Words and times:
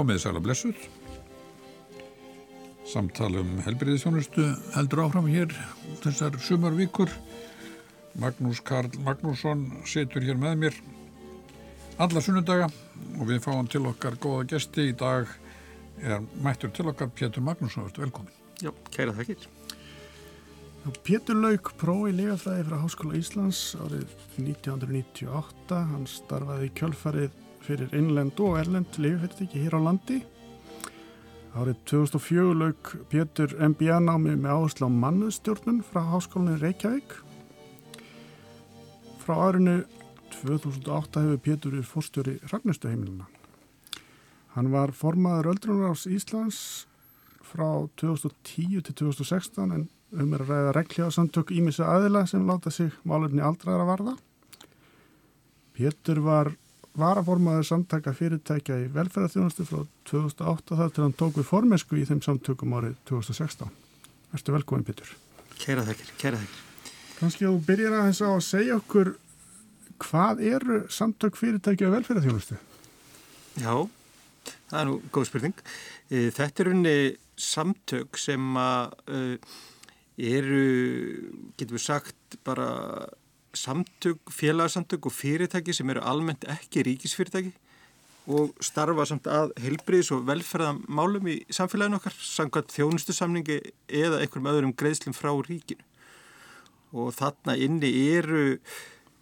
komið 0.00 0.22
sæla 0.22 0.40
blessuð. 0.40 0.78
Samtalum 2.88 3.58
helbriðisjónustu 3.66 4.46
heldur 4.72 5.02
áfram 5.04 5.26
hér 5.28 5.52
þessar 6.00 6.38
sumarvíkur. 6.40 7.12
Magnús 8.20 8.62
Karl 8.64 8.96
Magnússon 9.04 9.66
setur 9.86 10.24
hér 10.24 10.40
með 10.40 10.56
mér 10.62 10.78
alla 12.00 12.22
sunnudaga 12.24 12.70
og 13.18 13.28
við 13.28 13.42
fáum 13.44 13.68
til 13.68 13.84
okkar 13.90 14.16
góða 14.22 14.46
gesti. 14.54 14.88
Í 14.88 14.96
dag 14.96 15.28
er 16.00 16.24
mættur 16.40 16.72
til 16.72 16.88
okkar 16.88 17.12
Pétur 17.12 17.44
Magnússon. 17.44 17.92
Velkomin. 17.92 18.32
Já, 18.64 18.72
kæra 18.96 19.12
þakkir. 19.20 19.44
Pétur 21.04 21.36
Lauk 21.44 21.74
prófi 21.76 22.16
lífafræði 22.16 22.64
frá 22.70 22.80
Háskóla 22.80 23.20
Íslands 23.20 23.76
árið 23.84 24.08
1998. 24.40 25.84
Hann 25.92 26.08
starfaði 26.08 26.72
í 26.72 26.74
kjölfarið 26.80 27.36
fyrir 27.70 27.92
innlend 27.94 28.40
og 28.42 28.56
erlend 28.58 28.96
lífafyrirtæki 28.98 29.60
hér 29.62 29.76
á 29.78 29.80
landi. 29.84 30.16
Árið 31.54 31.76
2004 31.86 32.54
lauk 32.58 32.88
Pétur 33.12 33.52
MBA 33.62 34.00
námi 34.02 34.32
með 34.34 34.54
áherslu 34.56 34.88
á 34.90 34.98
mannuðstjórnun 35.04 35.82
frá 35.86 36.00
Háskólanir 36.10 36.58
Reykjavík. 36.64 37.14
Frá 39.22 39.36
árinu 39.38 39.76
2008 40.34 41.22
hefur 41.22 41.42
Pétur 41.44 41.76
við 41.76 41.86
fórstjóri 41.86 42.34
Ragnarstöheimilina. 42.50 43.28
Hann 44.56 44.72
var 44.74 44.90
formaður 44.90 45.52
Öldrunarás 45.52 46.08
Íslands 46.10 46.88
frá 47.46 47.86
2010 48.02 48.82
til 48.88 48.96
2016 49.04 49.76
en 49.76 49.86
um 50.10 50.34
er 50.34 50.42
að 50.42 50.50
ræða 50.50 50.74
regljáðsamtök 50.74 51.54
ímissa 51.54 51.86
aðila 51.86 52.24
sem 52.26 52.42
láta 52.50 52.74
sig 52.74 52.90
málefni 53.06 53.46
aldraðar 53.46 53.84
að 53.84 53.92
varða. 53.92 54.16
Pétur 55.78 56.22
var 56.26 56.52
varaformaður 56.98 57.66
samtaka 57.68 58.12
fyrirtækja 58.16 58.80
í 58.82 58.88
velferðarþjónustu 58.94 59.66
frá 59.68 59.84
2008 60.10 60.78
þar 60.80 60.92
til 60.94 61.04
hann 61.04 61.16
tók 61.18 61.38
við 61.38 61.46
formesku 61.50 62.00
í 62.00 62.06
þeim 62.08 62.22
samtökum 62.24 62.74
árið 62.78 62.96
2016. 63.10 63.70
Verstu 64.32 64.54
velkominn 64.54 64.86
Pétur. 64.88 65.14
Kæra 65.60 65.84
þakkir, 65.86 66.12
kæra 66.18 66.40
þakkir. 66.42 66.66
Kannski 67.20 67.46
þú 67.46 67.54
byrjar 67.68 67.96
að 67.98 68.10
þess 68.10 68.26
að 68.26 68.42
segja 68.48 68.76
okkur 68.80 69.14
hvað 70.00 70.44
eru 70.50 70.82
samtök 70.90 71.38
fyrirtækja 71.38 71.90
í 71.90 71.94
velferðarþjónustu? 71.94 72.60
Já, 73.60 73.74
það 74.70 74.78
er 74.80 74.88
nú 74.88 75.00
góð 75.12 75.28
spurning. 75.28 75.64
Þetta 76.10 76.64
er 76.64 76.70
unni 76.72 76.94
samtök 77.40 78.18
sem 78.20 78.56
að 78.60 78.94
uh, 79.12 79.58
eru, 80.20 80.64
getur 81.58 81.76
við 81.76 81.84
sagt, 81.84 82.38
bara 82.46 82.70
samtök, 83.54 84.18
félagsamtök 84.30 85.06
og 85.06 85.12
fyrirtæki 85.12 85.72
sem 85.72 85.90
eru 85.90 86.04
almennt 86.06 86.44
ekki 86.48 86.84
ríkisfyrirtæki 86.86 87.52
og 88.30 88.54
starfa 88.62 89.06
samt 89.08 89.26
að 89.30 89.52
heilbriðis 89.60 90.12
og 90.14 90.26
velferðamálum 90.28 91.28
í 91.32 91.36
samfélaginu 91.54 91.98
okkar, 91.98 92.14
samkvæmt 92.14 92.74
þjónustusamningi 92.74 93.58
eða 93.88 94.20
einhverjum 94.20 94.50
öðrum 94.52 94.74
greiðslum 94.76 95.16
frá 95.16 95.32
ríkinu. 95.46 95.82
Og 96.92 97.12
þarna 97.14 97.56
inni 97.58 97.90
eru 98.12 98.58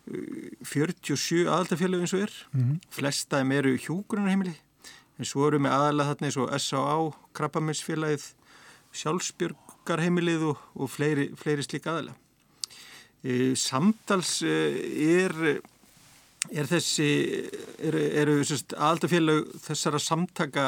47 0.08 1.48
aðaldafélög 1.48 2.04
eins 2.04 2.14
og 2.16 2.24
er, 2.26 2.32
mm 2.52 2.60
-hmm. 2.60 2.78
flestaðum 2.90 3.52
eru 3.52 3.76
hjúgrunarheimili, 3.76 4.54
en 5.18 5.24
svo 5.24 5.48
eru 5.48 5.58
með 5.58 5.76
aðalega 5.76 6.08
þarna 6.08 6.26
eins 6.26 6.36
og 6.36 6.60
S.A.A. 6.60 7.12
Krabbaminsfélagið, 7.34 8.24
Sjálfsbjörgarheimilið 8.92 10.42
og, 10.42 10.56
og 10.74 10.90
fleiri, 10.90 11.30
fleiri 11.36 11.62
slík 11.62 11.86
aðalega. 11.86 12.16
E, 13.22 13.54
samtals 13.58 14.38
er, 14.46 15.34
er 16.54 16.68
þessi, 16.70 17.10
eru 17.82 18.02
er, 18.06 18.32
aðaldafélag 18.78 19.48
þessara 19.64 19.98
samtaka 20.02 20.66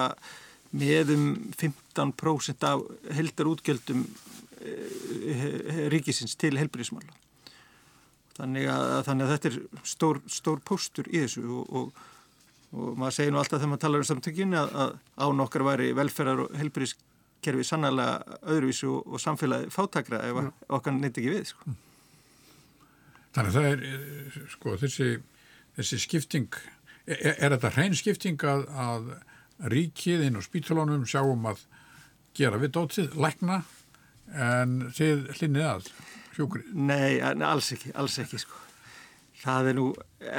með 0.71 1.15
um 1.15 1.27
15% 1.59 2.66
af 2.66 2.83
heldar 3.15 3.50
útgjöldum 3.50 4.05
e, 4.62 4.75
ríkisins 5.93 6.37
til 6.38 6.56
helbriðismála. 6.59 7.15
Þannig 8.41 8.71
þannig 9.06 9.27
að 9.27 9.32
þetta 9.34 9.50
er 9.50 9.84
stór, 9.84 10.21
stór 10.31 10.62
póstur 10.65 11.11
í 11.11 11.21
þessu 11.25 11.44
og, 11.44 11.75
og, 11.77 12.03
og 12.72 12.99
maður 12.99 13.17
segir 13.19 13.34
nú 13.34 13.41
alltaf 13.43 13.61
þegar 13.61 13.72
maður 13.75 13.84
talar 13.84 14.05
um 14.05 14.09
samtökjunni 14.09 14.59
að, 14.61 14.75
að 14.87 14.97
án 15.27 15.44
okkar 15.44 15.67
væri 15.67 15.91
velferðar 15.99 16.44
og 16.47 16.56
helbriðiskerfi 16.56 17.67
sannlega 17.69 18.38
öðruvísu 18.55 18.91
og, 18.94 19.06
og 19.06 19.22
samfélagi 19.22 19.71
fátakra 19.75 20.22
ef 20.31 20.43
okkar 20.71 20.97
neyndi 20.97 21.21
ekki 21.21 21.34
við. 21.34 21.53
Sko. 21.53 21.77
Þannig 23.37 23.51
að 23.51 23.57
það 23.57 23.69
er, 23.71 24.39
sko, 24.51 24.77
þessi, 24.81 25.11
þessi 25.79 25.99
skipting, 26.03 26.61
er, 27.07 27.35
er 27.37 27.55
þetta 27.55 27.75
hrein 27.77 27.99
skipting 27.99 28.47
að, 28.51 28.65
að 28.71 29.13
ríkið 29.71 30.25
inn 30.27 30.41
á 30.41 30.43
spítulónum 30.43 31.07
sjáum 31.09 31.47
að 31.51 31.63
gera 32.37 32.59
við 32.63 32.75
dótið, 32.79 33.15
lækna, 33.21 33.61
en 34.35 34.81
þið 34.97 35.29
hlinnið 35.37 35.69
að 35.69 35.93
hjúgrið? 36.37 36.75
Nei, 36.75 37.21
alls 37.23 37.73
ekki, 37.77 37.95
alls 37.99 38.19
ekki, 38.23 38.41
sko. 38.43 38.67
Það 39.41 39.71
er 39.71 39.77
nú 39.79 39.87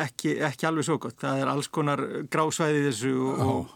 ekki, 0.03 0.35
ekki 0.46 0.68
alveg 0.69 0.85
svo 0.85 0.97
gott. 1.02 1.18
Það 1.22 1.41
er 1.41 1.50
alls 1.50 1.69
konar 1.73 2.03
grásvæði 2.31 2.84
þessu 2.85 3.13
og, 3.31 3.72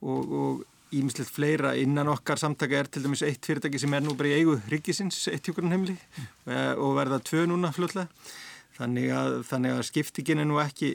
og, 0.00 0.36
og 0.40 0.94
ímislegt 0.96 1.30
fleira 1.30 1.74
innan 1.78 2.08
okkar 2.10 2.40
samtaka 2.40 2.78
er 2.78 2.88
til 2.90 3.04
dæmis 3.04 3.22
eitt 3.26 3.44
fyrirtæki 3.46 3.78
sem 3.78 3.92
er 3.94 4.02
nú 4.02 4.16
bara 4.18 4.30
í 4.30 4.40
eigu 4.40 4.56
ríkisins, 4.72 5.20
eitt 5.30 5.46
hjúgrunheimli 5.46 5.94
mm. 5.94 6.30
og 6.80 6.96
verða 6.96 7.20
tvö 7.22 7.44
núna 7.50 7.70
fljóðlega. 7.76 8.08
Þannig 8.80 9.10
að, 9.12 9.34
þannig 9.50 9.76
að 9.76 9.88
skiptingin 9.90 10.42
er 10.42 10.48
nú 10.48 10.60
ekki, 10.62 10.94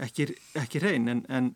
ekki, 0.00 0.30
ekki 0.56 0.82
reyn 0.82 1.10
en, 1.12 1.24
en 1.28 1.52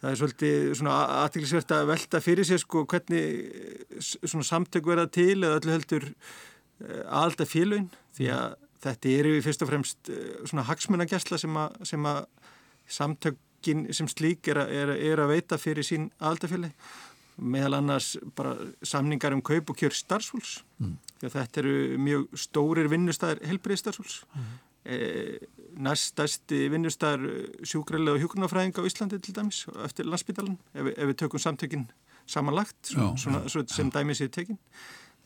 það 0.00 0.10
er 0.10 0.20
svolítið 0.20 0.70
svona 0.78 0.96
aðtæklusvert 1.22 1.74
að 1.76 1.90
velta 1.90 2.22
fyrir 2.24 2.48
sér 2.48 2.62
sko 2.62 2.86
hvernig 2.88 3.94
samtök 4.48 4.88
verða 4.88 5.08
til 5.12 5.38
eða 5.38 5.60
öllu 5.60 5.74
heldur 5.76 6.08
aðalda 6.80 7.46
félögin 7.48 7.90
því 8.16 8.30
að 8.32 8.56
þetta 8.80 9.12
eru 9.12 9.36
fyrst 9.44 9.64
og 9.64 9.70
fremst 9.70 10.10
svona 10.48 10.64
hagsmunagjastla 10.70 11.38
sem 11.40 11.58
sem 11.84 12.08
að 12.08 12.22
samtökin 12.90 13.86
sem 13.94 14.08
slík 14.08 14.48
er 14.48 14.62
er, 14.64 14.94
er 14.96 15.20
að 15.20 15.34
veita 15.34 15.60
fyrir 15.60 15.86
sín 15.86 16.08
aðaldafélagi 16.18 16.74
meðal 17.40 17.78
annars 17.78 18.14
bara 18.36 18.56
samningar 18.84 19.32
um 19.36 19.42
kaup 19.44 19.70
og 19.72 19.78
kjör 19.80 19.94
starfsfólks 19.96 20.60
mm. 20.80 20.96
því 21.20 21.28
að 21.28 21.36
þetta 21.36 21.62
eru 21.62 21.76
mjög 22.08 22.26
stórir 22.42 22.90
vinnustæðir 22.92 23.46
helbriði 23.48 23.82
starfsfólks 23.84 24.18
mm. 24.34 24.50
E, 24.84 25.38
næstæsti 25.76 26.68
vinnustæðir 26.72 27.66
sjúkræðilega 27.66 28.16
og 28.16 28.24
hjókunarfræðinga 28.24 28.84
á 28.84 28.88
Íslandi 28.88 29.20
til 29.20 29.36
dæmis 29.36 29.66
eftir 29.84 30.08
landsbytalan 30.08 30.58
ef, 30.74 30.92
ef 30.96 31.10
við 31.10 31.18
tökum 31.24 31.42
samtökin 31.42 31.90
samanlagt 32.26 32.92
svona, 32.92 33.12
já, 33.12 33.22
svona, 33.24 33.44
svona, 33.48 33.74
sem 33.74 33.90
dæmis 33.90 34.20
er 34.20 34.32
tekin 34.32 34.58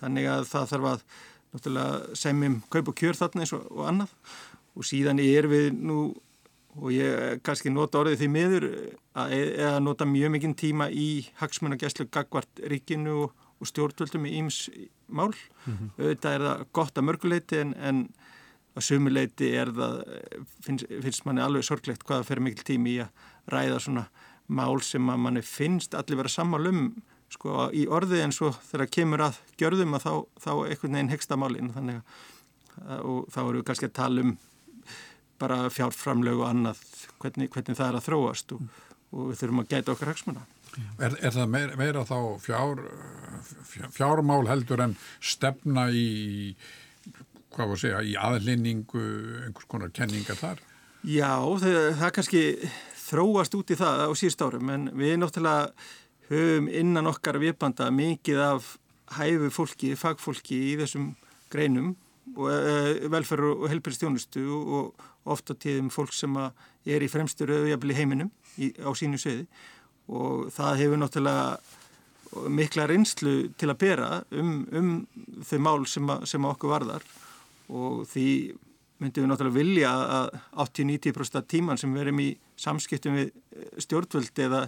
þannig 0.00 0.28
að 0.30 0.50
það 0.50 0.68
þarf 0.72 0.90
að 0.90 2.18
semjum 2.18 2.60
kaup 2.70 2.90
og 2.90 2.98
kjör 2.98 3.18
þarna 3.18 3.44
eins 3.44 3.54
og, 3.54 3.66
og 3.70 3.88
annað 3.88 4.14
og 4.74 4.86
síðan 4.86 5.22
er 5.22 5.46
við 5.50 5.72
nú 5.78 5.98
og 6.74 6.90
ég 6.90 7.40
kannski 7.46 7.70
nota 7.70 8.00
orðið 8.00 8.24
því 8.24 8.28
miður 8.34 8.66
að 9.14 9.34
eða 9.38 9.78
nota 9.82 10.06
mjög 10.08 10.34
mikinn 10.34 10.56
tíma 10.58 10.88
í 10.90 11.08
hagsmunagesslu 11.38 12.08
gagvart 12.12 12.62
ríkinu 12.70 13.14
og, 13.26 13.34
og 13.62 13.70
stjórnvöldum 13.70 14.26
í 14.26 14.34
íms 14.40 14.64
mál. 15.06 15.30
Mm 15.66 15.74
-hmm. 15.74 15.90
Auðvitað 15.98 16.34
er 16.34 16.46
það 16.46 16.64
gott 16.72 16.98
að 16.98 17.06
mörguleiti 17.08 17.60
en, 17.60 17.74
en 17.74 18.08
að 18.74 18.86
sumuleiti 18.88 19.50
er 19.54 19.70
það, 19.74 19.96
finnst, 20.66 20.92
finnst 21.06 21.26
manni 21.28 21.44
alveg 21.44 21.66
sorglegt 21.66 22.06
hvaða 22.06 22.28
fer 22.28 22.42
mikil 22.42 22.66
tími 22.66 22.96
í 22.96 23.00
að 23.04 23.26
ræða 23.54 23.80
svona 23.86 24.06
mál 24.46 24.80
sem 24.84 25.10
að 25.10 25.24
manni 25.24 25.42
finnst 25.46 25.94
allir 25.96 26.20
vera 26.20 26.32
sammálum 26.32 26.86
sko 27.32 27.68
í 27.74 27.86
orði 27.90 28.20
en 28.22 28.34
svo 28.34 28.50
þegar 28.68 28.90
kemur 28.92 29.24
að 29.28 29.38
gjörðum 29.58 29.96
að 29.96 30.04
þá, 30.04 30.12
þá 30.44 30.52
einhvern 30.54 30.98
veginn 30.98 31.12
hegsta 31.14 31.38
málinn 31.40 31.72
þannig 31.74 32.02
að 32.02 32.22
og 32.82 33.28
þá 33.32 33.40
eru 33.44 33.60
við 33.60 33.66
kannski 33.68 33.88
að 33.88 33.96
tala 33.98 34.24
um 34.24 34.34
bara 35.40 35.58
fjárframlög 35.72 36.42
og 36.42 36.48
annað 36.48 36.82
hvernig, 37.22 37.50
hvernig 37.52 37.78
það 37.78 37.88
er 37.88 37.98
að 37.98 38.06
þróast 38.08 38.54
og, 38.56 38.66
og 39.14 39.30
við 39.30 39.40
þurfum 39.40 39.62
að 39.62 39.72
gæta 39.72 39.94
okkar 39.94 40.12
hagsmuna. 40.12 40.44
Er, 40.98 41.14
er 41.20 41.34
það 41.34 41.50
meira, 41.52 41.76
meira 41.78 42.04
þá 42.06 42.16
fjár, 42.42 42.80
fjármál 43.94 44.42
heldur 44.50 44.82
en 44.82 44.96
stefna 45.22 45.86
í, 45.94 46.54
hvað 47.54 47.70
var 47.70 47.76
að 47.76 47.82
segja, 47.82 48.02
í 48.04 48.14
aðlinningu, 48.18 49.04
einhvers 49.46 49.68
konar 49.70 49.92
kenningar 49.94 50.38
þar? 50.38 50.62
Já, 51.04 51.32
það, 51.60 51.76
það 52.00 52.14
kannski 52.16 52.42
þróast 53.04 53.58
út 53.58 53.72
í 53.74 53.76
það 53.78 54.06
á 54.08 54.10
síðust 54.16 54.44
árum 54.44 54.72
en 54.72 54.88
við 54.96 55.18
náttúrulega 55.20 55.72
höfum 56.30 56.70
innan 56.72 57.10
okkar 57.10 57.38
viðbanda 57.42 57.90
mikið 57.92 58.40
af 58.40 58.70
hæfu 59.18 59.50
fólki, 59.52 59.92
fagfólki 60.00 60.56
í 60.72 60.74
þessum 60.80 61.12
greinum 61.52 61.92
og 62.34 62.48
e, 62.48 63.08
velferð 63.12 63.50
og 63.52 63.68
helbjörnstjónustu 63.68 64.44
og 64.48 65.04
ofta 65.28 65.56
tíðum 65.56 65.90
fólk 65.92 66.14
sem 66.16 66.34
er 66.40 67.04
í 67.04 67.10
fremstur 67.12 67.52
auðjafli 67.52 67.96
heiminum 67.96 68.32
í, 68.56 68.72
á 68.80 68.90
sínu 68.96 69.20
söði 69.20 69.44
og 70.08 70.48
það 70.52 70.80
hefur 70.82 71.00
náttúrulega 71.00 72.48
mikla 72.50 72.88
reynslu 72.90 73.34
til 73.60 73.70
að 73.70 73.80
bera 73.84 74.08
um, 74.34 74.64
um 74.72 74.88
þau 75.46 75.58
mál 75.62 75.84
sem, 75.88 76.08
a, 76.10 76.18
sem 76.26 76.48
okkur 76.48 76.72
varðar 76.72 77.04
og 77.72 78.04
því 78.10 78.28
myndum 79.02 79.24
við 79.24 79.30
náttúrulega 79.30 79.58
vilja 79.58 79.92
að 79.92 80.36
80-90% 80.64 81.48
tíman 81.50 81.80
sem 81.80 81.92
við 81.94 82.04
erum 82.04 82.20
í 82.22 82.28
samskiptum 82.60 83.16
við 83.18 83.32
stjórnvöld 83.82 84.38
eða, 84.44 84.60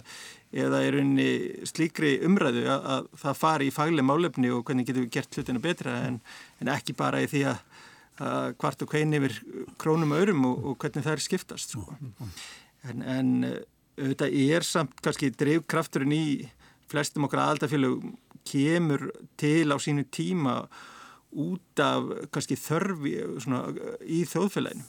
eða 0.51 0.81
er 0.83 0.97
unni 1.01 1.27
slíkri 1.69 2.17
umræðu 2.27 2.65
að, 2.67 2.89
að 2.93 3.07
það 3.23 3.39
fari 3.41 3.69
í 3.69 3.75
fagleg 3.75 4.07
málefni 4.07 4.51
og 4.53 4.65
hvernig 4.67 4.89
getum 4.89 5.05
við 5.05 5.13
gert 5.15 5.39
hlutinu 5.39 5.63
betra 5.63 5.95
en, 6.09 6.19
en 6.61 6.73
ekki 6.73 6.95
bara 6.97 7.23
í 7.23 7.29
því 7.31 7.45
að, 7.53 7.63
að 8.27 8.51
hvart 8.59 8.83
og 8.83 8.91
hvern 8.91 9.17
yfir 9.21 9.39
krónum 9.79 10.13
og 10.15 10.25
örum 10.25 10.45
og, 10.51 10.59
og 10.71 10.77
hvernig 10.83 11.07
það 11.07 11.15
er 11.15 11.25
skiptast 11.29 11.77
sko. 11.77 11.97
en, 12.83 13.01
en 13.01 13.33
auðvitað 13.97 14.37
er 14.43 14.67
samt 14.67 14.99
kannski 15.05 15.31
drivkrafturinn 15.33 16.13
í 16.13 16.27
flestum 16.91 17.25
okkar 17.27 17.45
aðaldafélög 17.45 18.03
kemur 18.47 19.09
til 19.39 19.71
á 19.71 19.77
sínu 19.81 20.05
tíma 20.11 20.61
út 21.31 21.81
af 21.83 22.11
kannski 22.31 22.57
þörfi 22.59 23.15
svona, 23.43 23.65
í 24.03 24.23
þjóðfélaginu 24.29 24.85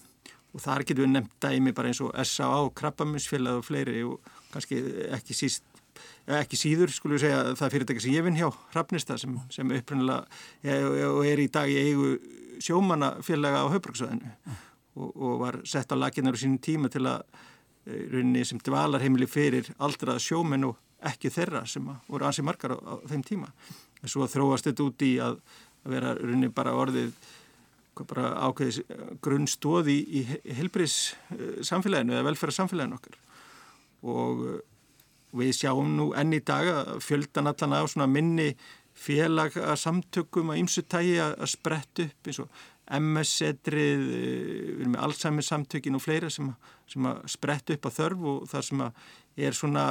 og 0.55 0.62
þar 0.64 0.85
getur 0.87 1.05
við 1.05 1.12
nefnt 1.12 1.35
dæmi 1.44 1.75
bara 1.76 1.90
eins 1.90 2.00
og 2.05 2.14
S.A.A. 2.23 2.61
krabbaminsfélag 2.79 3.61
og 3.61 3.67
fleiri 3.67 4.05
og 4.06 4.23
kannski 4.52 4.81
ekki 5.14 5.37
síst 5.37 5.67
ekki 6.38 6.58
síður 6.61 6.93
skulum 6.94 7.17
við 7.17 7.26
segja 7.26 7.56
það 7.58 7.75
fyrirtæki 7.75 8.05
sem 8.05 8.14
ég 8.14 8.25
vinn 8.26 8.38
hjá 8.38 8.49
Hrafnista 8.73 9.19
sem, 9.20 9.35
sem 9.52 9.70
upprunnilega 9.75 11.11
og 11.11 11.20
er 11.26 11.43
í 11.43 11.49
dag 11.52 11.70
í 11.70 11.79
eigu 11.88 12.14
sjómannafélaga 12.62 13.64
á 13.67 13.70
Hauðbruksvæðinu 13.73 14.31
mm. 14.31 14.58
og, 15.02 15.08
og 15.11 15.38
var 15.43 15.61
sett 15.69 15.90
á 15.94 15.96
laginnar 15.99 16.38
á 16.38 16.40
sínum 16.40 16.61
tíma 16.62 16.90
til 16.93 17.06
að 17.08 17.25
rauninni 17.88 18.44
sem 18.44 18.61
dvalarheimili 18.61 19.29
fyrir 19.31 19.70
aldraða 19.79 20.20
sjómenn 20.23 20.69
og 20.69 20.79
ekki 21.08 21.31
þeirra 21.32 21.64
sem 21.69 21.87
voru 22.08 22.26
ansi 22.26 22.44
margar 22.44 22.75
á, 22.75 22.79
á 22.79 22.94
þeim 23.08 23.23
tíma. 23.25 23.52
En 24.02 24.11
svo 24.11 24.26
þróast 24.31 24.69
þetta 24.69 24.85
út 24.85 25.05
í 25.06 25.12
að 25.23 25.38
að 25.84 25.94
vera 25.94 26.14
runni 26.19 26.50
bara 26.54 26.76
orðið 26.78 27.12
bara 28.06 28.28
ákveðis 28.46 28.82
grunnstóð 29.25 29.88
í, 29.90 29.96
í 30.20 30.54
helbriðs 30.54 31.16
samfélaginu 31.66 32.14
eða 32.14 32.28
velferðarsamfélaginu 32.28 32.98
okkar. 32.98 33.16
Og 34.06 34.44
við 35.38 35.54
sjáum 35.56 35.90
nú 35.96 36.12
enn 36.16 36.36
í 36.36 36.42
dag 36.46 36.69
að 36.70 36.92
fjöldan 37.02 37.50
allan 37.50 37.75
á 37.75 37.90
svona 37.90 38.06
minni 38.10 38.52
félagsamtökum 38.98 40.52
að 40.52 40.60
ymsu 40.62 40.84
tægi 40.86 41.19
að 41.22 41.44
sprett 41.50 42.04
upp 42.06 42.30
eins 42.30 42.40
og 42.42 42.62
MS-setrið, 42.98 44.04
við 44.08 44.69
erum 44.80 44.94
með 44.94 45.02
Alzheimer 45.04 45.44
samtökin 45.44 45.98
og 45.98 46.02
fleira 46.02 46.30
sem, 46.32 46.48
sem 46.88 47.08
að 47.10 47.20
sprett 47.28 47.75
upp 47.75 47.88
að 47.90 47.98
þörf 47.98 48.25
og 48.30 48.46
það 48.48 48.64
sem 48.70 48.84
að 48.86 49.02
er 49.48 49.54
svona 49.54 49.84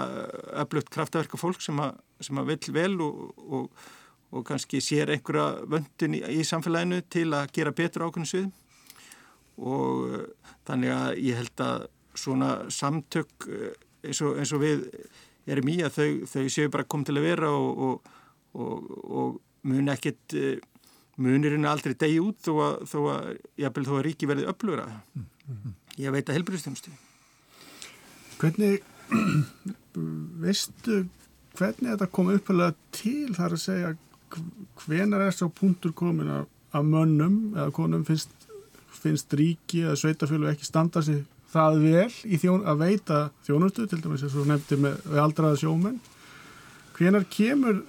öflugt 0.63 0.89
kraftaverka 0.92 1.39
fólk 1.39 1.62
sem 1.63 1.78
að, 1.80 2.00
sem 2.25 2.42
að 2.42 2.50
vil 2.51 2.74
vel 2.75 2.95
og, 3.06 3.22
og 3.45 3.86
og 4.35 4.45
kannski 4.47 4.81
sér 4.83 5.12
einhverja 5.13 5.63
vöndun 5.71 6.18
í, 6.18 6.21
í 6.39 6.44
samfélaginu 6.47 7.01
til 7.12 7.29
að 7.35 7.51
gera 7.56 7.75
betur 7.75 8.07
ákveðinu 8.07 8.31
svið 8.31 8.47
og 9.57 10.03
uh, 10.07 10.25
þannig 10.68 10.94
að 10.94 11.21
ég 11.24 11.39
held 11.41 11.63
að 11.63 11.88
svona 12.18 12.51
samtök 12.74 13.47
uh, 13.47 13.71
eins 14.03 14.21
og, 14.25 14.38
eins 14.41 14.53
og 14.53 14.63
við 14.63 14.85
erum 15.47 15.71
í 15.71 15.77
að 15.85 16.00
þau, 16.00 16.09
þau 16.33 16.47
séu 16.51 16.74
bara 16.74 16.88
komið 16.88 17.12
til 17.12 17.18
að 17.21 17.27
vera 17.29 17.51
og, 17.56 18.12
og, 18.57 18.91
og 19.07 19.39
mun 19.68 19.94
ekkit 19.95 20.38
uh, 20.38 20.53
munirinn 21.18 21.65
aldrei 21.65 21.95
degi 21.97 22.19
út 22.21 22.44
þó 22.45 22.53
að, 22.62 22.79
þó 22.91 23.00
að, 23.15 23.29
jafnvel, 23.63 23.88
þó 23.88 23.94
að 23.97 24.06
ríki 24.09 24.29
verði 24.29 24.50
upplöfra 24.51 24.89
ég 25.97 26.13
veit 26.13 26.27
að 26.27 26.41
helbriðstjónustu 26.41 26.94
Hvernig 28.38 28.83
veistu 30.44 31.07
hvernig 31.57 31.95
þetta 31.95 32.07
kom 32.13 32.29
uppalega 32.35 32.75
til? 32.94 33.31
Þar 33.33 33.56
að 33.56 33.63
segja 33.63 33.94
hvenar 34.83 35.27
er 35.27 35.35
svo 35.35 35.50
punktur 35.53 35.94
komin 35.97 36.29
af, 36.31 36.45
af 36.75 36.85
mönnum 36.85 37.56
eða 37.56 37.71
konum 37.75 38.06
finnst, 38.07 38.31
finnst 39.01 39.33
ríki 39.38 39.83
eða 39.85 39.97
sveitafjölu 40.00 40.50
ekki 40.51 40.68
standa 40.68 41.03
sig 41.06 41.24
það 41.53 41.79
vel 41.85 42.38
þjón 42.41 42.68
að 42.68 42.83
veita 42.83 43.19
þjónustu 43.47 43.88
til 43.88 44.01
dæmis 44.03 44.25
eins 44.25 44.35
og 44.35 44.50
nefndi 44.50 44.79
með, 44.83 45.00
með 45.07 45.24
aldraða 45.24 45.62
sjómen 45.62 46.00
hvenar 46.97 47.27
kemur 47.31 47.83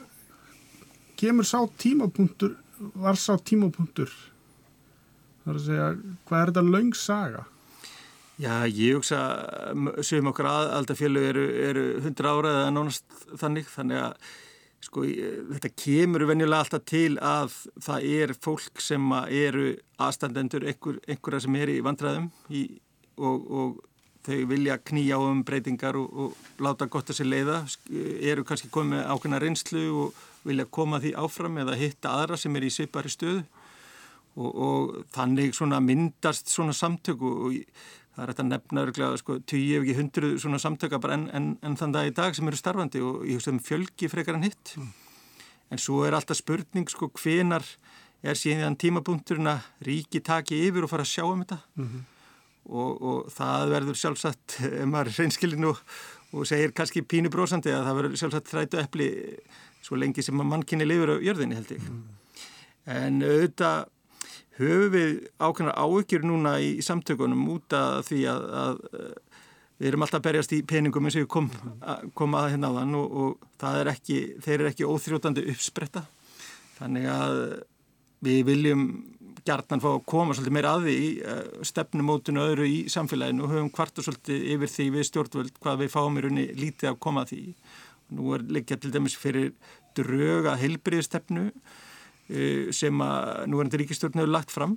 kemur 1.18 1.48
sá 1.48 1.60
tímapunktur 1.80 2.54
var 2.94 3.18
sá 3.18 3.34
tímapunktur 3.42 4.12
þar 5.44 5.56
að 5.56 5.64
segja 5.64 5.86
hvað 6.28 6.40
er 6.40 6.52
þetta 6.52 6.66
laung 6.68 6.92
saga? 6.96 7.46
Já, 8.38 8.52
ég 8.70 8.94
hugsa 8.94 9.18
sem 10.06 10.26
okkar 10.30 10.46
aðaldafjölu 10.46 11.22
eru, 11.26 11.46
eru 11.58 11.86
100 12.04 12.28
ára 12.30 12.52
eða 12.60 12.74
nánast 12.76 13.24
þannig 13.40 13.66
þannig 13.72 14.02
að 14.04 14.28
Sko 14.78 15.02
þetta 15.04 15.72
kemur 15.74 16.22
venjulega 16.28 16.62
alltaf 16.62 16.84
til 16.86 17.18
að 17.18 17.54
það 17.82 18.04
er 18.14 18.32
fólk 18.38 18.82
sem 18.82 19.10
eru 19.26 19.72
aðstandendur 19.98 20.68
einhver, 20.70 21.00
einhverja 21.08 21.44
sem 21.44 21.56
er 21.58 21.72
í 21.72 21.80
vandræðum 21.84 22.28
í, 22.54 22.62
og, 23.18 23.48
og 23.50 23.80
þau 24.28 24.38
vilja 24.52 24.78
knýja 24.90 25.18
á 25.18 25.20
um 25.24 25.42
breytingar 25.46 25.98
og, 25.98 26.08
og 26.12 26.62
láta 26.62 26.88
gott 26.90 27.10
að 27.10 27.20
sér 27.20 27.30
leiða, 27.32 27.58
eru 28.30 28.44
kannski 28.46 28.70
komið 28.72 29.06
ákveðna 29.08 29.42
reynslu 29.42 29.84
og 30.04 30.24
vilja 30.46 30.68
koma 30.70 31.00
því 31.02 31.14
áfram 31.20 31.58
eða 31.64 31.78
hitta 31.80 32.14
aðra 32.14 32.38
sem 32.40 32.56
er 32.56 32.66
í 32.68 32.72
svipari 32.72 33.12
stöðu. 33.12 33.44
Og, 34.38 34.50
og 34.54 34.90
þannig 35.10 35.56
svona 35.56 35.80
myndast 35.82 36.52
svona 36.52 36.74
samtöku 36.76 37.30
og 37.48 37.56
það 38.18 38.24
er 38.24 38.32
þetta 38.32 38.46
nefna 38.48 38.82
örglega 38.82 39.18
sko, 39.20 39.36
20 39.46 39.76
ef 39.76 39.84
ekki 39.84 39.94
100 39.94 40.40
svona 40.42 40.58
samtöka 40.58 40.98
bara 41.02 41.14
enn 41.14 41.28
en, 41.38 41.46
en 41.62 41.76
þann 41.78 41.94
dag 41.94 42.08
í 42.08 42.14
dag 42.16 42.34
sem 42.34 42.48
eru 42.50 42.58
starfandi 42.58 43.02
og 43.04 43.22
ég 43.28 43.38
hugsa 43.38 43.52
um 43.54 43.60
fjölgi 43.62 44.10
frekar 44.10 44.34
en 44.34 44.46
hitt 44.48 44.74
mm. 44.74 44.88
en 45.70 45.82
svo 45.82 46.02
er 46.06 46.16
alltaf 46.18 46.40
spurning 46.40 46.90
sko 46.90 47.12
hvenar 47.14 47.66
er 48.26 48.38
síðan 48.38 48.74
tímapunkturinn 48.80 49.52
að 49.52 49.68
ríki 49.86 50.22
taki 50.24 50.58
yfir 50.66 50.86
og 50.86 50.90
fara 50.90 51.06
að 51.06 51.12
sjá 51.12 51.24
um 51.28 51.44
þetta 51.44 51.60
mm 51.78 51.84
-hmm. 51.86 52.02
og, 52.66 53.02
og 53.10 53.30
það 53.36 53.74
verður 53.74 54.00
sjálfsagt 54.02 54.58
ef 54.66 54.86
maður 54.90 55.12
er 55.12 55.18
reynskilin 55.22 55.68
og, 55.70 55.78
og 56.32 56.46
segir 56.50 56.74
kannski 56.74 57.06
pínu 57.06 57.30
brósandi 57.30 57.70
að 57.70 57.86
það 57.86 57.98
verður 58.00 58.18
sjálfsagt 58.22 58.50
þrætu 58.50 58.82
eppli 58.82 59.08
svo 59.82 59.96
lengi 59.96 60.22
sem 60.22 60.34
mannkynni 60.34 60.84
lifur 60.88 61.14
á 61.14 61.22
jörðinni 61.22 61.54
held 61.54 61.70
ég 61.70 61.86
mm. 61.86 62.02
en 62.98 63.22
auðvitað 63.22 63.86
höfum 64.58 64.92
við 64.94 65.14
ákveðnar 65.38 65.78
áökjur 65.78 66.26
núna 66.26 66.56
í, 66.62 66.74
í 66.78 66.84
samtökunum 66.84 67.46
út 67.54 67.74
af 67.76 68.08
því 68.08 68.20
að, 68.32 68.46
að 68.62 68.80
við 69.78 69.90
erum 69.90 70.04
alltaf 70.04 70.20
að 70.20 70.26
berjast 70.26 70.54
í 70.56 70.62
peningum 70.66 71.06
eins 71.06 71.18
og 71.18 71.24
við 71.24 71.30
kom, 71.34 71.50
kom 72.18 72.34
að 72.38 72.50
hérna 72.54 72.72
á 72.74 72.76
þann 72.80 72.96
og, 72.98 73.18
og 73.22 73.68
er 73.78 73.92
ekki, 73.92 74.18
þeir 74.44 74.56
eru 74.58 74.72
ekki 74.72 74.88
óþrjótandi 74.88 75.46
uppspretta 75.52 76.04
þannig 76.78 77.08
að 77.12 77.38
við 78.26 78.42
viljum 78.48 78.84
gjarnan 79.46 79.82
fá 79.82 79.88
að 79.94 80.06
koma 80.10 80.34
svolítið 80.34 80.56
meira 80.58 80.74
að 80.76 80.88
því 80.88 81.00
uh, 81.22 81.42
stefnumótinu 81.70 82.42
öðru 82.42 82.66
í 82.68 82.78
samfélaginu 82.92 83.46
og 83.46 83.52
höfum 83.54 83.74
kvartu 83.74 84.04
svolítið 84.04 84.48
yfir 84.54 84.72
því 84.74 84.88
við 84.96 85.06
stjórnvöld 85.08 85.60
hvað 85.62 85.84
við 85.84 85.92
fáum 85.94 86.18
í 86.18 86.24
rauninni 86.24 86.46
lítið 86.58 86.90
að 86.90 86.98
koma 87.06 87.24
að 87.24 87.32
því. 87.32 87.42
Nú 88.18 88.34
er 88.34 88.44
líka 88.56 88.76
til 88.80 88.90
dæmis 88.92 89.16
fyrir 89.16 89.52
dröga 89.96 90.56
heilbriðstefnu 90.60 91.46
Eh, 91.48 91.87
sem 92.28 93.04
að 93.04 93.46
núverandi 93.48 93.80
ríkistjórn 93.82 94.20
hefur 94.20 94.32
lagt 94.34 94.52
fram 94.52 94.76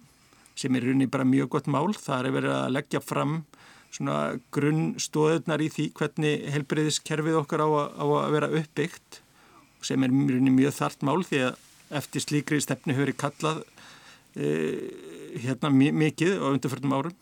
sem 0.59 0.75
er 0.75 0.85
rauninni 0.85 1.09
bara 1.11 1.27
mjög 1.27 1.49
gott 1.55 1.67
mál. 1.71 1.89
Það 1.95 2.27
er 2.27 2.35
verið 2.35 2.55
að 2.55 2.73
leggja 2.75 3.01
fram 3.03 3.41
svona 3.91 4.17
grunnstóðunar 4.55 5.63
í 5.63 5.67
því 5.71 5.87
hvernig 5.97 6.45
helbreyðiskerfið 6.53 7.39
okkar 7.41 7.63
á 7.65 7.67
að, 7.67 7.89
á 7.99 8.05
að 8.21 8.35
vera 8.37 8.51
uppbyggt 8.61 9.19
sem 9.83 10.03
er 10.05 10.13
rauninni 10.13 10.53
mjög 10.55 10.77
þart 10.77 11.03
mál 11.07 11.19
því 11.27 11.43
að 11.49 11.67
eftir 12.01 12.23
slíkri 12.23 12.61
stefni 12.63 12.95
höfur 12.95 13.11
í 13.11 13.17
kallað 13.19 13.63
e, 14.39 14.47
hérna 15.43 15.71
mikið 15.73 16.39
á 16.39 16.47
undarförnum 16.53 16.95
árum 16.95 17.17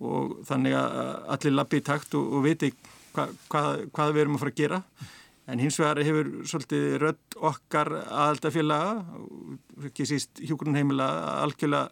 og 0.00 0.36
þannig 0.48 0.76
að 0.78 1.00
allir 1.34 1.56
lappi 1.56 1.80
í 1.80 1.84
takt 1.84 2.14
og, 2.16 2.28
og 2.38 2.44
viti 2.46 2.70
hva, 3.14 3.26
hvað, 3.50 3.86
hvað 3.90 4.14
við 4.14 4.22
erum 4.22 4.38
að 4.38 4.44
fara 4.44 4.54
að 4.54 4.60
gera 4.62 4.80
En 5.48 5.58
hins 5.58 5.78
vegar 5.80 6.02
hefur 6.04 6.28
svolítið 6.46 6.96
rödd 7.02 7.36
okkar 7.50 7.90
aðaldafélaga, 8.04 9.04
ekki 9.88 10.06
síst 10.06 10.42
hjúgrunheimila, 10.44 11.08
algjörlega 11.40 11.88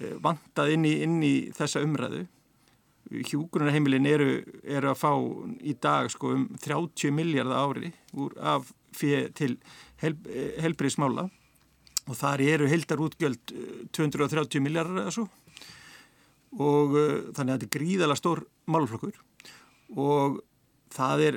eh, 0.00 0.16
vantað 0.22 0.74
inn 0.74 0.86
í, 0.88 0.94
inn 1.04 1.18
í 1.22 1.34
þessa 1.56 1.84
umræðu. 1.84 2.24
Hjúgrunheimilin 3.10 4.06
eru, 4.06 4.30
eru 4.62 4.90
að 4.92 4.98
fá 5.00 5.12
í 5.66 5.74
dag 5.82 6.10
sko 6.12 6.34
um 6.36 6.48
30 6.62 7.14
miljardar 7.14 7.64
ári 7.66 7.92
úr 8.14 8.36
af 8.38 8.70
fyrir 8.96 9.30
til 9.38 9.56
hel, 10.02 10.16
helbriðsmála 10.62 11.26
og 12.10 12.16
þar 12.18 12.42
eru 12.42 12.68
heldar 12.70 13.02
útgjöld 13.04 13.54
230 13.94 14.58
eh, 14.58 14.64
miljardar 14.64 15.04
eða 15.04 15.14
svo. 15.14 15.26
Og 16.58 16.96
uh, 16.98 17.10
þannig 17.36 17.52
að 17.52 17.56
þetta 17.56 17.66
er 17.68 17.74
gríðala 17.76 18.16
stór 18.18 18.40
málflokkur 18.70 19.18
og 20.00 20.40
það 20.90 21.22
er 21.28 21.36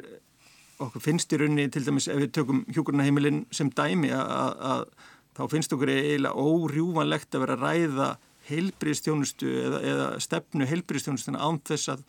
okkur 0.87 1.03
finnst 1.03 1.33
í 1.33 1.39
rauninni 1.41 1.71
til 1.73 1.85
dæmis 1.85 2.09
ef 2.11 2.19
við 2.19 2.33
tökum 2.37 2.61
hjókurnaheimilin 2.73 3.43
sem 3.53 3.71
dæmi 3.73 4.11
að 4.15 4.85
þá 5.33 5.43
finnst 5.51 5.73
okkur 5.75 5.91
eiginlega 5.93 6.45
órjúvanlegt 6.45 7.35
að 7.35 7.45
vera 7.45 7.57
að 7.57 7.65
ræða 7.65 8.09
heilbríðstjónustu 8.49 9.49
eða, 9.63 9.81
eða 9.87 10.07
stefnu 10.23 10.67
heilbríðstjónustuna 10.69 11.41
án 11.41 11.61
þess 11.65 11.93
að 11.93 12.05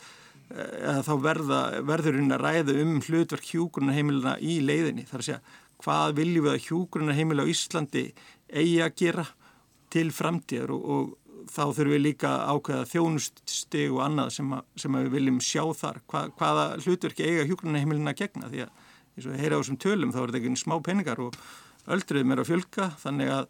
þá 1.06 1.12
verða, 1.22 1.60
verðurinn 1.86 2.34
að 2.34 2.44
ræða 2.44 2.74
um 2.82 2.98
hlutverk 3.02 3.46
hjókurnaheimilina 3.48 4.36
í 4.44 4.58
leiðinni. 4.60 5.06
Það 5.08 5.14
er 5.16 5.22
að 5.22 5.28
segja 5.28 5.40
hvað 5.84 6.16
viljum 6.18 6.46
við 6.46 6.52
að 6.52 6.66
hjókurnaheimila 6.68 7.46
á 7.46 7.52
Íslandi 7.52 8.04
eigi 8.52 8.80
að 8.84 8.96
gera 9.00 9.24
til 9.94 10.08
framtíðar 10.14 10.74
og, 10.74 10.84
og 10.84 11.23
þá 11.50 11.62
þurfum 11.76 11.92
við 11.94 12.02
líka 12.02 12.32
ákveða 12.48 12.88
þjónuststig 12.92 13.92
og 13.92 14.02
annað 14.06 14.32
sem, 14.38 14.50
að, 14.56 14.66
sem 14.80 14.96
að 14.96 15.06
við 15.06 15.16
viljum 15.18 15.40
sjá 15.44 15.62
þar. 15.78 16.00
Hva, 16.10 16.24
hvaða 16.38 16.66
hlutverki 16.84 17.28
eiga 17.28 17.46
hjúgrunarheimilin 17.48 18.12
að 18.12 18.20
gegna? 18.22 18.50
Því 18.52 18.64
að 18.66 18.82
eins 19.14 19.28
og 19.28 19.30
við 19.32 19.42
heyra 19.44 19.58
á 19.58 19.60
þessum 19.62 19.80
tölum 19.84 20.12
þá 20.14 20.20
er 20.20 20.32
þetta 20.32 20.40
ekki 20.42 20.62
smá 20.64 20.76
peningar 20.84 21.22
og 21.22 21.38
öldruðum 21.94 22.34
er 22.34 22.42
að 22.42 22.50
fjölka 22.50 22.90
þannig 23.02 23.32
að, 23.34 23.48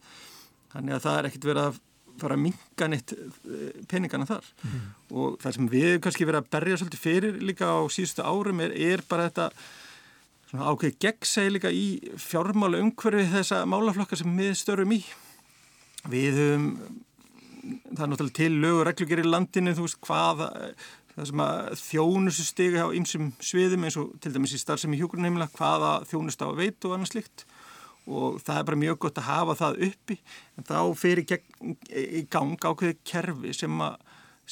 þannig 0.74 0.96
að 0.96 1.04
það 1.06 1.18
er 1.18 1.28
ekkit 1.30 1.48
verið 1.50 1.68
að 1.68 1.80
fara 2.20 2.36
að 2.36 2.44
minga 2.44 2.88
neitt 2.90 3.14
eh, 3.14 3.78
peningana 3.90 4.28
þar. 4.28 4.50
Mm. 4.62 4.82
og 5.18 5.40
það 5.42 5.56
sem 5.56 5.70
við 5.72 5.96
kannski 6.04 6.28
verið 6.28 6.42
að 6.42 6.52
berja 6.54 6.76
svolítið 6.80 7.02
fyrir 7.02 7.40
líka 7.42 7.72
á 7.74 7.80
síðustu 7.90 8.22
árum 8.26 8.62
er, 8.62 8.76
er 8.76 9.02
bara 9.08 9.26
þetta 9.30 9.48
ákveð 10.54 10.98
gegnsæði 11.02 11.54
líka 11.56 11.72
í 11.74 11.86
fjármála 12.22 12.78
umhverfi 12.84 13.24
þessa 13.32 13.64
málaflokka 13.66 14.18
sem 14.20 14.36
við 14.38 14.52
störum 14.60 14.94
í. 14.94 15.00
Við 16.12 16.38
höfum 16.38 16.68
það 17.94 18.04
er 18.04 18.12
náttúrulega 18.12 18.38
til 18.38 18.61
lög 18.62 18.80
og 18.80 18.87
reglugjur 18.88 19.23
í 19.23 19.26
landinu 19.28 19.75
þú 19.76 19.87
veist 19.87 20.00
hvað 20.04 20.44
það 21.14 21.28
sem 21.30 21.42
að 21.44 21.61
þjónustu 21.78 22.47
stiga 22.47 22.87
á 22.87 22.88
ymsum 22.97 23.28
sviðum 23.42 23.87
eins 23.87 23.99
og 24.00 24.14
til 24.23 24.33
dæmis 24.35 24.54
í 24.56 24.61
starfsemi 24.61 24.99
hjókurunheimila 24.99 25.50
hvaða 25.54 25.92
þjónustu 26.11 26.49
á 26.49 26.50
veit 26.59 26.87
og 26.87 26.97
annað 26.97 27.12
slikt 27.12 27.47
og 28.04 28.40
það 28.44 28.59
er 28.59 28.66
bara 28.68 28.80
mjög 28.83 28.99
gott 29.04 29.21
að 29.21 29.28
hafa 29.30 29.54
það 29.61 29.78
uppi 29.88 30.16
en 30.59 30.66
þá 30.68 30.78
fyrir 31.00 31.28
gegn, 31.28 31.76
í 31.88 32.25
gang 32.30 32.59
ákveði 32.59 32.99
kerfi 33.06 33.54
sem 33.56 33.78
að, 33.80 33.97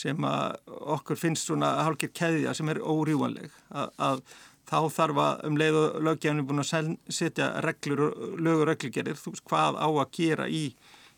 sem 0.05 0.29
að 0.29 0.73
okkur 0.97 1.21
finnst 1.21 1.51
svona 1.51 1.75
hálfgerð 1.83 2.17
keðja 2.17 2.55
sem 2.57 2.73
er 2.73 2.81
órjúanleg 2.81 3.53
að, 3.75 3.93
að 3.99 4.25
þá 4.71 4.79
þarf 4.95 5.21
að 5.27 5.45
um 5.49 5.59
leið 5.61 5.81
og 5.83 6.01
löggefni 6.07 6.47
búin 6.47 6.63
að 6.63 6.95
setja 7.13 7.51
reglur 7.67 8.07
og 8.07 8.41
lögur 8.41 8.71
reglugerir 8.71 9.19
þú 9.19 9.35
veist 9.35 9.47
hvað 9.51 9.83
á 9.83 9.89
að 9.91 10.09
gera 10.17 10.49
í 10.49 10.65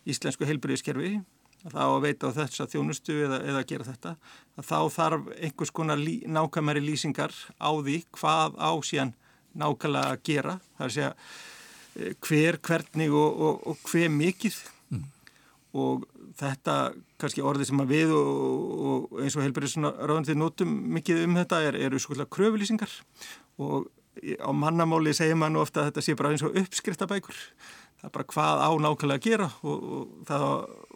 íslensku 0.09 0.49
heilbyrðiskerfi 0.49 1.19
þá 1.73 1.83
að 1.87 2.03
veita 2.05 2.31
á 2.31 2.37
þess 2.37 2.61
að 2.61 2.75
þjónustu 2.75 3.17
eða, 3.25 3.41
eða 3.49 3.65
gera 3.71 3.89
þetta, 3.89 4.15
að 4.59 4.69
þá 4.69 4.79
þarf 4.99 5.29
einhvers 5.39 5.75
konar 5.75 6.01
lí, 6.01 6.19
nákvæmari 6.29 6.83
lýsingar 6.85 7.33
á 7.57 7.71
því 7.73 7.99
hvað 8.19 8.59
á 8.61 8.71
síðan 8.85 9.15
nákvæmlega 9.55 10.13
að 10.13 10.23
gera, 10.29 10.59
það 10.77 10.85
er 10.85 10.91
að 10.91 10.95
segja 10.99 11.11
eh, 11.15 12.15
hver, 12.27 12.61
hvernig 12.69 13.17
og, 13.17 13.43
og, 13.49 13.67
og 13.73 13.91
hver 13.91 14.13
mikið. 14.13 14.61
Mm. 14.93 15.05
og 15.75 16.05
þetta 16.39 16.75
kannski 17.19 17.43
orðið 17.43 17.71
sem 17.71 17.83
að 17.83 17.93
við 17.95 18.13
og, 18.15 18.31
og 18.91 19.21
eins 19.23 19.37
og 19.39 19.45
heilbæriðsraðandi 19.47 20.37
notum 20.39 20.75
mikið 20.95 21.25
um 21.25 21.39
þetta 21.39 21.61
er, 21.69 21.79
eru 21.87 22.01
svona 22.03 22.27
kröfulýsingar. 22.31 22.91
Og 23.63 23.89
á 24.39 24.51
mannamáli 24.55 25.15
segir 25.15 25.39
mann 25.39 25.59
ofta 25.59 25.83
að 25.83 25.91
þetta 25.91 26.05
sé 26.05 26.17
bara 26.19 26.35
eins 26.35 26.45
og 26.47 26.57
uppskriftabækur. 26.59 27.39
Það 28.01 28.09
er 28.09 28.15
bara 28.15 28.29
hvað 28.35 28.63
á 28.63 28.71
nákvæmlega 28.85 29.21
að 29.21 29.27
gera 29.27 29.49
og, 29.63 29.85
og, 29.97 30.15
það, 30.29 30.45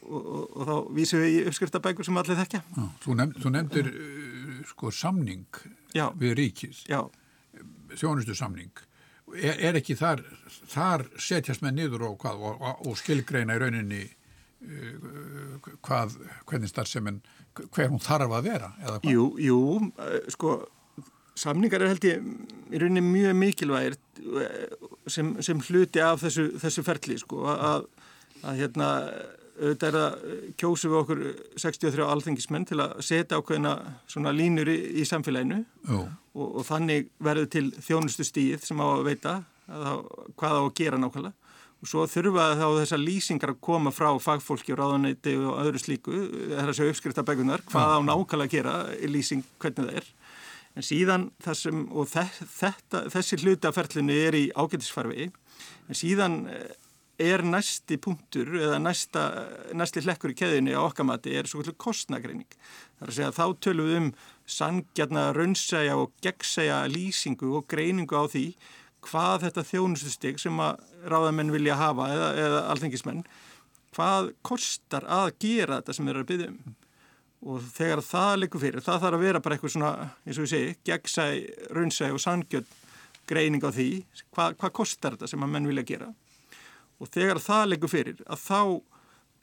og, 0.02 0.43
og 0.57 0.69
þá 0.69 0.75
vísum 0.99 1.23
við 1.23 1.37
í 1.37 1.40
uppskriftabækur 1.50 2.07
sem 2.07 2.21
allir 2.21 2.38
þekkja. 2.40 2.61
Já, 2.76 2.85
þú, 3.05 3.17
nefnd, 3.21 3.40
þú 3.45 3.55
nefndir 3.55 3.90
uh, 3.93 4.61
sko 4.73 4.93
samning 4.95 5.62
Já. 5.97 6.07
við 6.19 6.37
ríkis, 6.43 6.85
þjónustu 7.97 8.37
samning. 8.38 8.85
Er, 9.37 9.59
er 9.69 9.81
ekki 9.81 9.97
þar, 9.99 10.23
þar 10.73 11.05
setjast 11.21 11.64
með 11.64 11.83
niður 11.83 12.07
og, 12.09 12.17
hvað, 12.23 12.47
og 12.88 12.95
skilgreina 12.97 13.59
í 13.59 13.61
rauninni 13.61 14.02
uh, 14.09 15.69
hvað, 15.85 16.17
hvernig 16.49 16.73
starfseminn, 16.73 17.21
hver 17.75 17.93
hún 17.93 18.02
þarf 18.02 18.38
að 18.38 18.50
vera? 18.52 18.73
Jú, 19.05 19.31
jú, 19.43 19.61
uh, 19.93 20.19
sko 20.33 20.61
samningar 21.38 21.83
er 21.83 21.93
held 21.93 22.07
ég 22.09 22.28
í 22.73 22.81
rauninni 22.81 23.05
mjög 23.05 23.37
mikilvægir 23.38 23.97
eh, 24.43 24.76
sem, 25.11 25.33
sem 25.45 25.61
hluti 25.69 26.02
af 26.02 26.23
þessu, 26.25 26.50
þessu 26.61 26.85
ferli 26.87 27.19
sko 27.21 27.45
að, 27.52 27.87
að 28.43 28.62
hérna 28.62 28.88
auðvitað 29.59 29.88
er 29.88 29.99
að 30.00 30.37
kjósu 30.61 30.91
við 30.91 31.00
okkur 31.03 31.21
63 31.59 32.07
alþengismenn 32.07 32.67
til 32.69 32.79
að 32.85 32.95
setja 33.05 33.41
ákveðina 33.41 33.75
svona 34.11 34.33
línur 34.35 34.71
í, 34.71 34.79
í 35.03 35.07
samfélaginu. 35.09 35.61
Og, 36.38 36.47
og 36.61 36.67
þannig 36.69 37.11
verður 37.25 37.50
til 37.55 37.67
þjónustu 37.83 38.27
stíð 38.27 38.65
sem 38.67 38.81
á 38.83 38.87
að 38.87 39.05
veita 39.09 39.35
að, 39.67 40.03
hvað 40.38 40.59
á 40.59 40.62
að 40.62 40.75
gera 40.79 41.00
nákvæmlega. 41.03 41.49
Og 41.79 41.87
svo 41.87 42.05
þurfa 42.11 42.47
þá 42.59 42.65
þessar 42.81 43.03
lýsingar 43.03 43.53
að 43.53 43.61
koma 43.62 43.93
frá 43.95 44.09
fagfólki 44.19 44.75
og 44.75 44.81
ráðanæti 44.81 45.37
og 45.38 45.61
öðru 45.62 45.83
slíku, 45.83 46.15
það 46.17 46.62
er 46.65 46.73
að 46.73 46.79
segja 46.79 46.95
uppskriftabækunar 46.95 47.62
hvað 47.69 47.93
á 47.95 47.99
nákvæmlega 48.03 48.49
að 48.49 48.55
gera 48.57 48.73
í 48.99 49.11
lýsing 49.12 49.45
hvernig 49.62 49.87
það 49.87 50.00
er. 50.00 50.09
En 50.79 50.87
síðan 50.87 51.29
þessum, 51.43 51.85
og 51.95 52.11
þetta, 52.11 53.05
þessi 53.11 53.38
hlutaferlinu 53.43 54.19
er 54.27 54.37
í 54.38 54.45
ágætisfarfi, 54.55 55.31
en 55.88 55.99
síðan 55.99 56.37
eh, 56.50 56.75
er 57.19 57.43
næsti 57.43 57.99
punktur 57.99 58.53
eða 58.61 58.79
næsta, 58.79 59.23
næsti 59.75 60.05
hlekkur 60.07 60.33
í 60.33 60.37
keðinu 60.39 60.77
á 60.79 60.87
okkamati 60.87 61.35
er 61.35 61.49
svo 61.51 61.61
kvöldur 61.61 61.79
kostnagreining. 61.83 62.49
Það 62.99 63.05
er 63.05 63.13
að 63.13 63.17
segja 63.17 63.31
að 63.33 63.39
þá 63.39 63.63
tölum 63.67 63.89
við 63.89 63.99
um 63.99 64.11
sangjarna, 64.49 65.25
raunsæja 65.37 65.97
og 65.99 66.13
gegnsæja 66.25 66.81
lýsingu 66.93 67.51
og 67.59 67.67
greiningu 67.71 68.15
á 68.15 68.25
því 68.31 68.47
hvað 69.09 69.47
þetta 69.47 69.67
þjónustustig 69.67 70.41
sem 70.43 70.63
að 70.63 70.83
ráðamenn 71.11 71.53
vilja 71.55 71.79
hafa 71.79 72.09
eða, 72.15 72.29
eða 72.45 72.63
alþengismenn, 72.73 73.25
hvað 73.95 74.33
kostar 74.47 75.07
að 75.07 75.33
gera 75.43 75.79
þetta 75.79 75.97
sem 75.97 76.07
við 76.07 76.15
erum 76.15 76.27
að 76.27 76.31
byggja 76.33 76.53
um 76.53 76.77
og 77.49 77.63
þegar 77.71 78.01
það 78.03 78.33
likur 78.43 78.63
fyrir, 78.65 78.83
það 78.83 79.03
þarf 79.05 79.17
að 79.17 79.23
vera 79.23 79.41
bara 79.43 79.55
eitthvað 79.55 79.73
svona, 79.77 79.91
eins 80.27 80.39
og 80.41 80.47
ég 80.49 80.51
segi, 80.51 80.73
gegnsæ, 80.89 81.27
raunsæ 81.77 82.09
og 82.11 82.23
sangjöld 82.23 82.73
greining 83.31 83.63
á 83.63 83.71
því, 83.71 83.91
hvað, 84.35 84.57
hvað 84.59 84.73
kostar 84.75 85.15
þetta 85.15 85.29
sem 85.31 85.45
að 85.47 85.53
menn 85.53 85.69
vilja 85.71 85.87
gera 85.87 86.09
og 86.99 87.11
þegar 87.14 87.43
það 87.43 87.67
likur 87.73 87.93
fyrir, 87.93 88.23
að 88.26 88.45
þá 88.45 88.62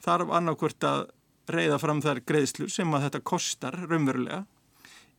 þarf 0.06 0.32
annarkvört 0.38 0.86
að 0.86 1.04
reyða 1.50 1.78
fram 1.80 2.02
þær 2.02 2.22
greiðslur 2.26 2.72
sem 2.72 2.94
að 2.94 3.06
þetta 3.06 3.26
kostar 3.30 3.76
raunverulega 3.86 4.42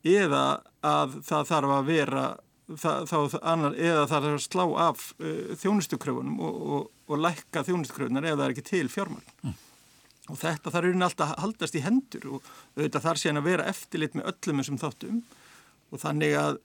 eða 0.07 0.43
að 0.85 1.21
það 1.25 1.47
þarf 1.51 1.73
að 1.77 1.87
vera 1.87 2.25
það, 2.67 3.07
þá, 3.09 3.37
annar, 3.41 3.77
eða 3.77 4.03
það 4.03 4.27
þarf 4.27 4.33
að 4.33 4.43
slá 4.45 4.65
af 4.87 5.05
uh, 5.21 5.55
þjónustukröfunum 5.63 6.43
og, 6.43 6.59
og, 6.77 6.91
og 7.07 7.23
lækka 7.23 7.63
þjónustukröfunar 7.67 8.27
eða 8.27 8.41
það 8.41 8.45
er 8.45 8.55
ekki 8.55 8.67
til 8.67 8.91
fjármagn. 8.91 9.33
Mm. 9.43 9.57
Og 10.27 10.39
þetta 10.41 10.73
þarf 10.73 10.89
raunin 10.89 11.07
alltaf 11.07 11.33
að 11.33 11.43
haldast 11.45 11.77
í 11.79 11.83
hendur 11.85 12.25
og 12.35 12.47
auðvitað 12.75 13.05
þarf 13.05 13.21
síðan 13.21 13.41
að 13.41 13.47
vera 13.47 13.67
eftirlit 13.71 14.17
með 14.17 14.31
öllum 14.33 14.61
þessum 14.61 14.81
þáttum. 14.81 15.21
Og 15.87 16.01
þannig 16.03 16.35
að 16.41 16.57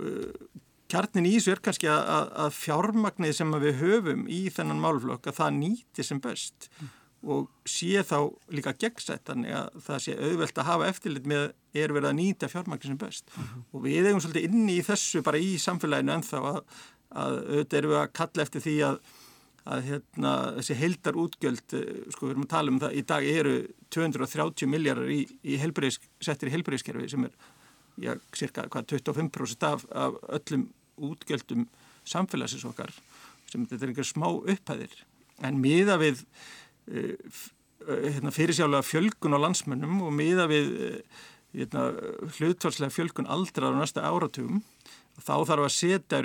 uh, 0.00 0.46
kjarnin 0.94 1.28
í 1.28 1.36
þessu 1.36 1.54
er 1.54 1.62
kannski 1.64 1.90
að, 1.90 2.28
að, 2.44 2.52
fjármagnið 2.58 3.38
sem 3.38 3.56
við 3.64 3.80
höfum 3.82 4.28
í 4.30 4.44
þennan 4.54 4.82
málflokk 4.82 5.30
að 5.30 5.40
það 5.40 5.58
nýti 5.58 6.06
sem 6.06 6.22
best 6.22 6.68
mm. 6.70 6.92
og 7.34 7.50
sé 7.68 8.04
þá 8.06 8.18
líka 8.54 8.76
gegnsætt 8.84 9.26
þannig 9.28 9.58
að 9.58 9.82
það 9.88 10.02
sé 10.06 10.16
auðvelt 10.20 10.62
að 10.62 10.70
hafa 10.70 10.88
eftirlit 10.92 11.28
með 11.34 11.44
er 11.74 11.94
verið 11.96 12.10
að 12.12 12.18
nýta 12.20 12.50
fjármagnið 12.52 12.92
sem 12.92 13.02
best 13.02 13.28
mm 13.34 13.44
-hmm. 13.44 13.68
og 13.72 13.86
við 13.88 14.08
eigum 14.08 14.24
svolítið 14.24 14.48
inni 14.50 14.78
í 14.78 14.86
þessu 14.86 15.22
bara 15.26 15.42
í 15.42 15.54
samfélaginu 15.58 16.16
ennþá 16.18 16.42
að, 16.54 16.60
að 17.10 17.38
auðvitað 17.42 17.78
erum 17.78 17.94
við 17.94 18.02
að 18.02 18.16
kalla 18.20 18.48
eftir 18.48 18.66
því 18.66 18.76
að 18.90 18.98
að 19.64 19.86
hérna, 19.88 20.32
þessi 20.58 20.76
heldar 20.76 21.18
útgjöld, 21.20 21.74
eh, 21.78 22.00
sko 22.12 22.26
við 22.26 22.34
erum 22.34 22.44
að 22.44 22.52
tala 22.52 22.72
um 22.72 22.80
það, 22.82 22.96
í 23.00 23.02
dag 23.08 23.24
eru 23.24 23.54
230 23.96 24.68
miljardar 24.68 25.08
í, 25.08 25.20
í 25.40 25.56
settir 26.20 26.50
í 26.50 26.52
helbriðskerfi 26.52 27.08
sem 27.08 27.24
er, 27.24 27.36
já, 27.96 28.12
cirka 28.36 28.66
hvað, 28.68 28.90
25% 28.92 29.68
af, 29.70 29.86
af 29.90 30.18
öllum 30.36 30.68
útgjöldum 30.96 31.66
samfélagsins 32.08 32.66
okkar, 32.68 32.92
sem 33.50 33.66
þetta 33.66 33.84
er 33.84 33.92
einhver 33.92 34.08
smá 34.08 34.28
upphæðir, 34.30 34.96
en 35.44 35.60
miða 35.62 35.98
við 36.02 36.24
uh, 36.90 37.40
hérna, 37.84 38.32
fyrirsjálega 38.34 38.84
fjölgun 38.86 39.36
á 39.36 39.44
landsmönnum 39.44 40.02
og 40.04 40.12
miða 40.14 40.46
við 40.50 40.70
uh, 40.74 41.24
hérna, 41.54 41.88
hlutvarslega 42.36 42.92
fjölgun 42.92 43.30
aldrar 43.30 43.72
á 43.72 43.78
næsta 43.78 44.04
áratugum, 44.04 44.62
þá 45.18 45.34
þarf 45.46 45.68
að 45.68 45.74
setja 45.74 46.22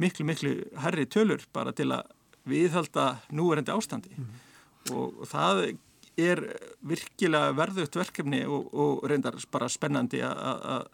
miklu, 0.00 0.26
miklu 0.28 0.56
herri 0.80 1.06
tölur 1.08 1.44
bara 1.54 1.72
til 1.76 1.90
að 1.94 2.08
viðhalda 2.48 3.20
núverendi 3.36 3.72
ástandi 3.72 4.12
mm 4.16 4.24
-hmm. 4.24 4.96
og 4.96 5.28
það 5.28 5.78
er 6.16 6.40
virkilega 6.80 7.52
verðugt 7.56 7.96
verkefni 7.96 8.44
og, 8.46 8.74
og 8.74 9.04
reyndar 9.08 9.36
bara 9.50 9.68
spennandi 9.68 10.20
að 10.22 10.86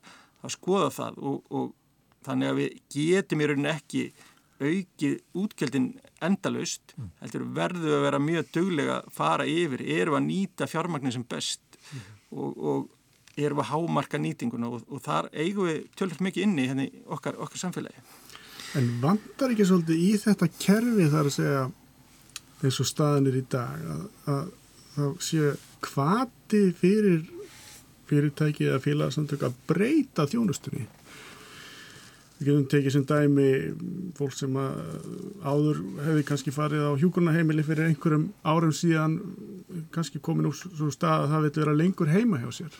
skoða 0.49 0.91
það 0.91 1.19
og, 1.19 1.43
og 1.51 1.75
þannig 2.27 2.51
að 2.51 2.59
við 2.61 2.81
getum 2.97 3.43
í 3.43 3.49
rauninni 3.51 3.73
ekki 3.73 4.03
aukið 4.57 5.17
útgjöldin 5.37 5.89
endalaust 6.25 6.95
mm. 6.97 7.09
heldur 7.21 7.47
verðu 7.59 7.95
að 7.99 8.05
vera 8.07 8.21
mjög 8.23 8.53
döglega 8.57 8.99
að 9.03 9.09
fara 9.17 9.49
yfir, 9.49 9.83
eru 9.85 10.17
að 10.17 10.29
nýta 10.31 10.69
fjármagnir 10.71 11.13
sem 11.13 11.27
best 11.29 11.77
mm. 11.77 12.07
og, 12.33 12.55
og 12.57 13.37
eru 13.37 13.61
að 13.61 13.71
hámarka 13.75 14.21
nýtinguna 14.21 14.71
og, 14.73 14.87
og 14.89 15.03
þar 15.05 15.29
eigum 15.37 15.69
við 15.69 15.83
tölvöld 15.99 16.25
mikið 16.25 16.47
inni 16.47 16.71
hérna 16.71 16.87
í 16.89 17.03
okkar, 17.05 17.37
okkar 17.37 17.67
samfélagi 17.67 18.05
En 18.77 18.89
vandar 19.01 19.53
ekki 19.53 19.65
svolítið 19.69 20.01
í 20.05 20.13
þetta 20.21 20.49
kerfi 20.59 21.07
þar 21.13 21.29
að 21.29 21.37
segja 21.37 21.65
eins 22.65 22.81
og 22.83 22.89
staðinir 22.89 23.39
í 23.39 23.45
dag 23.53 23.85
að, 23.93 24.03
að 24.33 24.51
þá 24.97 25.25
séu 25.29 25.53
hvati 25.87 26.63
fyrir 26.77 27.25
fyrirtæki 28.07 28.69
eða 28.69 28.83
félagsamtök 28.85 29.43
að 29.49 29.57
breyta 29.67 30.27
þjónustunni. 30.31 30.87
Við 32.37 32.49
getum 32.51 32.65
tekið 32.69 32.93
sem 32.93 33.05
dæmi 33.09 33.51
fólk 34.19 34.35
sem 34.37 34.57
áður 35.41 35.79
hefði 36.05 36.25
kannski 36.29 36.53
farið 36.53 36.83
á 36.85 36.93
hjúkurnaheimili 37.01 37.65
fyrir 37.65 37.89
einhverjum 37.89 38.27
árum 38.45 38.75
síðan 38.77 39.15
kannski 39.95 40.21
komin 40.21 40.51
úr 40.51 40.59
svona 40.59 40.93
stað 40.93 41.25
að 41.25 41.33
það 41.33 41.47
vil 41.47 41.53
vera 41.63 41.77
lengur 41.79 42.13
heima 42.13 42.43
hjá 42.43 42.51
sér. 42.59 42.77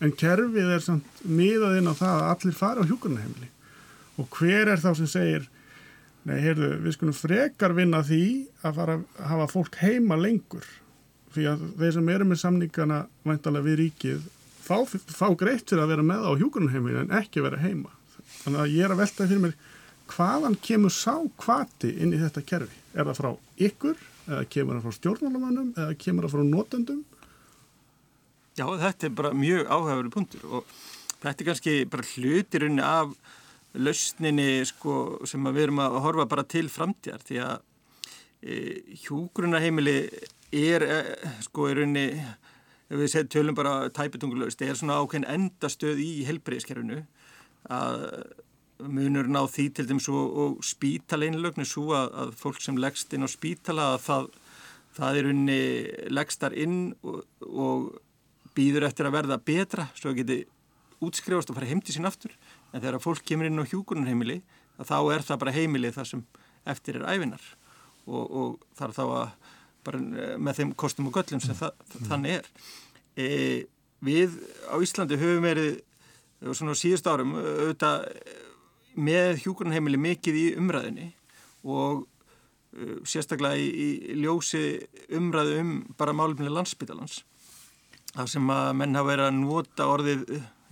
En 0.00 0.16
kerfið 0.16 0.72
er 0.78 0.80
samt 0.80 1.20
miðað 1.28 1.76
inn 1.82 1.92
á 1.92 1.94
það 1.98 2.14
að 2.14 2.30
allir 2.30 2.56
fara 2.56 2.80
á 2.80 2.88
hjúkurnaheimili. 2.88 3.50
Og 4.16 4.32
hver 4.38 4.72
er 4.72 4.80
þá 4.80 4.90
sem 4.96 5.12
segir, 5.12 5.44
nei, 6.24 6.38
heyrðu, 6.40 6.72
við 6.80 6.96
skulum 6.96 7.16
frekar 7.20 7.76
vinna 7.76 8.00
því 8.04 8.24
að 8.64 8.80
fara 8.80 8.96
að 8.96 9.30
hafa 9.34 9.52
fólk 9.52 9.80
heima 9.84 10.16
lengur. 10.16 10.64
Því 11.36 11.48
að 11.52 11.70
þeir 11.84 11.96
sem 11.98 12.12
eru 12.16 12.32
með 12.32 12.44
samningana 12.46 13.04
væntalega 13.28 13.68
við 13.68 13.80
ríkið 13.84 14.28
fá, 14.64 14.80
fá 14.88 15.28
greitt 15.36 15.68
fyrir 15.68 15.84
að 15.84 15.96
vera 15.98 16.10
með 16.16 16.28
á 16.28 16.32
hjúkurnaheimili 16.40 17.04
en 17.04 17.18
ekki 17.20 17.44
vera 17.44 17.60
heima. 17.60 17.92
Þannig 18.44 18.62
að 18.62 18.74
ég 18.74 18.86
er 18.86 18.94
að 18.94 19.02
velta 19.02 19.26
fyrir 19.28 19.42
mér 19.44 19.56
hvaðan 20.10 20.56
kemur 20.64 20.94
sá 20.94 21.14
kvati 21.40 21.92
inn 22.02 22.14
í 22.16 22.20
þetta 22.20 22.44
kerfi? 22.46 22.78
Er 22.94 23.06
það 23.10 23.20
frá 23.20 23.30
ykkur 23.68 24.00
eða 24.30 24.44
kemur 24.54 24.78
það 24.78 24.86
frá 24.86 24.96
stjórnmálamannum 24.98 25.72
eða 25.76 25.98
kemur 26.00 26.26
það 26.26 26.36
frá 26.36 26.46
notendum? 26.48 27.02
Já, 28.58 28.66
þetta 28.66 29.06
er 29.06 29.14
bara 29.20 29.34
mjög 29.36 29.70
áhæfari 29.70 30.12
punktur 30.12 30.46
og 30.48 30.72
þetta 31.20 31.36
er 31.36 31.48
kannski 31.50 31.76
bara 31.90 32.08
hlutirunni 32.14 32.84
af 32.84 33.14
lausninni 33.78 34.64
sko, 34.66 35.20
sem 35.28 35.46
við 35.52 35.68
erum 35.68 35.82
að 35.84 36.00
horfa 36.02 36.26
bara 36.30 36.46
til 36.50 36.66
framtíðar 36.72 37.22
því 37.26 37.38
að 37.44 37.60
e, 38.42 38.56
hjúgrunarheimili 39.04 39.96
er 40.50 40.84
e, 40.84 40.98
sko 41.46 41.68
í 41.70 41.76
rauninni 41.78 42.06
ef 42.90 42.98
við 42.98 43.30
tölum 43.30 43.54
bara 43.54 43.86
tæpitungulaust, 43.94 44.58
það 44.58 44.72
er 44.72 44.80
svona 44.80 44.98
ákveðin 44.98 45.28
endastöð 45.30 46.02
í 46.02 46.10
helbriðiskerfinu 46.26 47.04
að 47.68 48.04
munurinn 48.80 49.36
á 49.36 49.44
því 49.44 49.66
til 49.76 49.88
dæmis 49.90 50.08
og, 50.08 50.36
og 50.42 50.62
spítaleinlögnu 50.64 51.66
svo 51.68 51.90
að, 51.96 52.14
að 52.22 52.30
fólk 52.40 52.62
sem 52.64 52.78
leggst 52.80 53.12
inn 53.12 53.26
á 53.26 53.28
spítala 53.28 53.90
að 53.94 53.98
það, 54.06 54.30
það 54.96 55.18
er 55.20 55.28
unni 55.34 55.60
leggstar 56.08 56.56
inn 56.56 56.78
og, 57.04 57.20
og 57.44 57.90
býður 58.56 58.88
eftir 58.88 59.08
að 59.08 59.16
verða 59.18 59.40
betra 59.44 59.90
svo 59.98 60.12
að 60.12 60.22
geti 60.22 60.40
útskrifast 61.04 61.52
og 61.52 61.56
fara 61.56 61.68
heim 61.70 61.80
til 61.84 61.96
sín 61.96 62.08
aftur. 62.08 62.32
En 62.72 62.82
þegar 62.82 63.02
fólk 63.02 63.24
kemur 63.26 63.48
inn 63.48 63.60
á 63.60 63.68
hjúkunarheimili 63.68 64.40
þá 64.80 64.98
er 65.12 65.24
það 65.24 65.42
bara 65.42 65.56
heimili 65.56 65.92
það 65.92 66.10
sem 66.14 66.24
eftir 66.68 67.00
er 67.00 67.08
æfinar 67.08 67.42
og, 68.06 68.24
og 68.24 68.50
þar 68.78 68.96
þá 68.96 69.04
að 69.04 69.28
bara 69.84 70.00
með 70.40 70.58
þeim 70.58 70.72
kostum 70.76 71.08
og 71.08 71.16
göllum 71.16 71.40
sem 71.40 71.56
það, 71.56 71.76
mm. 71.76 72.08
þannig 72.10 72.34
er. 72.36 72.48
E, 73.16 73.28
við 74.04 74.36
á 74.68 74.76
Íslandi 74.80 75.18
höfum 75.20 75.46
verið 75.46 75.78
svona 76.40 76.76
síðust 76.78 77.08
árum 77.10 77.34
auðvitað 77.36 78.06
með 79.00 79.42
hjúgrunheimili 79.44 80.00
mikið 80.00 80.38
í 80.40 80.46
umræðinni 80.60 81.10
og 81.68 82.06
sérstaklega 83.08 83.58
í, 83.58 83.68
í 84.14 84.16
ljósi 84.22 84.62
umræðu 85.16 85.58
um 85.60 85.72
bara 85.98 86.14
málumni 86.16 86.50
landsbytalans 86.52 87.20
það 88.14 88.30
sem 88.32 88.50
að 88.52 88.70
menn 88.78 88.98
hafa 88.98 89.10
verið 89.10 89.28
að 89.28 89.38
nota 89.38 89.86
orðið, 89.90 90.24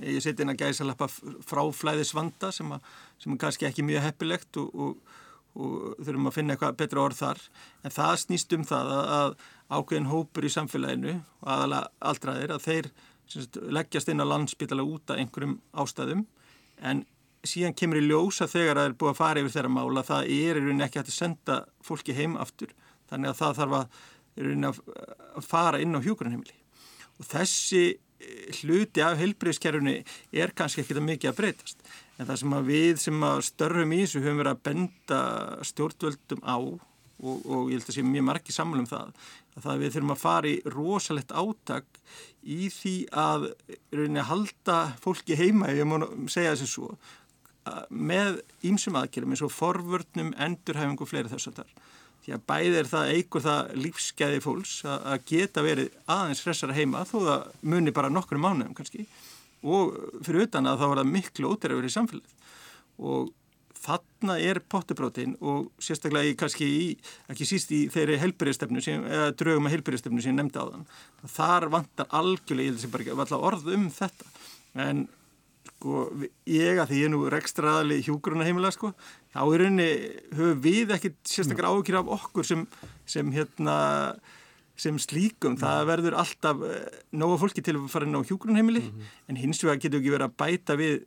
ég 0.04 0.22
seti 0.24 0.44
inn 0.44 0.52
að 0.52 0.64
gæsa 0.64 0.86
lappa 0.86 1.08
fráflæðisvanda 1.10 2.50
sem, 2.54 2.72
að, 2.74 2.88
sem 3.22 3.34
er 3.34 3.40
kannski 3.42 3.68
ekki 3.68 3.86
mjög 3.86 4.06
heppilegt 4.08 4.58
og, 4.62 4.72
og, 4.74 5.20
og 5.58 5.76
þurfum 6.02 6.30
að 6.30 6.36
finna 6.38 6.56
eitthvað 6.56 6.80
betra 6.80 7.04
orð 7.04 7.20
þar. 7.20 7.44
En 7.84 7.94
það 7.94 8.14
snýst 8.24 8.56
um 8.56 8.66
það 8.68 8.92
að, 8.96 9.12
að 9.18 9.78
ákveðin 9.78 10.10
hópur 10.10 10.48
í 10.48 10.52
samfélaginu 10.54 11.14
og 11.18 11.52
aðalega 11.54 12.10
aldraðir 12.10 12.54
að 12.56 12.66
þeir 12.66 12.90
sagt, 13.34 13.60
leggjast 13.68 14.10
inn 14.12 14.22
á 14.22 14.26
landsbytala 14.26 14.84
út 14.86 15.12
af 15.12 15.20
einhverjum 15.20 15.58
ástæðum. 15.72 16.26
En 16.78 17.04
síðan 17.46 17.76
kemur 17.78 18.00
í 18.00 18.06
ljósa 18.06 18.48
þegar 18.50 18.80
það 18.80 18.90
er 18.90 18.96
búið 19.00 19.12
að 19.12 19.20
fara 19.20 19.42
yfir 19.42 19.54
þeirra 19.56 19.74
mála 19.74 20.04
það 20.06 20.30
er 20.34 20.60
í 20.60 20.62
rauninni 20.62 20.86
ekki 20.86 21.02
að 21.02 21.14
senda 21.14 21.58
fólki 21.84 22.16
heim 22.16 22.36
aftur. 22.40 22.74
Þannig 23.10 23.32
að 23.32 23.40
það 23.40 23.60
þarf 23.60 23.78
að, 23.78 24.82
að 25.38 25.46
fara 25.46 25.82
inn 25.82 25.96
á 25.96 26.04
hjókurunheimili 26.04 26.58
og 27.18 27.26
þessi 27.26 27.84
eh, 27.90 28.58
hluti 28.60 29.02
af 29.02 29.18
heilbreyðskerfni 29.18 29.96
er 30.30 30.52
kannski 30.54 30.84
ekki 30.84 30.96
það 30.98 31.08
mikið 31.08 31.32
að 31.32 31.40
breytast. 31.40 31.88
En 32.18 32.28
það 32.28 32.40
sem 32.42 32.54
að 32.58 32.68
við 32.72 33.00
sem 33.02 33.24
að 33.26 33.40
störfum 33.48 33.94
í 33.94 34.02
þessu 34.04 34.22
höfum 34.22 34.42
verið 34.42 34.54
að 34.54 34.62
benda 34.68 35.22
stjórnvöldum 35.66 36.44
á 36.46 36.58
og, 36.58 37.36
og 37.46 37.70
ég 37.72 37.78
held 37.78 37.88
að 37.88 37.96
sé 37.96 38.04
mjög 38.06 38.26
margi 38.28 38.54
sammálum 38.54 38.88
það 38.88 39.08
að 39.08 39.32
það 39.64 39.82
við 39.82 39.94
þurfum 39.94 40.14
að 40.14 40.22
fara 40.22 40.50
í 40.50 40.56
rosalegt 40.74 41.32
átak 41.32 42.02
í 42.42 42.68
því 42.72 42.96
að 43.12 43.48
rauninni 43.92 44.22
að 44.22 44.30
halda 44.32 44.76
fólki 45.02 45.38
heima 45.38 45.72
ég 45.74 45.88
má 45.88 45.98
segja 46.30 46.54
þessu 46.54 46.68
svo 46.72 46.90
með 47.92 48.40
ímsum 48.64 48.96
aðgerðum 48.98 49.34
eins 49.34 49.44
og 49.44 49.52
forvörnum, 49.52 50.32
endurhæfingu 50.40 51.04
og 51.04 51.10
fleiri 51.10 51.32
þess 51.32 51.50
að 51.50 51.58
þar. 51.60 51.72
Því 52.24 52.34
að 52.34 52.44
bæði 52.50 52.78
er 52.78 52.88
það 52.90 53.10
eigur 53.14 53.44
það 53.44 53.74
lífsgæði 53.82 54.40
fólks 54.44 54.72
að 54.88 55.18
geta 55.30 55.64
verið 55.64 55.90
aðeins 56.12 56.42
hressara 56.44 56.76
heima 56.76 57.04
þó 57.08 57.16
það 57.16 57.44
muni 57.72 57.94
bara 57.96 58.12
nokkru 58.12 58.40
mánuðum 58.42 58.76
kannski 58.76 59.06
og 59.64 59.94
fyrir 60.26 60.46
utan 60.46 60.68
að 60.70 60.82
þá 60.82 60.86
var 60.86 61.00
það 61.00 61.12
miklu 61.14 61.52
óterra 61.52 61.78
verið 61.78 61.90
í 61.90 61.96
samfélagið 61.96 62.34
og 63.08 63.30
þarna 63.82 64.38
er 64.42 64.60
pottubrótin 64.60 65.36
og 65.40 65.68
sérstaklega 65.82 66.32
í 66.32 66.36
kannski 66.38 66.66
í, 66.68 66.88
ekki 67.30 67.46
síst 67.48 67.72
í 67.74 67.84
þeirri 67.92 68.18
helbyrjastefnu 68.22 68.82
eða 68.96 69.28
draugum 69.38 69.68
að 69.68 69.76
helbyrjastefnu 69.76 70.24
sem 70.24 70.34
ég 70.34 70.40
nefndi 70.40 70.62
á 70.62 70.66
þann 70.66 70.88
þar 71.36 71.68
vantar 71.74 72.10
algjörlega, 72.20 72.66
ég 72.66 72.74
held 72.74 72.84
það 72.84 72.94
bara 72.96 73.06
ekki 73.06 73.20
var 73.20 73.48
orð 73.52 73.72
um 73.76 73.86
þetta 73.94 74.34
en 74.88 75.06
sko 75.78 76.08
ég 76.48 76.80
að 76.80 76.90
því 76.90 76.98
ég 76.98 77.06
er 77.06 77.12
nú 77.12 77.20
rekstraðali 77.30 78.00
hjúgrunarheimilega 78.06 78.74
sko 78.74 78.90
þá 79.34 79.40
er 79.44 79.62
rauninni, 79.62 79.88
höfum 80.34 80.64
við 80.64 80.96
ekkit 80.96 81.18
sérstaklega 81.28 81.70
áhugir 81.70 82.00
af 82.00 82.10
okkur 82.18 82.46
sem, 82.46 82.66
sem 83.06 83.30
hérna 83.34 83.76
sem 84.78 84.98
slíkum, 85.02 85.56
mm. 85.56 85.62
það 85.62 85.88
verður 85.90 86.16
alltaf 86.20 86.60
eh, 86.66 86.98
nóga 87.18 87.38
fólki 87.40 87.64
til 87.66 87.76
að 87.76 87.88
fara 87.90 88.06
inn 88.06 88.18
á 88.18 88.22
hjúgrunheimili 88.22 88.84
mm 88.84 88.90
-hmm. 88.90 89.16
en 89.28 89.40
hins 89.42 89.62
vegar 89.64 89.80
getur 89.82 89.98
ekki 89.98 90.14
verið 90.14 90.28
að 90.28 90.38
bæta 90.38 90.76
við 90.78 91.02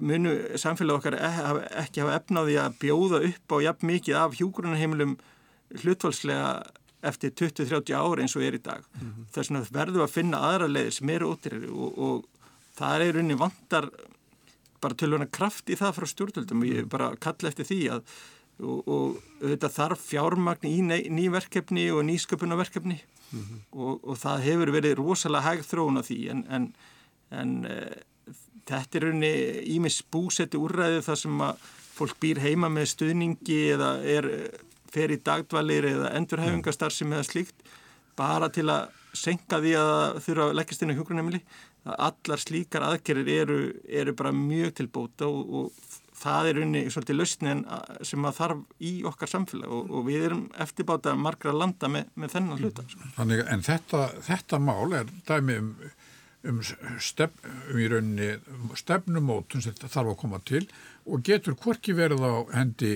munu 0.00 0.34
samfélag 0.60 1.00
okkar 1.00 1.16
e- 1.18 1.68
ekki 1.82 2.04
hafa 2.04 2.18
efnaði 2.20 2.58
að 2.62 2.78
bjóða 2.82 3.22
upp 3.28 3.54
á 3.54 3.56
jafn 3.68 3.90
mikið 3.90 4.18
af 4.20 4.36
hjúgrunheimilum 4.38 5.16
hlutvalslega 5.82 6.62
eftir 7.04 7.34
20-30 7.36 7.96
ári 7.98 8.24
eins 8.24 8.36
og 8.36 8.44
er 8.46 8.54
í 8.54 8.62
dag. 8.62 8.84
Mm 8.94 9.08
-hmm. 9.08 9.24
Þess 9.34 9.50
vegna 9.50 9.64
verður 9.70 10.04
að 10.04 10.14
finna 10.14 10.38
aðra 10.38 10.68
leiðir 10.68 10.92
sem 10.92 11.10
eru 11.10 11.32
ótrýri 11.34 11.68
og, 11.68 11.98
og 11.98 12.24
það 12.78 13.02
er 13.02 13.18
unni 13.18 13.34
vantar 13.34 13.90
bara 14.80 14.94
tölvuna 14.94 15.26
kraft 15.26 15.70
í 15.70 15.76
það 15.76 15.96
frá 15.96 16.06
stjórnvöldum 16.06 16.62
og 16.62 16.68
ég 16.68 16.88
bara 16.88 17.16
kalla 17.16 17.48
eftir 17.48 17.64
því 17.64 17.80
að 17.90 18.02
og, 18.62 18.88
og 18.88 19.22
þetta 19.42 19.70
þarf 19.74 20.02
fjármagn 20.10 20.68
í 20.68 20.80
ný 21.10 21.24
verkefni 21.32 21.88
og 21.90 22.04
nýsköpunarverkefni 22.06 22.98
mm 23.00 23.40
-hmm. 23.40 23.60
og, 23.72 24.04
og 24.04 24.18
það 24.18 24.44
hefur 24.48 24.70
verið 24.70 24.98
rosalega 24.98 25.48
hægt 25.48 25.70
þróun 25.70 25.98
á 25.98 26.02
því 26.02 26.18
en, 26.30 26.44
en, 26.48 26.74
en 27.30 27.64
e, 27.64 27.78
þetta 28.68 29.00
er 29.00 29.08
unni 29.12 29.32
ímis 29.76 30.00
búsetti 30.12 30.60
úrræði 30.60 31.02
þar 31.04 31.20
sem 31.20 31.44
að 31.46 31.66
fólk 31.94 32.18
býr 32.22 32.40
heima 32.42 32.70
með 32.72 32.90
stuðningi 32.94 33.60
eða 33.76 33.90
er, 34.02 34.28
fer 34.90 35.14
í 35.14 35.20
dagdvalir 35.22 35.86
eða 35.92 36.14
endurhæfingastar 36.18 36.94
sem 36.94 37.12
eða 37.12 37.26
slíkt 37.28 37.68
bara 38.18 38.50
til 38.54 38.66
að 38.72 38.90
senka 39.14 39.60
því 39.62 39.76
að 39.78 40.18
þurfa 40.24 40.48
að 40.48 40.56
leggast 40.58 40.82
inn 40.82 40.94
á 40.94 40.98
hjókrunemili 40.98 41.40
allar 41.84 42.40
slíkar 42.40 42.86
aðgerðir 42.86 43.44
eru, 43.44 43.58
eru 43.84 44.14
bara 44.16 44.32
mjög 44.34 44.72
tilbúta 44.80 45.28
og, 45.28 45.54
og 45.54 45.94
það 46.24 46.48
er 46.48 46.60
unni 46.64 46.82
svolítið 46.92 47.18
lausnin 47.18 47.62
sem 48.06 48.24
að 48.24 48.38
þarf 48.38 48.62
í 48.88 48.92
okkar 49.08 49.30
samfélag 49.30 49.74
og, 49.74 49.90
og 49.92 50.06
við 50.08 50.26
erum 50.30 50.44
eftirbáta 50.64 51.14
margra 51.18 51.52
landa 51.54 51.90
með, 51.90 52.08
með 52.20 52.36
þennan 52.36 52.62
hluta. 52.62 52.86
Sko. 52.88 53.10
Þannig, 53.18 53.44
en 53.52 53.64
þetta, 53.66 54.02
þetta 54.24 54.60
mál 54.62 54.96
er 55.00 55.12
dæmi 55.28 55.58
um, 55.60 55.70
um, 56.48 56.60
stef, 57.02 57.34
um 57.72 57.80
í 57.80 57.88
rauninni 57.90 58.30
stefnumótun 58.78 59.64
sem 59.64 59.76
þarf 59.80 60.14
að 60.14 60.20
koma 60.20 60.40
til 60.46 60.64
og 61.04 61.24
getur 61.26 61.56
hvorki 61.60 61.96
verið 61.96 62.24
á 62.24 62.34
hendi 62.54 62.94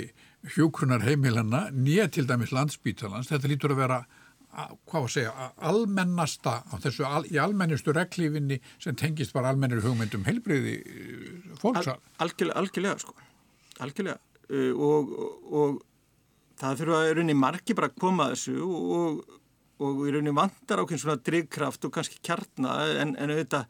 hjókrunar 0.55 1.03
heimilanna 1.05 1.69
nýja 1.75 2.09
til 2.15 2.27
dæmis 2.29 2.55
landsbítalans. 2.55 3.31
Þetta 3.31 3.51
lítur 3.51 3.75
að 3.75 3.83
vera 3.83 3.99
hvað 4.89 5.05
að 5.05 5.11
segja, 5.13 5.49
almennasta 5.69 6.55
á 6.67 6.75
þessu, 6.83 7.05
al, 7.07 7.27
í 7.31 7.39
almennistu 7.41 7.93
reglífinni 7.95 8.59
sem 8.83 8.97
tengist 8.99 9.35
bara 9.37 9.53
almennir 9.53 9.83
hugmyndum 9.85 10.25
helbriði 10.27 10.79
eh, 10.81 11.53
fólks. 11.61 11.91
Al, 11.93 12.01
algjörlega, 12.25 12.57
algjörlega 12.63 13.03
sko. 13.05 13.15
Algjörlega. 13.85 14.19
Uh, 14.49 14.73
og, 14.73 15.13
og, 15.13 15.51
og 15.61 16.59
það 16.59 16.81
þurfa 16.81 17.01
að 17.03 17.11
rauninni 17.19 17.37
margi 17.39 17.77
bara 17.77 17.93
koma 17.93 18.31
þessu 18.33 18.57
og, 18.65 19.21
og 19.79 20.05
í 20.07 20.13
rauninni 20.13 20.35
vantar 20.35 20.83
ákveðin 20.83 21.03
svona 21.05 21.23
drivkraft 21.29 21.85
og 21.87 21.95
kannski 21.95 22.21
kjartna 22.25 22.79
en, 23.03 23.15
en 23.17 23.35
auðvitað 23.35 23.67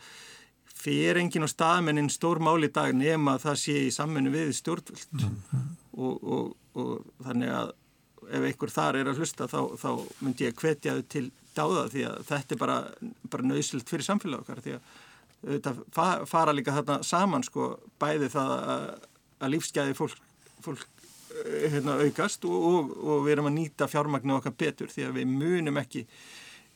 fyrir 0.78 1.18
enginn 1.20 1.44
á 1.44 1.50
staðmennin 1.50 2.10
stór 2.12 2.40
máli 2.42 2.70
dag 2.72 2.94
nema 2.94 3.36
það 3.42 3.60
sé 3.64 3.76
í 3.88 3.90
sammennu 3.94 4.32
við 4.32 4.54
stjórnvöld 4.56 5.18
mm 5.18 5.36
-hmm. 5.50 5.68
og 6.78 7.10
þannig 7.26 7.50
að 7.50 7.74
ef 8.28 8.44
einhver 8.44 8.72
þar 8.72 8.96
er 9.00 9.10
að 9.10 9.20
hlusta 9.22 9.48
þá, 9.48 9.60
þá 9.80 9.90
myndi 10.20 10.46
ég 10.46 10.56
hvetja 10.58 10.96
þau 10.96 11.04
til 11.08 11.26
dáða 11.56 11.84
því 11.92 12.04
að 12.08 12.16
þetta 12.28 12.54
er 12.54 12.60
bara, 12.60 12.78
bara 13.30 13.48
nöðslilt 13.50 13.90
fyrir 13.90 14.06
samfélag 14.06 14.44
okkar 14.44 14.62
því 14.64 14.76
að 14.76 14.80
þetta 15.48 15.74
fara 16.26 16.54
líka 16.54 16.74
þarna 16.76 16.98
saman 17.06 17.46
sko 17.46 17.70
bæði 18.00 18.30
það 18.34 18.54
að, 18.74 18.86
að 19.38 19.52
lífsgæði 19.54 19.98
fólk, 19.98 20.22
fólk 20.64 20.86
hérna, 21.72 21.96
aukast 22.04 22.44
og, 22.48 22.68
og, 22.70 22.92
og 22.98 23.24
við 23.26 23.36
erum 23.36 23.50
að 23.50 23.56
nýta 23.58 23.88
fjármagnu 23.90 24.36
okkar 24.38 24.56
betur 24.58 24.92
því 24.92 25.08
að 25.08 25.18
við 25.20 25.32
munum 25.32 25.80
ekki 25.80 26.04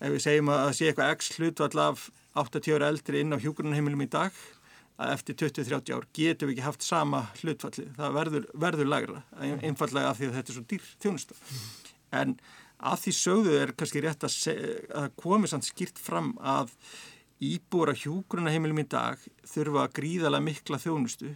ef 0.02 0.10
við 0.16 0.24
segjum 0.24 0.50
að 0.52 0.64
það 0.64 0.74
sé 0.78 0.88
eitthvað 0.90 1.14
x 1.16 1.30
hlutvall 1.36 1.84
af 1.84 2.08
80 2.42 2.76
ára 2.76 2.90
eldri 2.92 3.22
inn 3.22 3.36
á 3.36 3.42
hjúgrunarheimilum 3.42 4.04
í 4.06 4.10
dag 4.12 4.40
að 5.02 5.14
eftir 5.16 5.38
20-30 5.42 5.94
ár 5.96 6.08
getum 6.14 6.50
við 6.50 6.56
ekki 6.56 6.66
haft 6.66 6.84
sama 6.86 7.22
hlutfalli, 7.40 7.86
það 7.96 8.18
verður, 8.18 8.50
verður 8.64 8.90
lagra, 8.90 9.22
einfallega 9.40 10.10
af 10.10 10.18
því 10.18 10.28
að 10.28 10.36
þetta 10.38 10.52
er 10.52 10.58
svo 10.58 10.66
dýr 10.72 10.90
þjónusta. 11.04 11.38
En 12.22 12.34
að 12.82 13.00
því 13.04 13.14
sögðu 13.18 13.56
er 13.60 13.72
kannski 13.78 14.02
rétt 14.04 14.26
að, 14.26 14.36
að 15.00 15.08
komi 15.22 15.50
sann 15.50 15.64
skýrt 15.64 16.00
fram 16.02 16.34
að 16.38 16.74
íbúra 17.42 17.94
hjúgrunaheimilum 17.98 18.82
í 18.82 18.88
dag 18.90 19.22
þurfa 19.48 19.88
gríðala 19.96 20.42
mikla 20.44 20.78
þjónustu 20.82 21.32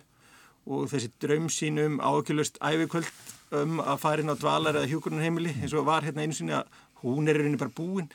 og 0.66 0.88
þessi 0.90 1.12
draum 1.22 1.48
sínum 1.52 2.00
ákjöldust 2.02 2.58
æfikvöld 2.58 3.10
um 3.56 3.80
að 3.80 4.00
fara 4.02 4.22
inn 4.22 4.34
á 4.34 4.36
dvalar 4.36 4.80
eða 4.80 4.90
hjúgrunaheimili 4.90 5.54
eins 5.60 5.74
og 5.78 5.86
var 5.86 6.06
hérna 6.06 6.24
einu 6.26 6.34
sinni 6.34 6.56
að 6.56 6.70
hún 7.04 7.30
er 7.30 7.38
rauninni 7.38 7.60
bara 7.60 7.74
búin. 7.76 8.08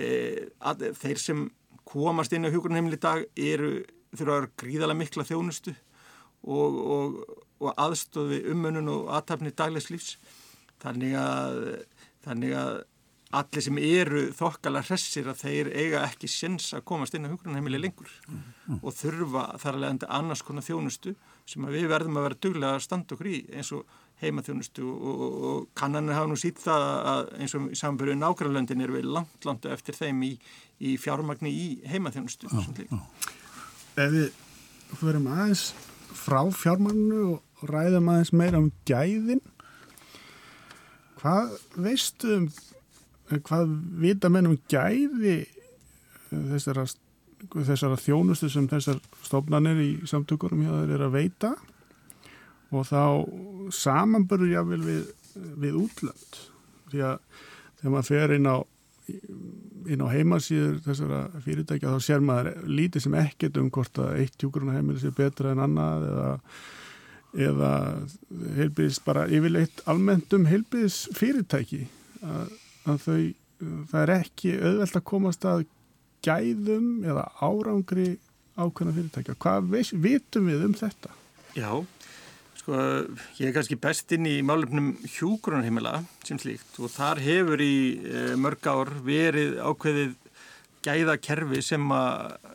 E, 0.00 0.48
þeir 0.96 1.20
sem 1.20 1.44
komast 1.84 2.32
inn 2.32 2.48
á 2.48 2.52
hjúgrunaheimili 2.52 2.96
í 2.96 3.04
dag 3.04 3.24
eru 3.36 3.72
þurfa 4.14 4.30
að 4.32 4.40
vera 4.40 4.52
gríðala 4.62 4.96
mikla 4.96 5.26
þjónustu 5.28 5.74
og, 6.48 6.78
og, 6.96 7.18
og 7.60 7.74
aðstofi 7.76 8.40
umönun 8.50 8.90
og 8.90 9.10
aðtapni 9.14 9.52
daglegs 9.54 9.90
lífs 9.92 10.14
þannig 10.80 11.16
að, 11.20 11.60
þannig 12.24 12.56
að 12.56 12.80
allir 13.40 13.62
sem 13.62 13.78
eru 13.78 14.22
þokkala 14.34 14.82
hressir 14.82 15.28
að 15.30 15.44
þeir 15.44 15.70
eiga 15.76 16.02
ekki 16.08 16.30
sens 16.30 16.72
að 16.74 16.86
komast 16.90 17.14
inn 17.14 17.28
á 17.28 17.32
hugrunheimili 17.32 17.78
lengur 17.78 18.10
mm, 18.26 18.40
mm. 18.66 18.80
og 18.82 18.96
þurfa 18.96 19.44
þar 19.62 19.76
að 19.76 19.84
leiðandi 19.84 20.08
annars 20.18 20.42
konar 20.46 20.66
þjónustu 20.66 21.14
sem 21.50 21.66
við 21.70 21.88
verðum 21.90 22.18
að 22.20 22.26
vera 22.28 22.40
duglega 22.46 22.78
að 22.78 22.84
standa 22.86 23.16
okkur 23.16 23.30
í 23.30 23.40
eins 23.58 23.72
og 23.76 23.98
heimaþjónustu 24.20 24.84
og, 24.84 25.20
og 25.50 25.68
kannanir 25.78 26.16
hafa 26.16 26.30
nú 26.30 26.38
sýtt 26.38 26.60
það 26.62 26.86
að 27.12 27.30
eins 27.40 27.54
og 27.56 27.68
samanbyrju 27.80 28.16
nákvæmlöndin 28.20 28.84
er 28.84 28.94
við 28.94 29.08
langt, 29.16 29.38
langt 29.48 29.68
eftir 29.70 29.96
þeim 29.96 30.24
í, 30.28 30.32
í 30.80 30.96
fjármagni 31.00 31.52
í 31.52 31.68
heimaþjónustu. 31.88 32.50
Ef 34.00 34.12
við 34.14 34.28
förum 35.00 35.30
aðeins 35.32 35.70
frá 36.20 36.42
fjármannu 36.52 37.22
og 37.34 37.70
ræðum 37.70 38.10
aðeins 38.12 38.34
meira 38.36 38.60
um 38.60 38.70
gæðin 38.88 39.40
hvað 41.20 41.56
veistu 41.76 42.36
um 42.36 42.50
hvað 43.30 43.70
vita 44.02 44.30
menn 44.32 44.50
um 44.50 44.58
gæði 44.70 45.44
þessara, 46.30 46.86
þessara 47.54 47.98
þjónustu 48.00 48.50
sem 48.52 48.68
þessar 48.70 49.00
stofnanir 49.26 49.80
í 49.82 49.90
samtökurum 50.08 50.64
hjá 50.64 50.72
þeir 50.74 50.94
eru 50.96 51.08
að 51.08 51.16
veita 51.16 51.54
og 52.70 52.86
þá 52.86 53.02
samanbörður 53.74 54.52
jáfnvel 54.54 54.82
við, 54.84 55.06
við 55.58 55.78
útlönd. 55.80 56.42
Því 56.90 57.02
að 57.06 57.16
þegar 57.80 57.94
maður 57.94 58.10
fer 58.10 58.36
inn 58.36 58.50
á 58.50 58.56
inn 59.90 60.02
á 60.04 60.08
heimasýður 60.12 60.76
þessara 60.84 61.20
fyrirtækja 61.44 61.94
þá 61.94 62.04
sér 62.04 62.22
maður 62.24 62.60
lítið 62.68 63.06
sem 63.06 63.16
ekkert 63.18 63.58
um 63.58 63.70
hvort 63.72 63.98
að 64.02 64.20
eitt 64.22 64.36
hjúgrunarheimili 64.42 65.02
sé 65.02 65.10
betra 65.16 65.54
en 65.54 65.62
annað 65.64 66.06
eða, 66.10 66.28
eða 67.48 67.72
heilbíðis 68.58 69.00
bara 69.06 69.26
yfirleitt 69.26 69.82
almennt 69.90 70.36
um 70.36 70.46
heilbíðis 70.50 71.02
fyrirtæki 71.16 71.86
að, 72.22 72.54
að 72.86 73.02
þau, 73.06 73.20
það 73.90 74.00
er 74.04 74.14
ekki 74.18 74.54
auðvelt 74.60 75.00
að 75.00 75.06
komast 75.12 75.48
að 75.48 75.66
gæðum 76.26 77.06
eða 77.06 77.28
árangri 77.40 78.10
ákveðna 78.60 78.96
fyrirtækja. 78.96 79.38
Hvað 79.40 79.72
vitum 80.04 80.50
við 80.50 80.66
um 80.66 80.76
þetta? 80.76 81.14
Já, 81.56 81.70
Sko, 82.60 82.76
ég 83.40 83.48
er 83.48 83.54
kannski 83.56 83.78
bestinn 83.80 84.26
í 84.28 84.42
málefnum 84.44 84.90
hjúgrunarheimila 85.08 86.02
sem 86.28 86.36
slíkt 86.38 86.76
og 86.82 86.92
þar 86.92 87.20
hefur 87.24 87.62
í 87.64 87.76
e, 88.04 88.24
mörg 88.36 88.66
ár 88.68 88.90
verið 89.06 89.54
ákveðið 89.64 90.12
gæðakerfi 90.84 91.62
sem 91.64 91.86
eh, 91.96 92.50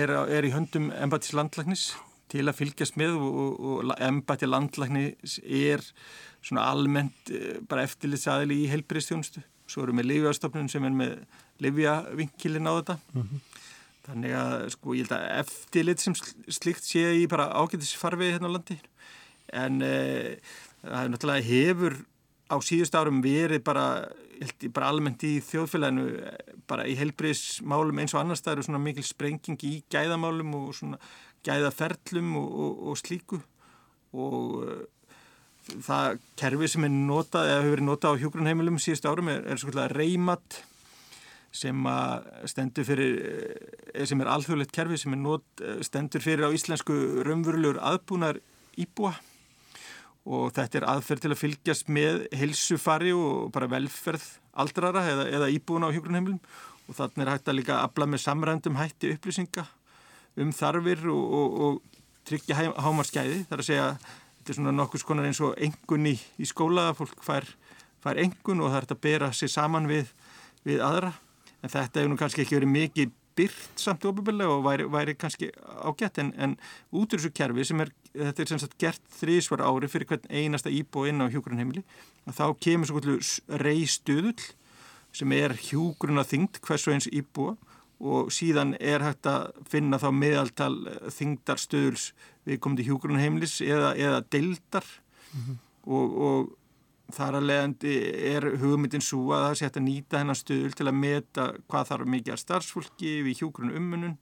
er, 0.00 0.14
er 0.38 0.48
í 0.48 0.54
höndum 0.54 0.88
embætis 0.96 1.34
landlæknis 1.36 1.84
til 2.32 2.46
að 2.46 2.56
fylgjast 2.62 2.96
með 3.00 3.18
og, 3.20 3.36
og, 3.36 3.76
og 3.92 3.92
embæti 4.08 4.48
landlæknis 4.48 5.36
er 5.44 5.84
svona 6.40 6.70
almennt 6.72 7.28
e, 7.28 7.58
bara 7.68 7.84
eftirlitsaðili 7.84 8.62
í 8.64 8.70
helbriðstjónustu. 8.72 9.44
Svo 9.68 9.84
erum 9.84 10.00
við 10.00 10.14
Livjastofnun 10.14 10.72
sem 10.72 10.84
er 10.88 10.96
með 10.96 11.18
Livjavinkilin 11.64 12.68
á 12.68 12.72
þetta. 12.78 12.98
Mm 13.12 13.22
-hmm. 13.22 13.44
Þannig 14.06 14.34
að 14.38 14.68
sko 14.70 14.94
ég 14.94 15.06
held 15.06 15.14
að 15.16 15.30
eftirlit 15.40 16.00
sem 16.00 16.14
slíkt 16.48 16.84
sé 16.84 17.02
í 17.22 17.26
bara 17.26 17.50
ágætisfarfið 17.58 18.32
hérna 18.36 18.50
á 18.50 18.54
landi 18.54 18.78
en 19.52 19.82
uh, 19.82 20.36
það 20.82 21.02
er 21.02 21.10
náttúrulega 21.10 21.48
hefur 21.48 21.96
á 22.46 22.56
síðust 22.62 22.94
árum 22.94 23.22
verið 23.24 23.62
bara, 23.66 24.06
bara 24.70 24.90
almennt 24.92 25.24
í 25.26 25.38
þjóðfélaginu 25.42 26.06
bara 26.70 26.86
í 26.86 26.94
helbriðsmálum 26.98 28.02
eins 28.02 28.14
og 28.14 28.22
annars 28.22 28.44
það 28.44 28.56
eru 28.56 28.66
svona 28.68 28.82
mikil 28.82 29.06
sprenging 29.06 29.64
í 29.66 29.80
gæðamálum 29.90 30.54
og 30.60 30.74
svona 30.78 31.00
gæðaferlum 31.46 32.36
og, 32.38 32.46
og, 32.62 32.84
og 32.90 33.00
slíku 33.00 33.40
og 34.16 34.62
uh, 34.62 34.84
það 35.82 36.22
kerfi 36.38 36.70
sem 36.70 36.86
er 36.86 36.94
notað 36.94 37.50
eða 37.50 37.60
hefur 37.60 37.74
verið 37.74 37.88
notað 37.90 38.14
á 38.14 38.20
hjógrunheimilum 38.22 38.80
síðust 38.82 39.10
árum 39.10 39.30
er, 39.32 39.42
er 39.50 39.60
svona 39.60 39.88
reymat 39.90 40.62
sem 41.56 41.88
fyrir 42.86 43.16
eh, 43.94 44.04
sem 44.06 44.20
er 44.20 44.32
alþjóðlegt 44.32 44.74
kerfi 44.76 45.00
sem 45.00 45.16
er 45.16 45.22
not, 45.22 45.64
stendur 45.86 46.24
fyrir 46.24 46.48
á 46.48 46.54
íslensku 46.54 47.24
raunverulegur 47.26 47.80
aðbúnar 47.80 48.40
íbúa. 48.76 49.14
Og 50.26 50.50
þetta 50.54 50.80
er 50.80 50.88
aðferð 50.90 51.22
til 51.22 51.32
að 51.32 51.40
fylgjast 51.42 51.90
með 51.92 52.24
helsufari 52.34 53.12
og 53.14 53.52
bara 53.54 53.70
velferð 53.70 54.24
aldrara 54.58 55.04
eða, 55.06 55.28
eða 55.38 55.50
íbúin 55.54 55.86
á 55.86 55.94
hjógrunheimilum 55.94 56.40
og 56.86 56.94
þannig 56.94 57.24
er 57.24 57.32
hægt 57.32 57.50
að 57.50 57.58
líka 57.58 57.80
afla 57.82 58.06
með 58.08 58.22
samrændum 58.24 58.78
hætti 58.78 59.12
upplýsinga 59.14 59.66
um 60.42 60.52
þarfir 60.54 61.06
og, 61.10 61.34
og, 61.38 61.60
og 61.66 62.02
tryggja 62.26 62.58
hámarskæði 62.82 63.44
þar 63.50 63.62
að 63.62 63.68
segja 63.68 63.86
þetta 64.00 64.52
er 64.52 64.58
svona 64.58 64.74
nokkus 64.74 65.04
konar 65.06 65.28
eins 65.28 65.42
og 65.44 65.56
engun 65.62 66.10
í, 66.10 66.14
í 66.14 66.48
skóla 66.48 66.88
fólk 66.96 67.22
fær, 67.26 67.46
fær 68.02 68.20
engun 68.22 68.62
og 68.62 68.72
það 68.72 68.80
er 68.80 68.88
að 68.96 69.02
bera 69.08 69.30
sér 69.34 69.52
saman 69.52 69.88
við, 69.90 70.10
við 70.66 70.82
aðra 70.84 71.12
en 71.62 71.72
þetta 71.72 72.00
hefur 72.00 72.12
nú 72.12 72.18
kannski 72.20 72.44
ekki 72.44 72.58
verið 72.58 72.74
mikið 72.74 73.14
byrt 73.36 73.80
samt 73.80 74.04
ofinbeglega 74.08 74.54
og 74.54 74.64
væri, 74.64 74.86
væri 74.88 75.14
kannski 75.18 75.50
ágætt 75.84 76.20
en, 76.22 76.32
en 76.40 76.56
út 76.92 77.12
úr 77.12 77.20
þessu 77.20 77.32
kerfi 77.36 77.66
sem 77.68 77.82
er, 77.84 77.92
þetta 78.14 78.42
er 78.42 78.52
sem 78.52 78.62
sagt 78.62 78.78
gert 78.80 79.02
þrísvar 79.18 79.64
ári 79.66 79.90
fyrir 79.92 80.08
hvern 80.08 80.30
einasta 80.30 80.72
íbú 80.72 81.04
inn 81.08 81.20
á 81.20 81.28
hjúgrunheimili 81.28 81.84
að 82.26 82.38
þá 82.40 82.46
kemur 82.64 82.88
svo 82.88 83.00
kvöldu 83.00 83.60
reystuðull 83.62 84.46
sem 85.16 85.32
er 85.36 85.56
hjúgruna 85.68 86.24
þyngd 86.28 86.60
hvers 86.64 86.86
og 86.88 86.96
eins 86.96 87.10
íbúa 87.12 87.56
og 87.96 88.32
síðan 88.34 88.74
er 88.76 89.04
hægt 89.04 89.28
að 89.28 89.52
finna 89.68 90.00
þá 90.00 90.10
meðaltal 90.12 90.74
þyngdarstöðuls 91.16 92.10
við 92.48 92.60
komum 92.60 92.76
til 92.80 92.90
hjúgrunheimilis 92.90 93.58
eða, 93.64 93.94
eða 93.96 94.20
deildar 94.32 94.84
mm 95.32 95.40
-hmm. 95.40 95.60
og, 95.86 96.16
og 96.28 96.56
þar 97.14 97.38
að 97.38 97.46
leiðandi 97.50 97.92
er 98.32 98.46
hugmyndin 98.60 99.04
svo 99.04 99.28
að 99.34 99.44
það 99.44 99.52
sé 99.58 99.66
hægt 99.66 99.78
að 99.78 99.86
nýta 99.86 100.20
hennar 100.20 100.38
stöðul 100.38 100.72
til 100.74 100.88
að 100.88 100.98
meta 100.98 101.44
hvað 101.70 101.92
þarf 101.92 102.10
mikið 102.14 102.34
að 102.34 102.42
starfsfólki 102.42 103.12
við 103.26 103.42
hjókurinn 103.42 103.76
ummunun 103.78 104.16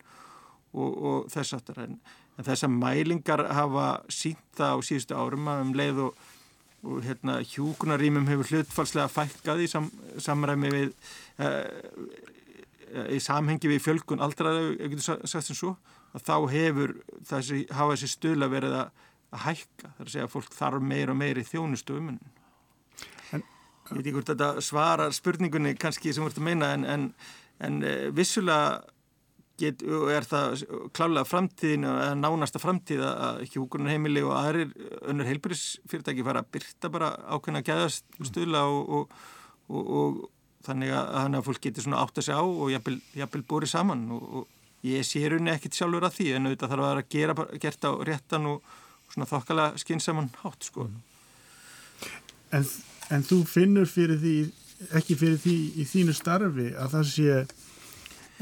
og, 0.74 0.90
og 0.92 1.30
þess 1.32 1.56
aftur 1.56 1.80
en, 1.86 1.96
en 2.36 2.48
þess 2.48 2.66
að 2.66 2.76
mælingar 2.76 3.44
hafa 3.56 3.86
sínt 4.12 4.44
það 4.58 4.76
á 4.76 4.78
síðustu 4.84 5.16
árum 5.16 5.48
að 5.48 5.64
um 5.64 5.72
leið 5.80 6.02
og, 6.04 6.20
og 6.84 7.00
hérna, 7.06 7.38
hjókunarímum 7.54 8.28
hefur 8.28 8.52
hlutfalslega 8.52 9.08
fækkað 9.14 9.64
í 9.64 9.70
sam, 9.72 9.88
samræmi 10.20 10.74
við 10.74 10.92
uh, 11.40 13.08
í 13.10 13.18
samhengi 13.22 13.70
við 13.72 13.82
fjölkun 13.86 14.22
aldraðu, 14.22 14.74
ég 14.76 14.92
getur 14.92 15.24
sagt 15.24 15.48
sem 15.48 15.56
svo 15.56 15.72
að 16.14 16.28
þá 16.28 16.36
hefur 16.52 16.92
þessi, 17.26 17.64
hafa 17.72 17.96
þessi 17.96 18.12
stöðla 18.12 18.52
verið 18.52 18.76
að, 18.84 19.04
að 19.34 19.44
hækka. 19.48 19.88
Þar 19.96 20.04
að 20.04 20.12
segja 20.12 20.26
að 20.28 20.34
fólk 20.36 20.54
þarf 20.54 20.84
meir 20.92 21.10
og 21.10 21.18
meir 21.18 21.40
í 21.40 21.46
þjónustu 21.48 21.96
ummunum 21.96 22.34
Ég 23.84 23.98
veit 23.98 24.06
ekki 24.06 24.16
hvort 24.16 24.32
þetta 24.32 24.64
svarar 24.64 25.12
spurningunni 25.12 25.74
kannski 25.76 26.14
sem 26.14 26.24
vart 26.24 26.38
að 26.40 26.46
meina 26.46 26.72
en, 26.76 26.84
en, 26.88 27.06
en 27.64 27.80
eh, 27.84 28.06
vissulega 28.16 28.80
get, 29.60 29.82
er 29.84 30.26
það 30.28 30.64
klálega 30.96 31.28
framtíðin 31.28 31.86
eða 31.88 32.14
nánasta 32.18 32.62
framtíð 32.62 33.04
að 33.06 33.42
hjókunarheimili 33.52 34.24
og 34.24 34.34
aðrir 34.38 34.72
önnur 35.04 35.28
heilbyrjusfyrirtæki 35.30 36.24
fara 36.26 36.42
að 36.44 36.50
byrta 36.56 36.90
bara 36.94 37.12
ákveðna 37.28 37.64
gæðastöðla 37.66 38.64
og, 38.70 38.96
og, 38.98 39.18
og, 39.68 39.92
og 40.00 40.22
þannig 40.64 40.94
að, 40.96 41.12
að 41.28 41.44
fólk 41.50 41.62
getur 41.68 41.86
svona 41.86 42.00
átt 42.02 42.18
að 42.18 42.28
segja 42.28 42.40
á 42.40 42.44
og 42.46 42.72
jafnvel 42.72 43.44
búrið 43.50 43.74
saman 43.74 44.06
og 44.16 44.46
ég 44.84 45.04
sé 45.06 45.22
rauninni 45.28 45.52
ekkit 45.54 45.78
sjálfur 45.78 46.08
að 46.08 46.18
því 46.18 46.30
en 46.36 46.48
auðvitað 46.48 46.72
þarf 46.72 46.86
að 46.86 46.90
vera 46.90 47.04
að 47.04 47.60
gera 47.64 47.92
réttan 48.08 48.48
og 48.50 48.74
svona 49.12 49.28
þokkala 49.30 49.68
skinsaman 49.80 50.32
hátt 50.42 50.66
sko. 50.66 50.88
En 52.54 52.66
En 53.12 53.24
þú 53.26 53.42
finnur 53.48 53.88
fyrir 53.90 54.20
því, 54.20 54.36
ekki 54.96 55.16
fyrir 55.20 55.38
því 55.42 55.56
í 55.76 55.86
þínu 55.88 56.14
starfi 56.16 56.70
að 56.72 56.96
það 56.96 57.10
sé 57.10 57.44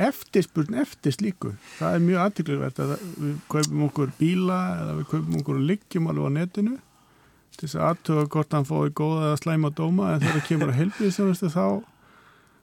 eftirspurn 0.02 0.78
eftir 0.80 1.14
slíku. 1.14 1.52
Það 1.78 1.96
er 1.96 2.06
mjög 2.06 2.22
aðtrygglega 2.22 2.70
að 2.84 2.94
við 3.18 3.34
kaupum 3.52 3.84
okkur 3.88 4.14
bíla 4.18 4.60
eða 4.78 4.94
við 5.00 5.08
kaupum 5.10 5.38
okkur 5.42 5.60
liggjum 5.70 6.08
alveg 6.12 6.32
á 6.32 6.36
netinu 6.38 6.78
til 7.52 7.66
þess 7.66 7.76
að 7.76 7.88
aðtöða 7.90 8.28
hvort 8.32 8.56
hann 8.56 8.68
fóði 8.68 8.94
góða 8.96 9.26
eða 9.26 9.40
slæma 9.42 9.70
dóma 9.76 10.14
en 10.14 10.22
þegar 10.22 10.46
kemur 10.46 10.72
að 10.72 10.78
helbíðisjónustu 10.78 11.50
þá 11.52 11.66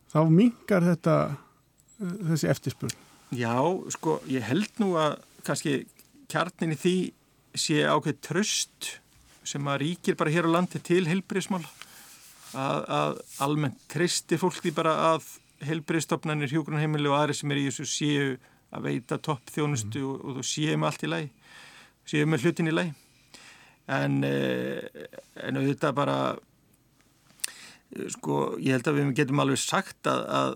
þá 0.09 0.19
mingar 0.33 0.87
þetta 0.87 1.15
uh, 1.29 2.15
þessi 2.31 2.49
eftirspurn. 2.49 2.95
Já, 3.37 3.53
sko, 3.93 4.17
ég 4.25 4.47
held 4.49 4.81
nú 4.81 4.95
að 4.97 5.19
kannski 5.45 5.83
kjarnin 6.31 6.73
í 6.73 6.79
því 6.79 6.95
sé 7.59 7.83
ákveð 7.85 8.17
tröst 8.25 8.89
sem 9.45 9.69
að 9.69 9.83
ríkir 9.83 10.17
bara 10.17 10.33
hér 10.33 10.49
á 10.49 10.55
landi 10.57 10.81
til 10.81 11.03
heilbriðsmál 11.09 11.63
að, 12.57 12.79
að 12.99 13.19
almennt 13.45 13.81
tristi 13.91 14.39
fólk 14.41 14.61
því 14.61 14.73
bara 14.77 14.95
að 15.11 15.27
heilbriðstofnanir, 15.67 16.51
hjógrunheimili 16.53 17.09
og 17.11 17.17
aðri 17.19 17.35
sem 17.35 17.51
er 17.51 17.59
í 17.61 17.67
þessu 17.67 17.87
séu 17.89 18.29
að 18.69 18.85
veita 18.85 19.17
topp 19.21 19.51
þjónustu 19.51 20.01
mm. 20.01 20.09
og, 20.09 20.23
og 20.23 20.39
þú 20.39 20.45
séu 20.47 20.77
með 20.77 20.91
allt 20.91 21.05
í 21.05 21.11
læg 21.13 21.29
séu 22.09 22.29
með 22.29 22.45
hlutin 22.45 22.71
í 22.71 22.75
læg 22.75 22.93
en 23.89 24.21
eh, 24.27 24.85
en 25.41 25.59
auðvitað 25.59 25.97
bara 25.97 26.17
sko, 28.13 28.39
ég 28.61 28.77
held 28.77 28.89
að 28.89 28.99
við 28.99 29.13
getum 29.17 29.41
alveg 29.43 29.61
sagt 29.61 30.09
að, 30.09 30.25
að, 30.39 30.51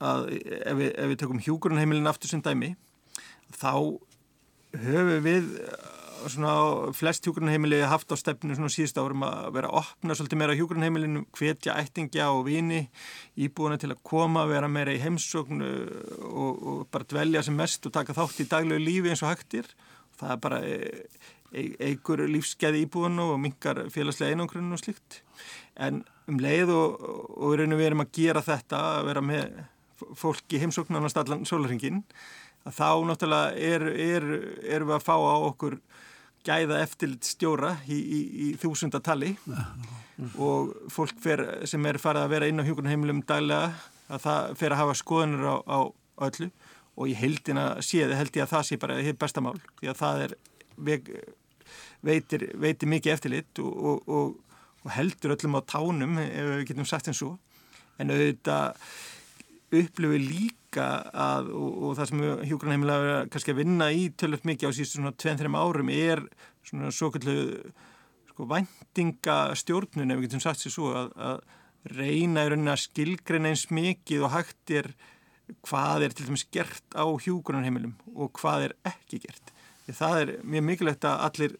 að 0.00 0.30
ef, 0.32 0.76
við, 0.78 0.88
ef 0.90 1.10
við 1.12 1.18
tökum 1.22 1.42
hjógrunheimilin 1.44 2.10
aftur 2.10 2.32
sem 2.32 2.42
dæmi 2.44 2.72
þá 3.52 3.74
höfum 4.82 5.26
við 5.26 5.50
svona 6.30 6.92
flest 6.96 7.26
hjúgrunheimili 7.26 7.80
haft 7.88 8.12
á 8.12 8.16
stefnu 8.18 8.54
svona 8.56 8.70
síðust 8.72 8.98
árum 9.00 9.24
að 9.26 9.48
vera 9.56 9.70
að 9.70 9.78
opna 9.80 10.16
svolítið 10.16 10.40
meira 10.40 10.56
hjúgrunheimilinu, 10.58 11.24
hvetja 11.38 11.76
ættingja 11.80 12.28
og 12.34 12.44
vini 12.46 12.84
íbúina 13.34 13.78
til 13.80 13.90
að 13.92 14.02
koma, 14.06 14.44
vera 14.50 14.70
meira 14.70 14.94
í 14.94 15.00
heimsóknu 15.02 15.70
og, 16.28 16.62
og 16.62 16.84
bara 16.92 17.08
dvelja 17.10 17.44
sem 17.46 17.58
mest 17.58 17.88
og 17.88 17.94
taka 17.96 18.16
þátt 18.16 18.44
í 18.44 18.48
daglegu 18.50 18.84
lífi 18.84 19.12
eins 19.12 19.24
og 19.24 19.32
hægtir. 19.32 19.70
Það 20.20 20.34
er 20.34 20.40
bara 20.46 20.60
e, 20.66 20.78
e, 21.50 21.66
eigur 21.90 22.24
lífskeiði 22.30 22.84
íbúinu 22.86 23.32
og 23.34 23.42
mingar 23.42 23.84
félagslega 23.92 24.36
einangrunum 24.36 24.76
og 24.76 24.82
slikt. 24.84 25.22
En 25.74 26.04
um 26.30 26.38
leið 26.42 26.70
og, 26.76 27.02
og 27.38 27.56
við 27.56 27.86
erum 27.88 28.04
að 28.04 28.14
gera 28.18 28.44
þetta, 28.44 28.84
að 28.98 29.10
vera 29.10 29.24
með 29.24 29.62
fólk 30.18 30.54
í 30.54 30.60
heimsóknarnast 30.62 31.18
allan 31.20 31.46
sólaringin, 31.48 32.02
að 32.66 32.78
þá 32.78 32.88
náttúrulega 33.08 33.52
er, 33.58 33.84
er, 33.90 34.26
er 34.76 34.86
við 34.86 34.96
að 34.96 35.04
fá 35.06 35.14
á 35.18 35.36
okkur 35.48 35.78
gæða 36.46 36.80
eftirlit 36.82 37.26
stjóra 37.26 37.76
í, 37.86 37.98
í, 37.98 38.20
í 38.44 38.46
þúsundatali. 38.60 39.34
Og 40.38 40.72
fólk 40.92 41.18
fer, 41.22 41.42
sem 41.66 41.86
er 41.88 41.98
farið 42.02 42.26
að 42.26 42.34
vera 42.34 42.48
inn 42.50 42.62
á 42.62 42.66
hjókunarheimilum 42.66 43.22
daglega 43.26 43.72
að 44.12 44.24
það 44.26 44.56
fer 44.60 44.74
að 44.74 44.82
hafa 44.82 44.96
skoðunir 45.00 45.46
á, 45.48 45.56
á 45.66 45.78
öllu. 46.28 46.50
Og 47.00 47.08
séði 47.82 48.18
held 48.18 48.36
ég 48.36 48.44
að 48.44 48.52
það 48.52 48.66
sé 48.68 48.78
bara 48.80 48.98
hitt 49.00 49.20
bestamál 49.20 49.56
því 49.80 49.88
að 49.92 50.00
það 50.02 50.24
er 50.26 50.34
veitir, 52.02 52.50
veitir 52.60 52.90
mikið 52.90 53.14
eftirlit 53.14 53.62
og, 53.62 53.72
og, 53.72 54.08
og, 54.08 54.60
og 54.84 54.92
heldur 54.96 55.36
öllum 55.36 55.56
á 55.58 55.62
tánum 55.64 56.20
ef 56.20 56.50
við 56.50 56.66
getum 56.70 56.88
sagt 56.88 57.08
eins 57.08 57.22
og. 57.24 57.38
En 58.00 58.12
auðvitað 58.12 58.76
upplifu 59.72 60.18
líka 60.20 60.88
að, 61.12 61.50
og, 61.56 61.72
og 61.86 61.96
það 61.98 62.10
sem 62.10 62.22
hjógrunheimilega 62.50 63.14
er 63.20 63.32
kannski 63.32 63.54
að 63.54 63.60
vinna 63.62 63.88
í 63.92 64.04
tölvöld 64.18 64.46
mikið 64.48 64.72
á 64.72 64.76
síðustu 64.76 65.00
svona 65.00 65.14
2-3 65.24 65.52
árum 65.62 65.92
er 65.94 66.22
svona 66.66 66.92
svo 66.94 67.10
kallu 67.14 67.36
sko 68.32 68.48
vendingastjórnun 68.50 70.14
ef 70.14 70.20
við 70.20 70.28
getum 70.28 70.44
sagt 70.44 70.62
sér 70.62 70.74
svo 70.74 70.92
að, 70.96 71.10
að 71.16 71.42
reyna 71.98 72.46
í 72.46 72.52
rauninni 72.52 72.72
að 72.72 72.84
skilgreina 72.84 73.52
eins 73.52 73.66
mikið 73.74 74.26
og 74.26 74.34
hægt 74.36 74.74
er 74.78 74.92
hvað 75.66 76.06
er 76.06 76.16
til 76.16 76.28
dæmis 76.28 76.46
gert 76.54 76.96
á 76.96 77.04
hjógrunheimilum 77.04 77.96
og 78.14 78.32
hvað 78.38 78.68
er 78.68 78.76
ekki 78.88 79.20
gert. 79.26 79.52
Því 79.86 79.96
það 79.98 80.20
er 80.20 80.34
mjög 80.46 80.68
mikilvægt 80.68 81.08
að 81.08 81.24
allir 81.26 81.56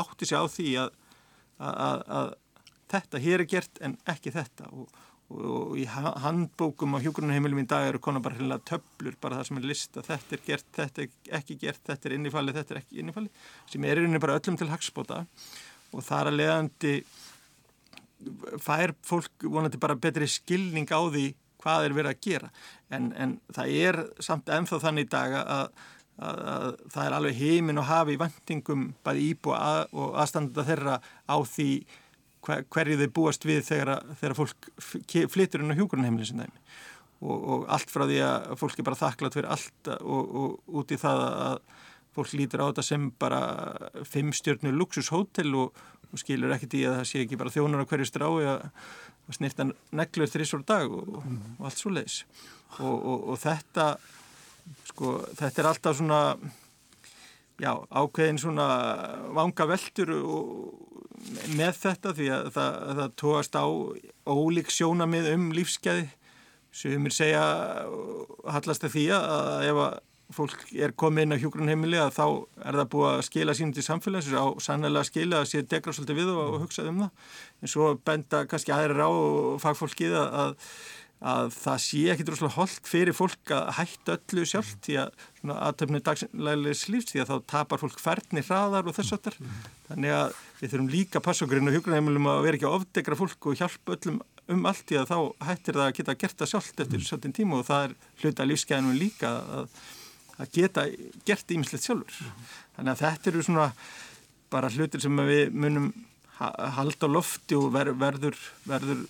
átti 0.00 0.28
sig 0.28 0.38
á 0.38 0.44
því 0.50 0.70
að, 0.82 0.90
að 1.60 2.34
þetta 2.90 3.22
hér 3.22 3.44
er 3.44 3.50
gert 3.54 3.80
en 3.84 3.96
ekki 4.10 4.34
þetta 4.34 4.68
og 4.74 4.90
og 5.30 5.76
í 5.78 5.84
handbókum 5.86 6.96
á 6.98 7.02
hjógrunarheimilum 7.04 7.62
í 7.62 7.66
dag 7.70 7.86
eru 7.86 8.00
konar 8.02 8.22
bara 8.24 8.38
hérna 8.38 8.58
töflur, 8.66 9.14
bara 9.22 9.38
það 9.38 9.48
sem 9.48 9.60
er 9.60 9.68
lista 9.70 10.02
þetta 10.06 10.36
er 10.36 10.44
gert, 10.46 10.70
þetta 10.74 11.04
er 11.04 11.36
ekki 11.38 11.58
gert, 11.60 11.82
þetta 11.86 12.08
er 12.08 12.16
innifalli 12.16 12.54
þetta 12.56 12.74
er 12.74 12.80
ekki 12.82 13.02
innifalli, 13.02 13.30
sem 13.70 13.86
er 13.86 14.02
einnig 14.02 14.22
bara 14.22 14.38
öllum 14.40 14.58
til 14.58 14.70
hagspóta 14.72 15.22
og 15.90 16.06
þar 16.06 16.32
að 16.32 16.40
leiðandi 16.40 16.94
fær 18.60 18.92
fólk 19.06 19.46
vonandi 19.46 19.80
bara 19.80 19.96
betri 19.98 20.28
skilning 20.28 20.90
á 20.90 21.00
því 21.06 21.30
hvað 21.60 21.86
er 21.86 21.96
verið 21.96 22.14
að 22.14 22.20
gera. 22.26 22.50
En, 22.92 23.08
en 23.16 23.38
það 23.54 23.72
er 23.84 23.98
samt 24.24 24.50
ennþá 24.52 24.80
þannig 24.84 25.08
í 25.08 25.10
dag 25.12 25.34
að, 25.40 25.64
að, 26.18 26.42
að 26.52 26.68
það 26.94 27.06
er 27.06 27.16
alveg 27.16 27.40
heimin 27.40 27.80
og 27.80 27.88
hafi 27.90 28.16
í 28.16 28.20
vendingum 28.20 28.86
bæði 29.06 29.26
íbú 29.30 29.54
og 29.54 30.14
aðstanda 30.20 30.66
þeirra 30.68 31.00
á 31.00 31.36
því 31.52 31.70
hverju 32.46 32.98
þau 33.00 33.10
búast 33.16 33.44
við 33.48 33.62
þegar, 33.66 34.00
þegar 34.20 34.36
fólk 34.38 34.70
flytur 35.32 35.64
inn 35.64 35.74
á 35.74 35.78
hjúgrunheimilin 35.78 36.28
sem 36.30 36.40
dæmi. 36.40 36.64
Og, 37.20 37.36
og 37.36 37.64
allt 37.68 37.92
frá 37.92 38.06
því 38.08 38.18
að 38.24 38.54
fólk 38.62 38.78
er 38.80 38.86
bara 38.86 39.00
þakklátt 39.02 39.36
fyrir 39.36 39.52
allt 39.52 39.90
og, 40.00 40.36
og 40.40 40.78
út 40.80 40.94
í 40.94 40.98
það 41.00 41.24
að 41.28 41.58
fólk 42.16 42.32
lítur 42.34 42.64
á 42.64 42.68
þetta 42.70 42.84
sem 42.86 43.10
bara 43.20 43.40
fimmstjörnu 44.08 44.72
luxushótel 44.74 45.52
og, 45.60 45.76
og 46.10 46.22
skilur 46.22 46.54
ekkert 46.56 46.78
í 46.78 46.86
að 46.88 46.96
það 47.00 47.10
sé 47.10 47.24
ekki 47.24 47.38
bara 47.40 47.52
þjónar 47.54 47.84
á 47.84 47.90
hverju 47.92 48.08
strái 48.08 48.48
að, 48.54 48.64
snirta 49.30 49.68
neglur 49.94 50.26
þrísor 50.26 50.64
dag 50.66 50.90
og 50.90 51.20
allt 51.62 51.78
svo 51.78 51.92
leiðis 51.94 52.24
og 52.82 53.36
þetta 53.38 53.92
sko 54.88 55.20
þetta 55.38 55.62
er 55.62 55.68
alltaf 55.70 55.98
svona 56.00 56.20
já 57.60 57.70
ákveðin 57.90 58.40
svona 58.40 58.66
vanga 59.36 59.66
veldur 59.70 60.12
og 60.18 60.90
með 61.58 61.80
þetta 61.80 62.14
því 62.16 62.28
að 62.36 62.50
það, 62.56 62.78
að 62.90 63.00
það 63.00 63.16
tóast 63.22 63.58
á 63.58 63.66
ólík 64.30 64.72
sjónamið 64.74 65.32
um 65.34 65.50
lífsgæði. 65.56 66.06
Sem 66.70 67.08
er 67.08 67.14
segja 67.14 67.42
hallast 68.46 68.86
að 68.86 68.94
því 68.94 69.08
að 69.16 69.66
ef 69.70 69.82
að 69.88 69.98
fólk 70.30 70.60
er 70.78 70.92
komið 70.94 71.24
inn 71.24 71.34
á 71.34 71.40
hjógrunheimili 71.42 71.98
að 71.98 72.12
þá 72.14 72.26
er 72.68 72.76
það 72.78 72.90
búið 72.92 73.08
að 73.10 73.24
skila 73.26 73.54
sínum 73.58 73.72
til 73.74 73.82
samfélags 73.82 74.28
á 74.30 74.46
sannlega 74.62 75.02
að 75.02 75.08
skila 75.08 75.40
að 75.40 75.48
sé 75.50 75.62
degra 75.66 75.94
svolítið 75.96 76.20
við 76.20 76.30
og, 76.36 76.40
og 76.54 76.64
hugsa 76.64 76.86
um 76.86 77.00
það. 77.02 77.32
En 77.60 77.72
svo 77.72 77.88
benda 78.06 78.44
kannski 78.50 78.74
aðrir 78.74 79.02
á 79.02 79.10
og 79.10 79.58
fagfólkið 79.64 80.14
að 80.20 80.36
að 80.44 80.54
það 81.20 81.80
sé 81.84 81.98
ekki 82.14 82.24
droslega 82.24 82.56
holdt 82.56 82.86
fyrir 82.88 83.16
fólk 83.16 83.50
að 83.52 83.66
hætta 83.76 84.14
öllu 84.16 84.44
sjálf 84.48 84.70
því 84.86 84.94
að 85.02 85.26
svona 85.40 85.56
aðtöfnu 85.66 86.00
dagslegleis 86.06 86.84
lífs 86.88 87.12
því 87.12 87.20
að 87.20 87.32
þá 87.32 87.50
tapar 87.52 87.82
fólk 87.82 88.00
færni 88.00 88.44
hraðar 88.46 88.88
og 88.88 88.96
þess 88.96 89.16
aftar 89.18 89.36
þannig 89.90 90.14
að 90.16 90.38
við 90.62 90.72
þurfum 90.72 90.92
líka 90.94 91.22
passokurinn 91.24 91.68
og 91.68 91.76
hjókunarheimilum 91.76 92.30
að 92.32 92.42
vera 92.46 92.60
ekki 92.60 92.68
að 92.70 92.78
ofdegra 92.78 93.20
fólk 93.20 93.50
og 93.50 93.60
hjálpa 93.60 93.98
öllum 93.98 94.22
um 94.50 94.66
allt 94.66 94.86
því 94.88 94.98
að 95.00 95.10
þá 95.10 95.18
hættir 95.46 95.78
það 95.78 95.86
að 95.86 95.96
geta 95.98 96.16
gert 96.22 96.40
það 96.40 96.52
sjálft 96.52 96.84
eftir 96.84 97.04
svolítinn 97.06 97.36
tíma 97.36 97.58
og 97.60 97.66
það 97.68 97.84
er 97.86 97.96
hluta 98.22 98.46
lífsgæðinum 98.48 98.98
líka 98.98 99.32
að, 99.60 99.76
að 100.40 100.54
geta 100.56 100.86
gert 101.28 101.54
ímislegt 101.54 101.86
sjálfur. 101.86 102.32
Þannig 102.76 102.92
að 102.94 103.02
þetta 103.04 103.30
eru 103.30 103.44
svona 103.46 103.68
bara 104.50 104.72
hlutir 104.74 105.04
sem 105.04 105.22
við 105.28 105.54
munum 105.54 105.92
halda 106.40 107.10
lofti 107.10 107.58
og 107.58 107.70
ver, 107.74 107.92
verður, 108.00 108.38
verður 108.66 109.04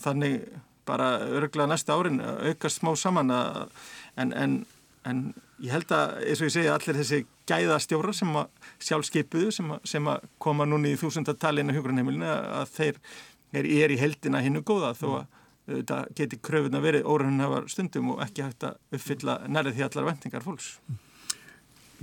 þannig 0.00 0.46
bara 0.88 1.10
örgulega 1.28 1.68
næsta 1.70 1.96
árin 1.96 2.20
aukast 2.22 2.80
smá 2.80 2.94
saman 2.96 3.32
en, 3.32 4.32
en, 4.32 4.58
en 5.04 5.24
ég 5.62 5.72
held 5.74 5.92
að 5.94 6.18
eins 6.24 6.42
og 6.42 6.48
ég 6.48 6.54
segja 6.54 6.76
allir 6.76 7.00
þessi 7.00 7.24
gæðastjóra 7.48 8.14
sem 8.14 8.36
að 8.38 8.70
sjálfskeipuðu 8.88 9.54
sem, 9.54 9.72
sem 9.88 10.10
að 10.10 10.28
koma 10.42 10.66
núni 10.68 10.94
í 10.94 11.00
þúsundatalina 11.00 11.74
hjógrunheimilinu 11.76 12.28
að 12.28 12.72
þeir 12.76 13.00
er, 13.52 13.66
er 13.66 13.94
í 13.94 13.98
heldina 14.00 14.42
hinnu 14.44 14.62
góða 14.66 14.94
þó 14.98 15.08
að 15.20 15.26
þetta 15.68 15.98
geti 16.16 16.38
kröfun 16.44 16.78
að 16.78 16.86
verið 16.86 17.10
órann 17.12 17.42
hafa 17.44 17.60
stundum 17.68 18.14
og 18.14 18.22
ekki 18.24 18.46
hægt 18.46 18.64
að 18.64 18.96
uppfylla 18.96 19.36
nærið 19.52 19.76
því 19.76 19.86
allar 19.88 20.08
vendingar 20.08 20.44
fólks. 20.46 20.70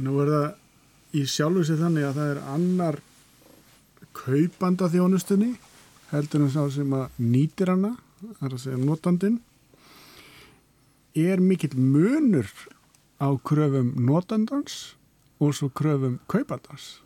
Nú 0.05 0.19
er 0.21 0.31
það 0.33 1.17
í 1.17 1.23
sjálfu 1.31 1.63
sig 1.65 1.79
þannig 1.79 2.05
að 2.05 2.19
það 2.19 2.31
er 2.33 2.41
annar 2.53 2.99
kaupanda 4.15 4.89
þjónustunni 4.91 5.55
heldur 6.11 6.45
en 6.45 6.53
sá 6.53 6.61
sem 6.71 6.93
að 6.95 7.21
nýtir 7.23 7.71
hana 7.73 7.95
það 8.33 8.47
er 8.47 8.55
að 8.57 8.63
segja 8.63 8.81
notandin 8.81 9.39
er 11.15 11.39
mikill 11.39 11.77
munur 11.79 12.49
á 13.23 13.31
kröfum 13.39 13.93
notandans 13.95 14.95
og 15.39 15.55
svo 15.55 15.69
kröfum 15.71 16.19
kaupandans. 16.27 16.99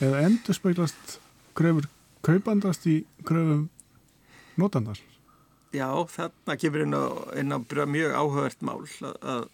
Eða 0.00 0.24
endur 0.26 0.54
speiklast 0.54 1.18
kröfur 1.58 1.88
kaupandast 2.26 2.86
í 2.86 3.00
kröfum 3.26 3.68
notandans. 4.60 5.02
Já, 5.74 5.86
þarna 6.10 6.56
kemur 6.58 6.84
inn 6.84 6.94
á, 6.94 7.04
inn 7.38 7.54
á 7.54 7.58
mjög 7.62 8.14
áhugavert 8.14 8.62
mál 8.66 8.80
að, 8.82 9.18
að, 9.22 9.44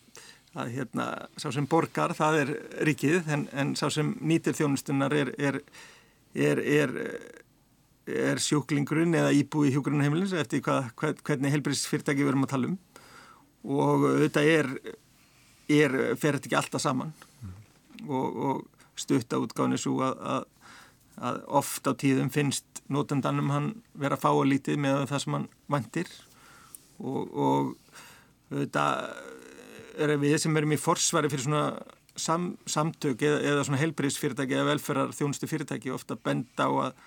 að 0.56 0.70
hérna, 0.76 1.08
sá 1.36 1.50
sem 1.52 1.66
borgar 1.68 2.14
það 2.16 2.38
er 2.42 2.52
ríkið 2.88 3.32
en, 3.32 3.48
en 3.52 3.74
sá 3.76 3.88
sem 3.92 4.14
nýtir 4.20 4.56
þjónustunnar 4.56 5.12
er, 5.12 5.32
er, 5.36 5.60
er, 6.32 6.62
er 6.64 6.94
er 8.06 8.40
sjúklingurinn 8.42 9.16
eða 9.18 9.34
íbúi 9.34 9.72
hjúgrunheimilins 9.74 10.34
eftir 10.38 10.62
hvað, 10.62 10.92
hvernig 11.26 11.54
helbriðsfyrirtæki 11.56 12.22
við 12.22 12.32
erum 12.32 12.46
að 12.46 12.52
tala 12.54 12.70
um. 12.70 12.78
Og 13.66 14.06
þetta 14.22 14.44
er, 14.46 14.68
er 15.66 15.96
fer 16.20 16.38
þetta 16.38 16.50
ekki 16.50 16.58
alltaf 16.60 16.84
saman. 16.84 17.14
Mm. 17.42 17.54
og, 18.06 18.36
og 18.36 19.00
stutta 19.00 19.40
útgáðinu 19.42 19.78
svo 19.80 19.98
að, 20.04 20.20
að, 20.32 20.46
að 21.28 21.40
oft 21.60 21.88
á 21.88 21.92
tíðum 21.98 22.30
finnst 22.32 22.82
notendanum 22.92 23.52
hann 23.52 23.68
vera 23.98 24.16
að 24.16 24.24
fá 24.24 24.30
að 24.30 24.50
lítið 24.52 24.80
með 24.80 25.02
það 25.10 25.22
sem 25.24 25.36
hann 25.36 25.48
vantir 25.72 26.12
og, 27.02 27.36
og 27.36 27.74
þetta 28.52 28.86
er 29.96 30.16
við 30.20 30.38
sem 30.40 30.56
erum 30.60 30.74
í 30.76 30.80
forsvari 30.80 31.30
fyrir 31.32 31.46
svona 31.46 31.66
sam, 32.16 32.50
samtök 32.68 33.24
eða, 33.26 33.42
eða 33.52 33.66
svona 33.68 33.82
helbriðsfyrirtæki 33.82 34.56
eða 34.56 34.70
velferðar 34.70 35.14
þjónustu 35.16 35.50
fyrirtæki 35.50 35.92
ofta 35.94 36.16
benda 36.16 36.68
á 36.68 36.72
að, 36.88 37.04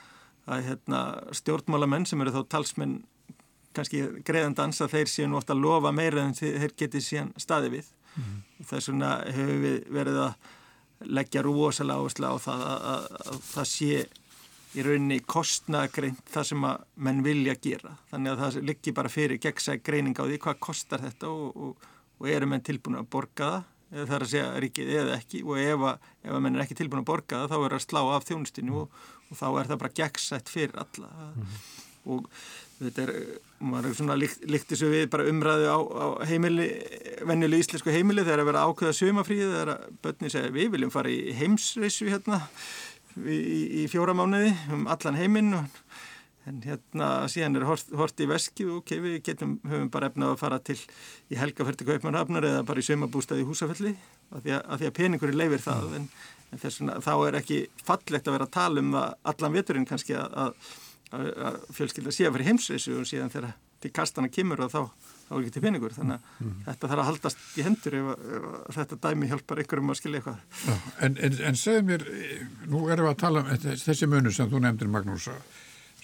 að 0.50 0.68
hérna, 0.70 1.00
stjórnmálamenn 1.40 2.08
sem 2.10 2.22
eru 2.24 2.34
þá 2.36 2.42
talsmenn 2.56 3.00
kannski 3.76 4.04
greiðandans 4.26 4.82
að 4.82 4.96
þeir 4.96 5.12
séu 5.12 5.34
ofta 5.38 5.56
að 5.56 5.64
lofa 5.66 5.92
meira 5.96 6.24
en 6.26 6.38
þeir 6.38 6.74
geti 6.78 7.02
síðan 7.06 7.34
staði 7.38 7.74
við 7.78 7.92
mm. 8.16 8.40
þess 8.72 8.90
vegna 8.92 9.12
hefur 9.30 9.62
við 9.66 9.78
verið 10.00 10.24
að 10.26 10.56
leggja 11.20 11.44
rosalega 11.46 12.02
áherslu 12.02 12.32
á 12.34 12.36
það 12.44 12.66
að, 12.66 12.88
að, 12.94 13.06
að 13.34 13.44
það 13.50 13.70
sé 13.72 14.00
í 14.70 14.86
rauninni 14.86 15.20
kostnagreint 15.26 16.28
það 16.30 16.48
sem 16.52 16.66
að 16.70 16.84
menn 17.08 17.24
vilja 17.26 17.56
gera 17.62 17.96
þannig 18.12 18.34
að 18.34 18.42
það 18.44 18.68
liggi 18.70 18.94
bara 18.98 19.12
fyrir 19.14 19.42
gegnsæk 19.42 19.86
greining 19.86 20.18
á 20.20 20.28
því 20.28 20.42
hvað 20.44 20.60
kostar 20.66 21.06
þetta 21.06 21.32
og, 21.32 21.56
og, 21.56 21.88
og 22.20 22.30
eru 22.30 22.50
menn 22.50 22.66
tilbúin 22.66 23.00
að 23.00 23.10
borga 23.16 23.54
það 23.56 23.70
eða 23.90 24.06
það 24.06 24.16
er 24.16 24.26
að 24.26 24.32
segja 24.34 24.50
ríkið 24.64 24.92
eða 25.00 25.16
ekki 25.18 25.40
og 25.46 25.62
ef 25.62 25.86
að, 25.90 26.10
ef 26.26 26.36
að 26.36 26.44
menn 26.46 26.58
er 26.58 26.66
ekki 26.66 26.78
tilbúin 26.78 27.02
að 27.02 27.08
borga 27.10 27.40
það 27.42 27.54
þá 27.54 27.66
er 27.66 27.76
að 27.78 27.86
slá 27.86 28.02
af 28.04 28.28
þjónustinu 28.28 28.74
mm. 28.74 28.84
og, 28.84 29.08
og 29.30 29.38
þá 29.38 29.46
er 29.50 29.70
það 29.70 29.82
bara 29.84 29.98
gegnsætt 30.02 30.52
fyrir 30.52 30.82
alla 30.82 31.12
mm. 31.30 31.54
og 32.16 32.28
þetta 32.80 33.06
er, 33.06 33.16
maður 33.60 33.90
er 33.90 33.98
svona 33.98 34.18
líkt, 34.20 34.46
líkt 34.50 34.74
þessu 34.74 34.92
við 34.94 35.08
bara 35.14 35.28
umræðu 35.30 35.68
á, 35.68 35.78
á 35.80 36.06
heimili, 36.30 36.70
vennilu 37.28 37.60
íslensku 37.60 37.94
heimili 37.94 38.24
þegar 38.24 38.44
að 38.44 38.52
vera 38.52 38.66
ákveða 38.70 38.98
sömafríð 39.00 39.50
þegar 39.50 39.74
að 39.76 39.90
börni 40.06 40.32
segja 40.34 40.56
við 40.56 40.72
viljum 40.76 40.94
fara 40.94 41.12
í 41.12 41.36
heimsreisu 41.40 42.10
hérna 42.10 42.42
í, 43.20 43.40
í 43.84 43.88
fjóra 43.92 44.16
mánuði 44.18 44.54
um 44.76 44.88
allan 44.92 45.20
heiminn 45.20 45.58
og 45.60 45.84
en 46.50 46.60
hérna 46.66 47.10
síðan 47.30 47.60
er 47.60 47.68
hort, 47.70 47.92
hort 47.96 48.22
í 48.24 48.28
veski 48.30 48.66
og 48.68 48.82
ok, 48.82 48.96
við 49.04 49.18
getum, 49.30 49.58
höfum 49.70 49.92
bara 49.94 50.10
efnað 50.10 50.34
að 50.34 50.42
fara 50.42 50.60
til 50.66 50.78
í 51.30 51.38
helgaferdi 51.40 51.88
kaupmannhafnar 51.88 52.48
eða 52.50 52.66
bara 52.68 52.82
í 52.82 52.88
sömabústæði 52.88 53.46
í 53.46 53.48
húsafelli 53.50 53.96
af 54.34 54.44
því 54.44 54.56
að, 54.58 54.62
að, 54.66 54.86
að 54.90 54.98
peningurinn 55.00 55.40
leifir 55.40 55.64
það 55.64 55.88
mm. 55.88 55.96
en, 56.00 56.10
en 56.50 56.64
vegna 56.64 57.00
þá 57.06 57.14
er 57.16 57.40
ekki 57.42 57.62
fallegt 57.86 58.30
að 58.30 58.38
vera 58.38 58.50
að 58.50 58.56
tala 58.58 58.84
um 58.84 58.94
það 58.98 59.16
allan 59.34 59.58
veturinn 59.60 59.90
kannski 59.90 60.18
að, 60.18 60.58
að 61.14 61.62
fjölskylda 61.78 62.14
sé 62.14 62.28
að 62.28 62.36
vera 62.38 62.50
heimsreysu 62.50 62.98
og 63.00 63.08
síðan 63.10 63.32
þegar 63.34 63.56
til 63.80 63.94
kastana 63.96 64.28
kemur 64.28 64.66
og 64.66 64.74
þá, 64.74 64.82
þá 65.30 65.32
er 65.32 65.40
ekki 65.40 65.54
til 65.56 65.64
peningur 65.64 65.94
þannig 65.96 66.18
að 66.18 66.44
mm. 66.44 66.58
þetta 66.66 66.90
þarf 66.92 67.04
að 67.04 67.10
haldast 67.10 67.46
í 67.56 67.64
hendur 67.64 67.96
ef, 67.96 68.10
ef 68.68 68.76
þetta 68.82 69.00
dæmi 69.06 69.30
hjálpar 69.30 69.62
einhverjum 69.64 69.94
að 69.94 70.00
skilja 70.02 70.20
eitthvað 70.20 70.68
En, 71.00 71.16
en, 71.16 71.40
en 71.50 71.60
segð 71.60 71.88
mér, 71.88 72.06
nú 72.68 72.84
erum 72.92 73.08
við 73.08 73.14
að 73.14 73.22
tala 73.24 73.46
um 73.46 73.66
þessi 73.86 74.10
munu 74.12 74.34
sem 74.36 74.52
þú 74.52 74.62
nefndir 74.66 74.92
Magnús 74.92 75.30
að 75.32 75.40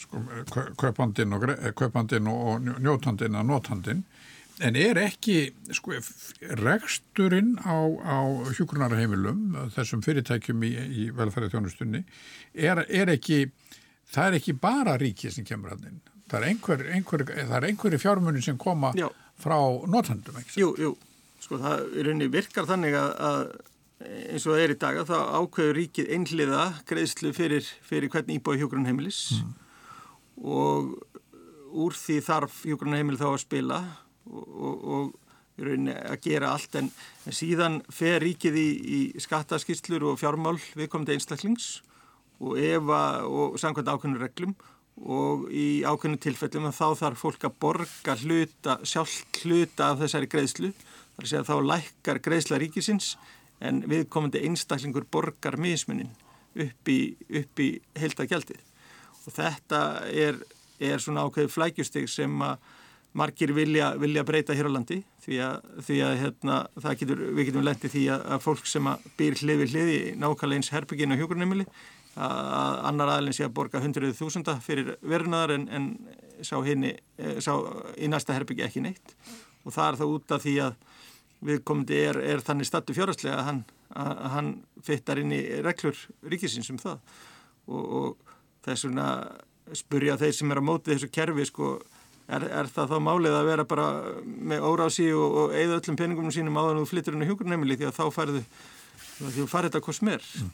sko, 0.05 0.65
kaupandinn 0.79 1.35
og, 1.35 1.49
kaupandinn 1.77 2.29
og 2.31 2.69
njótandinn 2.79 3.37
að 3.39 3.49
notandinn. 3.51 4.05
En 4.63 4.77
er 4.79 4.95
ekki 5.01 5.49
sko, 5.75 5.97
reksturinn 6.61 7.57
á, 7.59 7.75
á 7.75 8.17
hjókunarheimilum 8.55 9.71
þessum 9.75 10.03
fyrirtækjum 10.05 10.63
í, 10.63 10.71
í 10.71 11.07
velferði 11.15 11.51
þjónustunni 11.51 12.05
er, 12.53 12.85
er 12.87 13.11
ekki 13.11 13.49
það 14.13 14.29
er 14.29 14.37
ekki 14.39 14.55
bara 14.61 14.95
ríkið 15.01 15.35
sem 15.35 15.47
kemur 15.47 15.73
hann 15.73 15.89
inn. 15.89 15.99
Það 16.31 16.39
er 16.39 16.47
einhver, 16.53 16.85
einhver, 16.95 17.25
einhverju 17.67 17.99
fjármunni 18.01 18.41
sem 18.45 18.57
koma 18.57 18.93
Já. 18.95 19.09
frá 19.41 19.57
notandum 19.91 20.39
Jú, 20.55 20.71
jú, 20.79 20.93
sko 21.43 21.59
það 21.59 22.31
virkar 22.31 22.69
þannig 22.69 22.95
að, 22.95 23.11
að 23.27 23.43
eins 24.05 24.47
og 24.47 24.55
það 24.55 24.63
er 24.63 24.71
í 24.73 24.79
dag 24.79 25.01
að 25.01 25.11
það 25.11 25.35
ákveður 25.41 25.77
ríkið 25.81 26.15
einhliða 26.15 26.63
greiðslu 26.87 27.35
fyrir, 27.35 27.69
fyrir 27.83 28.11
hvern 28.13 28.33
íbúi 28.39 28.57
hjókunarheimilis 28.63 29.21
mm 29.35 29.53
og 30.43 30.95
úr 31.75 31.95
því 31.95 32.19
þarf 32.23 32.63
hjókunarheimil 32.65 33.19
þá 33.19 33.27
að 33.29 33.41
spila 33.43 33.79
og, 34.25 34.43
og, 34.43 34.83
og 34.95 35.13
að 35.55 36.19
gera 36.23 36.51
allt. 36.53 36.75
En, 36.79 36.89
en 37.25 37.35
síðan 37.35 37.81
fer 37.93 38.19
ríkið 38.23 38.59
í, 38.59 38.69
í 38.97 39.01
skattaskýrslur 39.23 40.03
og 40.11 40.19
fjármál 40.19 40.57
viðkomandi 40.75 41.15
einstaklings 41.15 41.79
og 42.43 42.59
efa 42.59 43.23
og 43.27 43.59
samkvæmt 43.61 43.91
ákveðinu 43.93 44.23
reglum. 44.23 44.55
Og 44.95 45.47
í 45.51 45.83
ákveðinu 45.83 46.21
tilfellum 46.23 46.69
þá 46.71 46.87
þarf 46.99 47.23
fólk 47.23 47.47
að 47.47 47.57
borga 47.63 48.15
hluta, 48.23 48.77
sjálf 48.87 49.23
hluta 49.41 49.91
af 49.91 50.03
þessari 50.03 50.31
greiðslu. 50.31 50.71
Þar 51.15 51.25
að 51.25 51.31
segja 51.31 51.47
þá 51.47 51.55
lækkar 51.71 52.21
greiðsla 52.23 52.59
ríkisins 52.59 53.15
en 53.63 53.83
viðkomandi 53.87 54.43
einstaklingur 54.47 55.07
borgar 55.11 55.55
mismunin 55.59 56.11
upp 56.55 56.91
í, 56.91 57.15
í 57.15 57.69
heildagjaldið 57.99 58.63
og 59.25 59.35
þetta 59.35 59.81
er, 60.11 60.39
er 60.79 61.01
svona 61.01 61.25
ákveð 61.25 61.51
flækjustig 61.53 62.09
sem 62.11 62.41
að 62.45 62.57
margir 63.15 63.53
vilja, 63.55 63.93
vilja 63.99 64.25
breyta 64.27 64.55
hér 64.55 64.67
á 64.67 64.75
landi. 64.75 64.99
Því 65.23 65.37
að, 65.41 65.67
því 65.87 65.99
að 66.05 66.15
hérna, 66.21 66.57
getur, 66.99 67.21
við 67.37 67.49
getum 67.49 67.65
lendið 67.65 67.93
því 67.95 68.03
að, 68.13 68.25
að 68.35 68.41
fólk 68.43 68.67
sem 68.69 68.89
að 68.91 69.05
býr 69.17 69.37
hlið 69.41 69.61
við 69.61 69.75
hlið 69.75 69.91
í 69.93 70.01
nákvæmlega 70.21 70.59
eins 70.59 70.71
herbyggin 70.75 71.15
og 71.15 71.21
hjókurnemili 71.23 71.65
að 72.15 72.77
annar 72.87 73.11
aðlinn 73.11 73.35
sé 73.35 73.43
að 73.43 73.55
borga 73.57 73.81
100.000 73.81 74.59
fyrir 74.63 74.93
verðnaðar 75.03 75.55
en, 75.57 75.65
en 75.67 75.87
sá, 76.45 76.55
hinni, 76.63 76.93
eh, 77.19 77.39
sá 77.43 77.51
í 77.99 78.07
næsta 78.11 78.35
herbyggi 78.35 78.63
ekki 78.67 78.83
neitt. 78.85 79.15
Og 79.65 79.75
það 79.75 79.87
er 79.87 79.99
það 79.99 80.13
út 80.13 80.35
af 80.35 80.45
því 80.45 80.55
að 80.63 80.77
viðkomandi 81.45 81.97
er, 81.99 82.21
er 82.33 82.43
þannig 82.45 82.69
statu 82.69 82.95
fjárhastlega 82.95 83.41
að 83.41 83.49
hann, 83.49 83.63
hann 84.35 84.51
fyttar 84.85 85.19
inn 85.21 85.33
í 85.35 85.41
reglur 85.65 85.97
ríkisins 86.31 86.71
um 86.71 86.79
það. 86.81 87.01
Og, 87.65 87.83
og 87.99 88.24
þess 88.65 88.87
vegna 88.87 89.09
spurja 89.73 90.17
þeir 90.19 90.33
sem 90.37 90.51
er 90.53 90.61
á 90.61 90.63
móti 90.65 90.93
þessu 90.93 91.09
kerfi 91.13 91.45
sko, 91.49 91.69
er, 92.29 92.45
er 92.61 92.69
það 92.71 92.91
þá 92.93 92.97
málið 93.07 93.37
að 93.37 93.47
vera 93.49 93.67
bara 93.69 93.85
með 94.25 94.65
órási 94.69 95.07
og, 95.13 95.37
og 95.41 95.55
eigða 95.55 95.79
öllum 95.79 95.99
peningum 96.01 96.33
sínum 96.33 96.59
áður 96.59 96.83
og 96.83 96.89
flyttur 96.89 97.15
henni 97.15 97.29
hjúkurnemili 97.29 97.77
því 97.79 97.89
að 97.89 97.97
þá 97.97 98.03
farið 98.15 98.43
því 99.21 99.45
að 99.45 99.53
farið 99.53 99.71
þetta 99.71 99.85
hvað 99.87 99.97
smer 99.99 100.27
mm. 100.41 100.51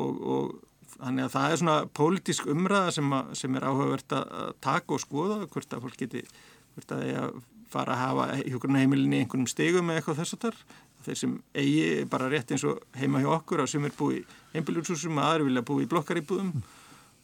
og, 0.00 0.20
og 0.34 0.98
þannig 0.98 1.26
að 1.26 1.32
það 1.36 1.46
er 1.54 1.62
svona 1.62 1.78
pólitísk 1.96 2.50
umræða 2.52 2.92
sem, 2.98 3.14
að, 3.16 3.32
sem 3.40 3.56
er 3.56 3.68
áhugavert 3.70 4.16
að 4.18 4.52
taka 4.60 4.96
og 4.96 5.02
skoða 5.04 5.40
hvort 5.46 5.72
að 5.72 5.86
fólk 5.86 6.02
geti 6.02 6.24
hvort 6.74 6.94
að 6.96 7.06
það 7.06 7.40
fara 7.70 7.94
að 7.94 8.00
hafa 8.02 8.28
hjúkurnemilin 8.50 9.14
í 9.14 9.22
einhvernum 9.22 9.48
stegum 9.48 9.92
eða 9.92 10.00
eitthvað 10.00 10.20
þess 10.20 10.36
að 10.36 10.44
þar 10.44 10.60
þeir 11.00 11.16
sem 11.16 11.36
eigi 11.56 11.84
bara 12.12 12.28
rétt 12.28 12.50
eins 12.52 12.64
og 12.68 12.82
heima 12.98 13.22
hjá 13.22 13.30
okkur 13.38 13.62
að 13.62 13.70
sem 13.72 13.86
er 13.86 13.94
búið 13.96 14.18
í 14.18 14.24
einbíljótsúsum 14.58 15.20
að 15.22 15.28
aðri 15.28 15.46
vilja 15.46 15.62
búið 15.70 15.86
í 15.86 15.90
blokkaríbúðum 15.94 16.50
mm 16.50 16.79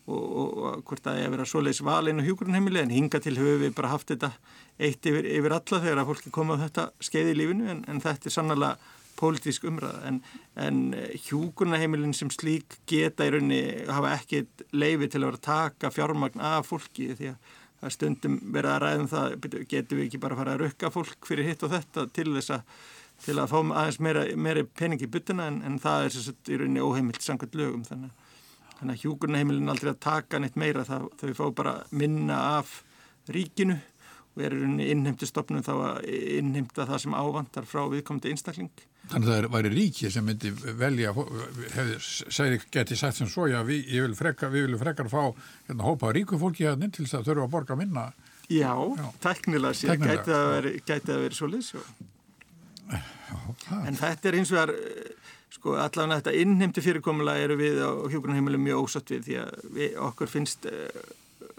og, 0.07 0.25
og, 0.43 0.51
og 0.71 0.85
hvort 0.87 1.05
það 1.05 1.21
er 1.21 1.29
að 1.29 1.37
vera 1.37 1.49
svoleiðs 1.51 1.83
valin 1.87 2.23
og 2.23 2.29
hjúgrunheimili 2.29 2.83
en 2.83 2.95
hinga 2.95 3.21
til 3.23 3.37
höfu 3.39 3.59
við 3.65 3.75
bara 3.77 3.93
haft 3.95 4.13
þetta 4.13 4.33
eitt 4.79 5.09
yfir, 5.09 5.27
yfir 5.39 5.57
alla 5.57 5.83
þegar 5.83 6.03
að 6.03 6.13
fólki 6.13 6.35
koma 6.35 6.59
á 6.59 6.63
þetta 6.67 6.87
skeið 7.09 7.33
í 7.33 7.37
lífinu 7.41 7.69
en, 7.73 7.85
en 7.91 8.03
þetta 8.05 8.31
er 8.31 8.37
sannlega 8.37 8.95
pólitísk 9.17 9.65
umræða. 9.65 10.03
En, 10.11 10.19
en 10.61 10.81
hjúgrunheimilin 11.27 12.13
sem 12.15 12.29
slík 12.33 12.79
geta 12.89 13.25
í 13.25 13.33
raunni 13.33 13.63
hafa 13.89 14.13
ekki 14.19 14.45
leifi 14.77 15.09
til 15.09 15.23
að 15.23 15.31
vera 15.31 15.41
að 15.41 15.47
taka 15.47 15.93
fjármagn 15.95 16.43
af 16.45 16.69
fólki 16.69 17.15
því 17.17 17.33
að 17.33 17.55
er 17.87 17.95
stundum 17.95 18.37
verið 18.55 18.73
að 18.73 18.83
ræðum 18.83 19.09
það 19.11 19.35
getur 19.71 19.99
við 19.99 20.07
ekki 20.07 20.21
bara 20.23 20.37
að 20.37 20.43
fara 20.43 20.55
að 20.55 20.63
rukka 20.65 20.93
fólk 20.93 21.29
fyrir 21.29 21.51
hitt 21.51 21.65
og 21.67 21.73
þetta 21.75 22.07
til 22.17 22.31
þess 22.35 22.55
að 22.57 22.79
til 23.25 23.39
að 23.41 23.53
fá 23.53 23.57
aðeins 23.61 23.99
meira, 24.05 24.23
meira 24.37 24.65
pening 24.77 25.01
í 25.01 25.09
bytuna 25.09 25.49
en, 25.51 25.63
en 25.65 25.79
það 25.81 26.07
er 26.07 26.15
sérstaklega 26.15 26.57
í 26.57 26.61
rauninni 26.61 26.85
óheimilt 26.85 27.25
sangat 27.25 27.57
lögum 27.57 27.85
þannig 27.87 28.11
að 28.13 28.26
Þannig 28.77 28.97
að 28.97 29.03
hjúkurnaheimilin 29.05 29.73
aldrei 29.73 29.93
að 29.93 30.03
taka 30.05 30.41
neitt 30.43 30.57
meira 30.61 30.85
það, 30.85 31.07
þau 31.21 31.31
fá 31.39 31.45
bara 31.63 31.77
minna 31.97 32.41
af 32.59 32.83
ríkinu 33.33 33.79
og 34.37 34.43
er 34.45 34.53
innheimti 34.53 35.27
stopnum 35.29 35.65
þá 35.65 35.73
að 35.75 36.11
innheimta 36.13 36.85
það 36.85 37.01
sem 37.07 37.17
ávandar 37.17 37.69
frá 37.69 37.87
viðkomandi 37.89 38.35
einstakling. 38.35 38.85
Þannig 39.07 39.31
að 39.31 39.37
það 39.37 39.53
væri 39.55 39.71
ríki 39.73 40.11
sem 40.13 40.27
myndi 40.27 40.51
velja, 40.77 41.13
hefði 41.77 42.59
getið 42.75 43.01
sagt 43.01 43.21
sem 43.21 43.31
svo, 43.31 43.47
já 43.49 43.61
við, 43.65 43.87
við 43.95 44.57
viljum 44.59 44.81
frekar 44.83 45.09
fá 45.09 45.23
hérna, 45.69 45.87
hópa 45.87 46.11
ríku 46.13 46.41
fólki 46.43 46.67
hérna 46.67 46.91
til 46.91 47.07
þess 47.07 47.21
að 47.21 47.31
þurfa 47.31 47.47
að 47.47 47.55
borga 47.55 47.79
minna. 47.79 48.09
Já, 48.51 48.75
já. 48.75 49.07
teknilega 49.23 49.79
sér, 49.79 50.03
gæti 50.03 50.35
að 50.35 50.49
vera, 50.53 50.99
vera 51.23 51.39
svo 51.39 51.49
liðs. 51.51 51.73
En 53.87 53.97
þetta 53.99 54.29
er 54.29 54.39
eins 54.41 54.53
og 54.53 54.59
það 54.59 54.75
er 54.75 55.06
sko 55.55 55.77
allavega 55.81 56.21
þetta 56.21 56.35
innheimti 56.43 56.85
fyrirkomulega 56.85 57.47
eru 57.47 57.57
við 57.61 57.81
á 57.81 57.91
hjókunarheimilum 58.11 58.67
mjög 58.67 58.83
ósatt 58.87 59.13
við 59.15 59.25
því 59.29 59.39
að 59.43 59.67
við, 59.77 59.97
okkur 60.09 60.33
finnst 60.33 60.69
eh, 60.71 61.01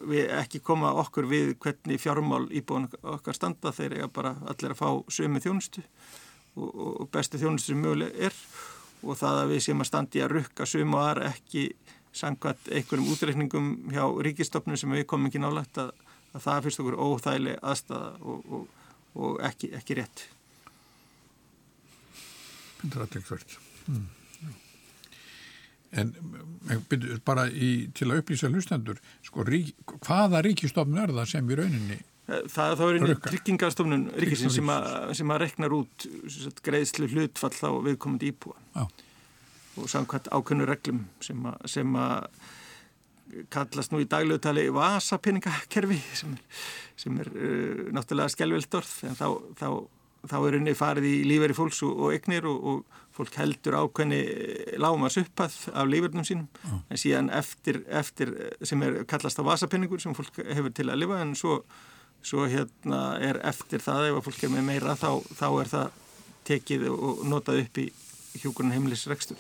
við 0.08 0.32
ekki 0.38 0.62
koma 0.66 0.94
okkur 1.02 1.28
við 1.30 1.54
hvernig 1.64 2.02
fjármál 2.02 2.46
íbúin 2.54 2.88
okkar 3.02 3.38
standa 3.38 3.74
þeir 3.74 4.00
eru 4.02 4.10
bara 4.14 4.36
allir 4.46 4.76
að 4.76 4.82
fá 4.82 4.90
sömu 5.14 5.42
þjónustu 5.44 5.84
og, 6.58 6.72
og 7.04 7.12
bestu 7.14 7.40
þjónustu 7.42 7.74
sem 7.74 7.82
möguleg 7.82 8.18
er 8.30 8.38
og 9.04 9.18
það 9.18 9.44
að 9.44 9.52
við 9.54 9.64
séum 9.66 9.84
að 9.84 9.90
standi 9.92 10.24
að 10.24 10.34
rukka 10.36 10.68
sömu 10.70 11.00
aðra 11.02 11.32
ekki 11.32 11.70
sangvat 12.18 12.72
einhverjum 12.72 13.12
útreikningum 13.14 13.70
hjá 13.94 14.04
ríkistofnum 14.26 14.80
sem 14.80 14.96
við 14.96 15.06
komum 15.10 15.30
ekki 15.30 15.42
nálagt 15.42 15.78
að, 15.82 15.94
að 16.34 16.48
það 16.48 16.66
finnst 16.66 16.84
okkur 16.84 17.00
óþægileg 17.06 17.62
aðstæða 17.62 18.10
og, 18.34 18.50
og, 18.58 18.90
og 19.22 19.40
ekki, 19.48 19.72
ekki 19.78 20.00
rétt. 20.02 20.26
Er 22.88 23.02
allir 23.06 23.26
hvert. 23.30 23.58
Mm. 23.88 24.06
En 25.98 26.12
bara 27.26 27.48
í, 27.48 27.88
til 27.96 28.10
að 28.12 28.22
upplýsa 28.22 28.52
hlustendur, 28.52 29.00
sko, 29.26 29.46
rík, 29.48 29.74
hvaða 30.04 30.44
ríkistofn 30.46 31.00
er 31.00 31.16
það 31.16 31.30
sem 31.32 31.52
í 31.52 31.58
rauninni 31.58 32.00
Það, 32.28 32.74
það 32.76 32.82
er 32.84 32.98
einu 32.98 33.14
tryggingastofnun 33.24 34.02
ríkisins 34.20 34.58
sem, 34.58 34.72
sem 35.16 35.30
að 35.32 35.42
reknar 35.46 35.76
út 35.78 36.06
sagt, 36.28 36.60
greiðslu 36.66 37.08
hlutfall 37.14 37.56
á 37.56 37.72
viðkomandi 37.86 38.34
íbúa 38.34 38.58
Já. 38.76 38.84
og 39.80 39.88
samkvæmt 39.94 40.28
ákveðnu 40.36 40.68
reglum 40.68 41.06
sem 41.24 41.46
að, 41.48 41.62
sem 41.72 41.96
að 41.96 42.28
kallast 43.54 43.94
nú 43.94 44.02
í 44.04 44.10
daglöðutali 44.12 44.68
vasapeningakerfi 44.76 46.02
sem 46.20 46.36
er, 46.36 46.60
sem 47.00 47.24
er 47.24 47.32
uh, 47.32 47.88
náttúrulega 47.96 48.36
skelvilt 48.36 48.76
orð 48.76 48.92
en 49.08 49.16
þá, 49.16 49.28
þá, 49.64 49.68
þá 50.28 50.38
er 50.42 50.60
henni 50.60 50.76
farið 50.76 51.08
í 51.08 51.16
líferi 51.32 51.56
fólks 51.56 51.80
og, 51.88 51.96
og 51.96 52.18
egnir 52.18 52.52
og, 52.52 52.72
og 52.74 53.02
fólk 53.18 53.38
heldur 53.42 53.78
ákveðni 53.82 54.22
lámas 54.82 55.18
uppað 55.20 55.58
af 55.74 55.90
lífernum 55.90 56.26
sínum. 56.28 56.48
Já. 56.64 56.74
en 56.78 57.02
síðan 57.02 57.30
eftir, 57.34 57.82
eftir 57.90 58.34
sem 58.62 58.84
er 58.86 59.04
kallast 59.10 59.42
á 59.42 59.44
vasapeningur 59.48 60.02
sem 60.04 60.16
fólk 60.18 60.42
hefur 60.46 60.74
til 60.74 60.90
að 60.92 61.02
lifa. 61.04 61.22
En 61.26 61.36
svo, 61.36 61.62
svo 62.22 62.46
hérna 62.48 63.18
er 63.24 63.42
eftir 63.48 63.84
það 63.84 64.12
ef 64.12 64.20
að 64.20 64.28
fólk 64.30 64.44
er 64.48 64.54
með 64.54 64.70
meira 64.72 64.98
þá, 65.00 65.12
þá 65.34 65.48
er 65.50 65.74
það 65.74 66.04
tekið 66.48 66.88
og 66.94 67.26
notað 67.28 67.64
upp 67.66 67.82
í 67.82 67.90
hjúkurinn 68.38 68.76
heimilisrekstur 68.76 69.40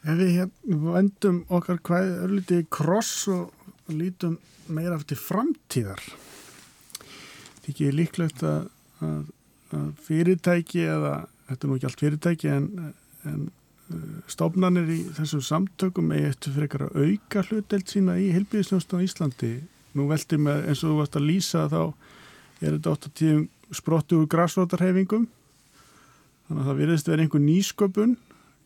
Ef 0.00 0.16
við 0.16 0.30
hérna 0.38 0.78
vendum 0.96 1.42
okkar 1.52 1.80
hvað 1.84 2.14
örlítið 2.24 2.62
í 2.62 2.68
kross 2.72 3.26
og 3.28 3.50
lítum 3.92 4.38
meira 4.70 4.96
eftir 4.96 5.20
framtíðar 5.20 6.00
þykir 7.66 7.96
líklegt 7.98 8.44
að, 8.46 8.70
að, 9.04 9.26
að 9.76 9.90
fyrirtæki 10.06 10.86
eða, 10.88 11.14
þetta 11.50 11.66
er 11.66 11.70
nú 11.70 11.78
ekki 11.78 11.88
allt 11.90 12.04
fyrirtæki 12.04 12.52
en, 12.54 12.68
en 13.28 13.42
uh, 13.90 14.06
stofnanir 14.30 14.90
í 14.94 15.00
þessum 15.18 15.44
samtökum 15.44 16.14
eigi 16.14 16.30
eftir 16.30 16.56
fyrir 16.56 16.86
að 16.86 16.96
auka 17.02 17.44
hlutdelt 17.48 17.92
sína 17.92 18.16
í 18.22 18.30
helbíðisnjóðstan 18.36 19.02
á 19.02 19.06
Íslandi. 19.06 19.52
Nú 19.98 20.06
veldi 20.10 20.38
með 20.38 20.70
eins 20.70 20.84
og 20.84 20.92
þú 20.92 21.00
varst 21.00 21.18
að 21.18 21.26
lýsa 21.26 21.66
þá 21.72 21.82
er 22.60 22.76
þetta 22.76 22.94
oft 22.94 23.08
að 23.08 23.16
tíðum 23.20 23.44
sprottu 23.74 24.20
úr 24.20 24.30
græsrótarhefingum 24.30 25.28
þannig 26.50 26.62
að 26.64 26.68
það 26.68 26.80
virðist 26.82 27.10
vera 27.10 27.24
einhver 27.24 27.42
nýsköpun 27.44 28.16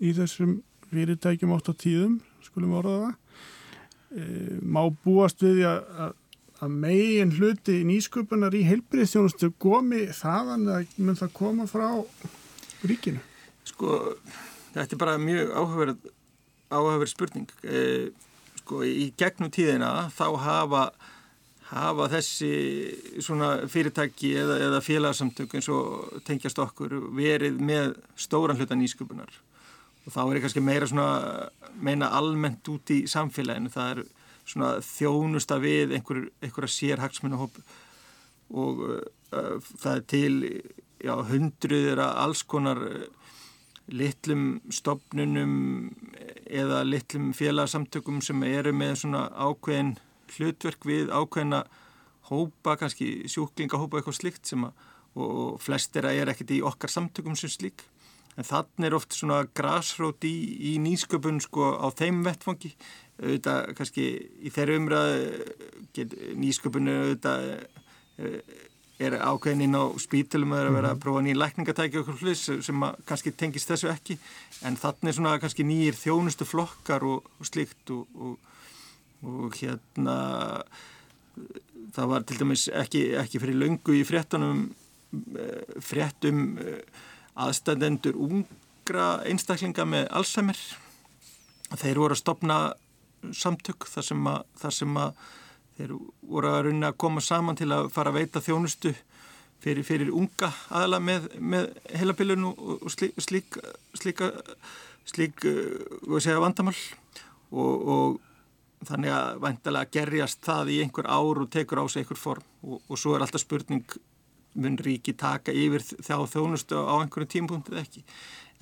í 0.01 0.13
þessum 0.17 0.55
fyrirtækjum 0.95 1.53
átt 1.55 1.69
á 1.69 1.75
tíðum, 1.77 2.19
skulum 2.45 2.77
orða 2.79 2.95
það. 3.03 3.17
E, 4.15 4.25
má 4.63 4.81
búast 5.05 5.43
við 5.45 5.65
að, 5.69 5.83
að, 6.05 6.15
að 6.65 6.79
megin 6.85 7.35
hluti 7.37 7.77
nýsköpunar 7.89 8.57
í 8.57 8.63
heilbriðstjónustu 8.69 9.51
komi 9.61 10.07
þaðan 10.17 10.71
að 10.77 10.97
mun 10.97 11.21
það 11.21 11.37
koma 11.37 11.69
frá 11.71 11.89
ríkinu? 12.91 13.23
Sko, 13.65 13.99
þetta 14.75 14.97
er 14.97 15.01
bara 15.01 15.17
mjög 15.21 15.55
áhugaverð, 15.55 16.13
áhugaverð 16.71 17.13
spurning. 17.13 17.55
E, 17.65 17.81
sko, 18.61 18.83
í 18.85 19.09
gegnum 19.21 19.53
tíðina 19.55 20.11
þá 20.15 20.27
hafa, 20.45 20.85
hafa 21.71 22.11
þessi 22.13 22.53
fyrirtæki 23.73 24.35
eða, 24.43 24.61
eða 24.69 24.85
félagsamtök 24.85 25.57
eins 25.57 25.71
og 25.73 26.21
tengjast 26.29 26.61
okkur 26.63 26.99
verið 27.17 27.59
með 27.61 27.97
stóran 28.21 28.61
hluta 28.61 28.77
nýsköpunar 28.79 29.33
og 30.05 30.13
þá 30.13 30.21
er 30.25 30.37
ég 30.37 30.45
kannski 30.45 30.63
meira 30.65 30.89
svona 30.89 31.49
meina 31.81 32.11
almennt 32.17 32.69
út 32.69 32.93
í 32.93 33.05
samfélaginu 33.11 33.73
það 33.73 33.93
er 33.95 34.03
svona 34.45 34.71
þjónusta 34.85 35.59
við 35.63 35.95
einhver, 35.97 36.27
einhverja 36.45 36.75
sérhagsmunahóp 36.75 37.57
og 38.55 38.83
uh, 38.85 39.71
það 39.81 39.95
er 39.95 40.05
til 40.13 40.35
já, 41.05 41.15
hundruðir 41.29 42.01
að 42.03 42.19
alls 42.25 42.43
konar 42.49 42.81
uh, 42.89 43.05
litlum 43.93 44.63
stopnunum 44.73 45.55
eða 46.49 46.83
litlum 46.89 47.33
félagsamtökum 47.37 48.23
sem 48.25 48.43
eru 48.49 48.73
með 48.73 48.97
svona 49.03 49.27
ákveðin 49.37 49.95
hlutverk 50.35 50.87
við 50.89 51.13
ákveðina 51.13 51.67
hópa, 52.31 52.79
kannski 52.81 53.29
sjúklingahópa 53.29 54.01
eitthvað 54.01 54.21
slikt 54.23 54.49
sem 54.49 54.65
að 54.65 54.73
og 55.15 55.61
flestir 55.63 56.07
að 56.09 56.21
er 56.21 56.33
ekkert 56.33 56.55
í 56.57 56.63
okkar 56.67 56.91
samtökum 56.91 57.37
sem 57.39 57.53
slík. 57.53 57.85
En 58.35 58.47
þannig 58.47 58.89
er 58.89 58.97
oft 58.97 59.15
svona 59.15 59.45
grasrót 59.55 60.27
í, 60.27 60.35
í 60.73 60.77
nýsköpun 60.83 61.39
sko 61.43 61.71
á 61.79 61.87
þeim 61.95 62.25
vettfangi 62.27 62.73
auðvitað 63.23 63.75
kannski 63.79 64.07
í 64.43 64.51
þeirra 64.51 64.79
umræðu 64.81 66.09
nýsköpun 66.43 66.91
auðvitað 66.91 67.47
er 69.03 69.17
ákveðin 69.19 69.75
á 69.75 69.91
spítilum 69.99 70.55
að 70.55 70.71
vera 70.77 70.93
að 70.95 71.01
prófa 71.03 71.23
nýja 71.25 71.41
lækningatæki 71.41 72.01
og 72.01 72.11
hlutis 72.15 72.45
sem 72.67 72.85
kannski 73.09 73.33
tengist 73.35 73.71
þessu 73.71 73.91
ekki. 73.91 74.19
En 74.67 74.79
þannig 74.79 75.17
svona 75.17 75.39
kannski 75.43 75.67
nýjir 75.67 75.99
þjónustu 75.99 76.47
flokkar 76.47 77.07
og, 77.09 77.27
og 77.41 77.49
slikt 77.49 77.91
og, 77.95 78.07
og, 78.15 78.39
og 79.27 79.59
hérna 79.59 80.17
það 81.95 82.11
var 82.13 82.27
til 82.27 82.39
dæmis 82.39 82.69
ekki, 82.71 83.09
ekki 83.19 83.43
fyrir 83.43 83.59
löngu 83.59 83.99
í 83.99 84.07
fréttunum 84.07 84.69
fréttum 85.83 86.57
aðstændendur 87.39 88.17
ungra 88.19 89.09
einstaklinga 89.27 89.87
með 89.87 90.09
Alzheimer. 90.15 90.59
Þeir 91.75 92.01
voru 92.03 92.15
að 92.15 92.23
stopna 92.23 92.59
samtök 93.35 93.87
þar 93.91 94.07
sem 94.07 94.29
að, 94.31 94.43
þar 94.61 94.77
sem 94.79 94.99
að 95.01 95.25
þeir 95.79 95.97
voru 96.23 96.51
að 96.51 96.63
runna 96.69 96.93
að 96.93 97.01
koma 97.05 97.23
saman 97.25 97.59
til 97.59 97.71
að 97.75 97.91
fara 97.95 98.13
að 98.13 98.21
veita 98.21 98.43
þjónustu 98.45 98.95
fyrir, 99.65 99.85
fyrir 99.87 100.13
unga 100.15 100.51
aðla 100.75 101.01
með, 101.03 101.29
með 101.41 101.71
heilabilun 101.97 102.49
og, 102.51 102.89
slík, 102.93 103.17
slík, 103.23 103.59
slíka 103.97 104.31
slík 105.09 105.45
uh, 105.49 106.19
segja, 106.19 106.41
vandamál. 106.43 106.77
Og, 107.55 107.89
og 107.95 108.89
þannig 108.89 109.15
að 109.15 109.39
væntalega 109.45 109.93
gerjast 109.95 110.43
það 110.45 110.73
í 110.75 110.81
einhver 110.85 111.09
ár 111.09 111.45
og 111.45 111.51
tekur 111.53 111.81
á 111.81 111.85
sig 111.89 112.03
einhver 112.03 112.21
form. 112.21 112.49
Og, 112.65 112.83
og 112.89 113.01
svo 113.01 113.15
er 113.15 113.25
alltaf 113.25 113.45
spurning 113.45 113.85
mun 114.55 114.79
ríki 114.79 115.17
taka 115.19 115.55
yfir 115.55 115.83
þá 115.83 116.17
þjónustu 116.31 116.79
á 116.79 116.95
einhverju 117.01 117.31
tímpunktu 117.33 117.75
eða 117.75 117.87
ekki? 117.87 118.05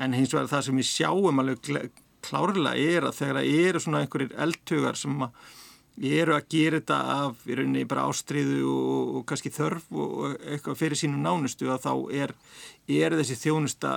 En 0.01 0.17
hins 0.17 0.33
vegar 0.33 0.51
það 0.51 0.69
sem 0.69 0.79
við 0.81 0.89
sjáum 0.89 1.43
alveg 1.43 1.91
klárlega 2.23 2.79
er 2.79 3.09
að 3.09 3.19
þegar 3.19 3.41
það 3.41 3.59
eru 3.67 3.83
svona 3.83 4.03
einhverjir 4.03 4.39
eldtugar 4.45 4.99
sem 4.99 5.27
að 5.27 5.51
eru 6.01 6.35
að 6.37 6.49
gera 6.49 6.81
þetta 6.81 6.99
af 7.27 7.43
í 7.47 7.57
rauninni 7.57 7.85
bara 7.89 8.07
ástriðu 8.09 8.63
og, 8.65 9.17
og 9.19 9.25
kannski 9.29 9.53
þörf 9.53 9.91
og 9.93 10.39
eitthvað 10.41 10.79
fyrir 10.81 10.99
sínum 10.99 11.23
nánustu 11.25 11.69
að 11.71 11.85
þá 11.85 11.93
er, 12.23 12.35
er 12.89 13.17
þessi 13.19 13.37
þjónusta 13.43 13.93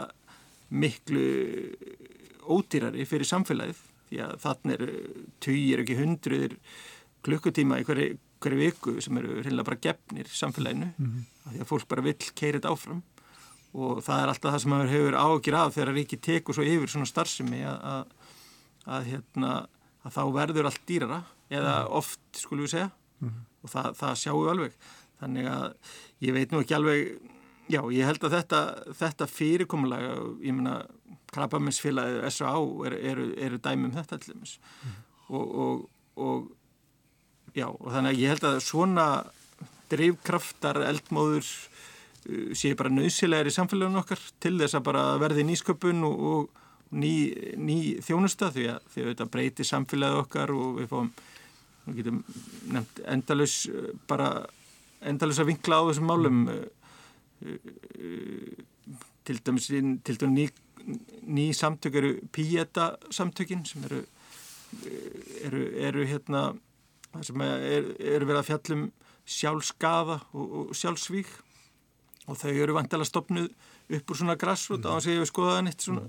miklu 0.76 1.26
ódýrari 2.46 3.06
fyrir 3.08 3.30
samfélagið. 3.30 3.80
Því 4.06 4.22
að 4.22 4.36
þannig 4.44 4.76
eru 4.76 4.98
týjir 5.42 5.82
ekki 5.82 5.98
hundruðir 5.98 6.58
klukkutíma 7.26 7.80
í 7.82 7.86
hverju, 7.88 8.18
hverju 8.44 8.60
viku 8.60 8.96
sem 9.02 9.18
eru 9.22 9.40
reynilega 9.40 9.70
bara 9.72 9.82
gefnir 9.82 10.30
samfélaginu. 10.30 10.92
Mm 10.98 11.06
-hmm. 11.12 11.54
því 11.54 11.62
að 11.62 11.70
fólk 11.72 11.88
bara 11.88 12.02
vill 12.02 12.32
keira 12.36 12.60
þetta 12.60 12.74
áfram. 12.74 13.04
Og 13.74 14.04
það 14.04 14.22
er 14.22 14.28
alltaf 14.28 14.52
það 14.54 14.62
sem 14.62 14.72
maður 14.72 14.94
hefur 14.94 15.16
ágjur 15.16 15.56
af 15.56 15.74
þegar 15.76 15.94
ríki 15.94 16.18
tekur 16.18 16.56
svo 16.56 16.64
yfir 16.64 16.90
svona 16.90 17.06
starfsemi 17.06 17.64
að, 17.64 17.80
að, 17.84 18.06
að, 18.86 19.04
hérna, 19.06 19.68
að 20.04 20.12
þá 20.12 20.24
verður 20.34 20.66
allt 20.66 20.86
dýrara 20.88 21.24
eða 21.54 21.76
oft 21.94 22.22
skulum 22.34 22.66
við 22.66 22.76
segja 22.76 22.90
mm 22.90 23.30
-hmm. 23.30 23.46
og 23.64 23.70
það, 23.70 23.90
það 24.00 24.20
sjáum 24.22 24.44
við 24.44 24.52
alveg 24.52 24.78
þannig 25.20 25.48
að 25.48 25.74
ég 26.20 26.34
veit 26.34 26.52
nú 26.52 26.62
ekki 26.62 26.76
alveg 26.76 27.20
já 27.70 27.82
ég 27.92 28.06
held 28.06 28.24
að 28.24 28.36
þetta, 28.38 28.60
þetta 28.94 29.28
fyrirkomulega 29.28 30.12
ég 30.42 30.54
meina 30.54 30.76
krabbaminsfélagið 31.36 32.28
S.A.A. 32.30 32.60
eru, 32.88 33.00
eru, 33.12 33.26
eru 33.38 33.58
dæmum 33.58 33.92
þetta 33.96 34.20
allir 34.20 34.36
mm 34.36 34.44
-hmm. 34.44 35.02
og, 35.28 35.56
og, 35.56 35.90
og 36.16 36.52
já 37.56 37.68
og 37.68 37.92
þannig 37.92 38.12
að 38.12 38.20
ég 38.20 38.30
held 38.30 38.44
að 38.44 38.60
svona 38.60 39.08
drivkraftar 39.90 40.82
eldmóður 40.82 41.46
uh, 41.46 42.54
séu 42.54 42.76
bara 42.76 42.90
nöðsilegar 42.90 43.48
í 43.48 43.56
samfélagunum 43.58 44.02
okkar 44.04 44.22
til 44.40 44.58
þess 44.60 44.76
að 44.76 44.88
bara 44.90 45.18
verði 45.22 45.44
nýsköpun 45.44 46.04
og, 46.04 46.20
og 46.20 46.50
ný, 46.92 47.34
ný 47.58 47.78
þjónusta 48.06 48.52
því 48.52 48.68
að, 48.74 48.82
því 48.94 49.02
að 49.02 49.10
þetta 49.14 49.32
breytir 49.34 49.66
samfélagið 49.66 50.22
okkar 50.24 50.54
og 50.56 50.80
við 50.80 50.92
fáum 50.92 51.12
við 51.86 52.02
getum 52.02 52.22
nefnt 52.74 53.02
endalus 53.14 53.56
bara 54.10 54.30
endalus 55.06 55.42
að 55.42 55.52
vinkla 55.52 55.82
á 55.82 55.88
þessum 55.90 56.10
málum. 56.10 56.44
Til 59.26 59.40
dæmis 59.46 59.70
til 59.70 60.20
dæmis 60.22 60.36
ný, 60.36 60.46
ný 61.26 61.48
samtök 61.54 61.98
eru 62.02 62.12
Pieta 62.32 62.96
samtökin 63.14 63.66
sem 63.66 63.84
eru 63.90 64.04
eru, 65.44 65.64
eru 65.88 66.06
hérna 66.06 66.46
sem 67.24 67.42
eru 67.42 67.96
er 68.00 68.26
verið 68.26 68.42
að 68.42 68.48
fjallum 68.50 68.86
sjálfskaða 69.26 70.20
og, 70.36 70.56
og 70.60 70.76
sjálfsvík 70.78 71.32
og 72.30 72.40
þau 72.40 72.52
eru 72.52 72.76
vantilega 72.76 73.10
stopnuð 73.10 73.50
upp 73.96 74.12
úr 74.12 74.20
svona 74.20 74.38
grassrút 74.40 74.86
á 74.86 74.98
þess 74.98 75.08
að 75.08 75.14
ég 75.14 75.22
hef 75.22 75.30
skoðað 75.30 75.62
neitt 75.68 75.86
svona. 75.86 76.06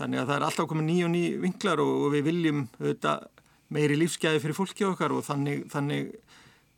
Þannig 0.00 0.22
að 0.22 0.30
það 0.30 0.36
er 0.36 0.46
alltaf 0.46 0.68
komið 0.70 0.86
ný 0.88 0.96
og 1.06 1.12
ný 1.12 1.22
vinklar 1.42 1.82
og, 1.82 1.90
og 2.06 2.14
við 2.14 2.26
viljum 2.30 2.64
auðvitað 2.80 3.28
meiri 3.74 3.98
lífsgæði 4.00 4.42
fyrir 4.42 4.58
fólki 4.58 4.86
okkar 4.88 5.14
og 5.14 5.24
þannig, 5.26 5.64
þannig, 5.72 6.10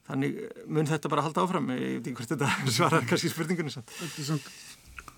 þannig 0.08 0.38
mun 0.68 0.90
þetta 0.90 1.12
bara 1.12 1.24
halda 1.26 1.46
áfram. 1.46 1.70
Ég 1.76 1.98
veit 1.98 2.10
ekki 2.10 2.18
hvort 2.20 2.34
þetta 2.34 2.52
svarar 2.76 3.08
kannski 3.08 3.32
spurningunni 3.32 3.74
samt. 3.74 3.92
Þetta 4.00 4.22
er 4.24 4.30
samt 4.34 4.52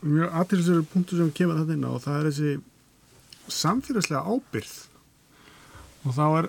mjög 0.04 0.34
aðtilsverður 0.40 0.88
punktur 0.92 1.20
sem 1.20 1.30
kemur 1.36 1.60
þetta 1.62 1.76
inn 1.78 1.86
á 1.88 1.90
og 1.90 2.02
það 2.04 2.18
er 2.18 2.26
þessi 2.28 3.54
samfélagslega 3.54 4.34
ábyrð 4.34 4.74
og 6.04 6.16
þá 6.16 6.24
er 6.26 6.48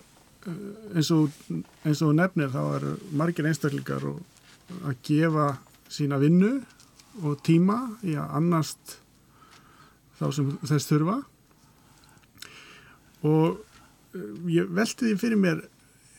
eins 0.95 1.11
og, 1.15 1.37
eins 1.85 2.01
og 2.05 2.13
nefnir 2.17 2.51
þá 2.53 2.61
eru 2.77 2.95
margir 3.17 3.47
einstaklingar 3.49 4.03
að 4.05 4.99
gefa 5.07 5.47
sína 5.91 6.19
vinnu 6.21 6.57
og 7.23 7.39
tíma 7.45 7.79
í 8.03 8.17
að 8.19 8.35
annast 8.41 8.97
þá 10.19 10.27
sem 10.35 10.51
þess 10.63 10.89
þurfa. 10.89 11.15
Og 13.25 13.55
eh, 13.55 13.74
ég 14.51 14.75
velti 14.75 15.09
því 15.09 15.15
fyrir 15.21 15.41
mér 15.41 15.63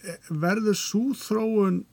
eh, 0.06 0.18
verður 0.30 0.78
svo 0.78 1.04
þróun 1.18 1.84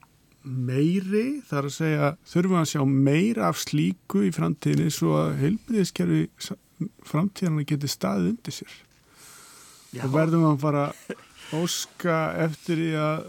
meiri 0.44 1.40
þar 1.48 1.70
að 1.70 1.76
segja 1.78 2.10
þurfum 2.28 2.58
að 2.60 2.70
sjá 2.74 2.82
meira 2.84 3.48
af 3.48 3.62
slíku 3.62 4.26
í 4.26 4.32
framtíðinni 4.34 4.92
svo 4.92 5.14
að 5.22 5.38
heilbriðiskerfi 5.40 6.26
framtíðanlega 7.08 7.70
geti 7.72 7.88
staðið 7.88 8.34
undir 8.34 8.56
sér 8.58 8.74
Já. 9.94 10.04
og 10.04 10.12
verðum 10.12 10.46
að 10.50 10.60
fara 10.66 10.84
óska 11.54 12.18
eftir 12.44 12.80
því 12.82 12.90
að, 13.00 13.24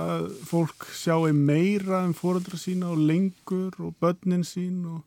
að 0.00 0.26
fólk 0.48 0.88
sjáu 0.96 1.28
meira 1.36 2.04
en 2.04 2.14
um 2.14 2.16
fóröldra 2.16 2.60
sína 2.60 2.92
og 2.94 3.04
lengur 3.10 3.76
og 3.82 3.96
börnin 4.00 4.46
sín 4.46 4.84
og, 4.88 5.04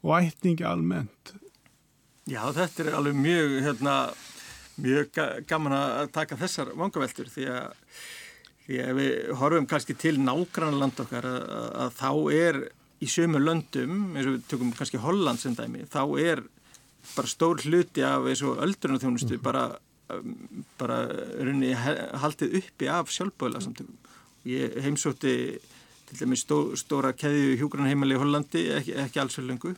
og 0.00 0.16
ætningi 0.22 0.64
almennt 0.64 1.34
Já, 2.30 2.44
þetta 2.54 2.84
er 2.84 2.94
alveg 2.94 3.16
mjög 3.18 3.54
hérna, 3.64 3.94
mjög 4.84 5.20
gaman 5.48 5.76
að 5.76 6.10
taka 6.14 6.38
þessar 6.40 6.74
vangaveltur 6.78 7.30
því 7.32 7.46
að 7.54 7.76
því 8.70 8.78
að 8.84 8.98
við 9.00 9.30
horfum 9.40 9.66
kannski 9.66 9.96
til 9.98 10.14
nágrann 10.22 10.78
land 10.78 11.00
okkar 11.02 11.26
að, 11.26 11.40
að 11.82 11.96
þá 11.98 12.10
er 12.36 12.58
í 13.00 13.08
sömu 13.10 13.40
löndum, 13.42 14.12
eins 14.14 14.28
og 14.28 14.36
við 14.36 14.48
tökum 14.52 14.72
kannski 14.76 15.00
Holland 15.02 15.40
sem 15.42 15.56
dæmi, 15.58 15.86
þá 15.90 16.02
er 16.20 16.42
bara 17.16 17.30
stór 17.32 17.64
hluti 17.64 18.04
af 18.06 18.28
eins 18.28 18.44
og 18.46 18.60
öldrunarþjónustu 18.62 19.38
mm. 19.38 19.42
bara, 19.42 19.64
bara 20.78 21.00
runni 21.40 21.72
haldið 21.74 22.60
uppi 22.60 22.90
af 22.92 23.10
sjálfbóðla 23.14 23.64
samtökum. 23.64 23.96
Ég 24.46 24.78
heimsótti 24.84 25.34
til 26.10 26.18
dæmis 26.20 26.44
stó, 26.44 26.62
stóra 26.78 27.14
keðju 27.16 27.56
hjúgrannheimali 27.60 28.16
í 28.16 28.20
Hollandi, 28.20 28.66
ekki, 28.76 28.96
ekki 29.02 29.22
alls 29.22 29.38
fyrir 29.38 29.50
lengu. 29.54 29.74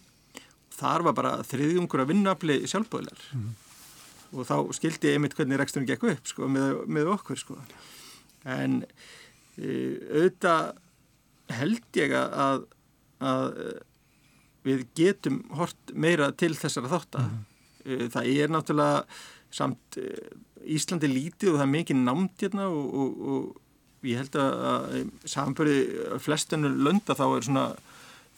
Þar 0.77 1.07
var 1.09 1.17
bara 1.17 1.33
þriðjungur 1.47 2.03
að 2.03 2.13
vinnafli 2.13 2.63
sjálfbóðlar 2.67 3.27
mm. 3.39 3.51
Og 4.33 4.49
þá 4.49 4.57
skildi 4.77 5.11
ég 5.11 5.19
einmitt 5.19 5.37
hvernig 5.37 5.61
reksturinn 5.61 5.89
gekk 5.89 6.07
upp 6.13 6.31
sko, 6.31 6.49
með, 6.51 6.83
með 6.87 7.13
okkur 7.17 7.41
sko 7.41 7.59
en 8.49 8.83
uh, 8.83 9.95
auðvitað 10.13 10.73
held 11.53 11.99
ég 12.01 12.15
að, 12.17 12.67
að 13.21 13.49
við 14.65 14.85
getum 14.97 15.43
hort 15.59 15.93
meira 15.93 16.31
til 16.39 16.55
þessara 16.57 16.91
þáttar 16.93 17.27
mm 17.27 17.41
-hmm. 17.85 18.13
það 18.15 18.31
er 18.33 18.53
náttúrulega 18.55 19.05
samt 19.53 19.99
Íslandi 20.63 21.11
lítið 21.11 21.53
og 21.53 21.59
það 21.59 21.67
er 21.67 21.75
mikið 21.75 21.97
námt 22.07 22.45
hérna 22.45 22.69
og, 22.71 22.95
og, 22.95 23.11
og 23.33 24.07
ég 24.07 24.23
held 24.23 24.37
að 24.39 25.11
samanbörði 25.29 26.19
flestinu 26.23 26.71
lönda 26.71 27.17
þá 27.19 27.27
er 27.29 27.47
svona 27.47 27.67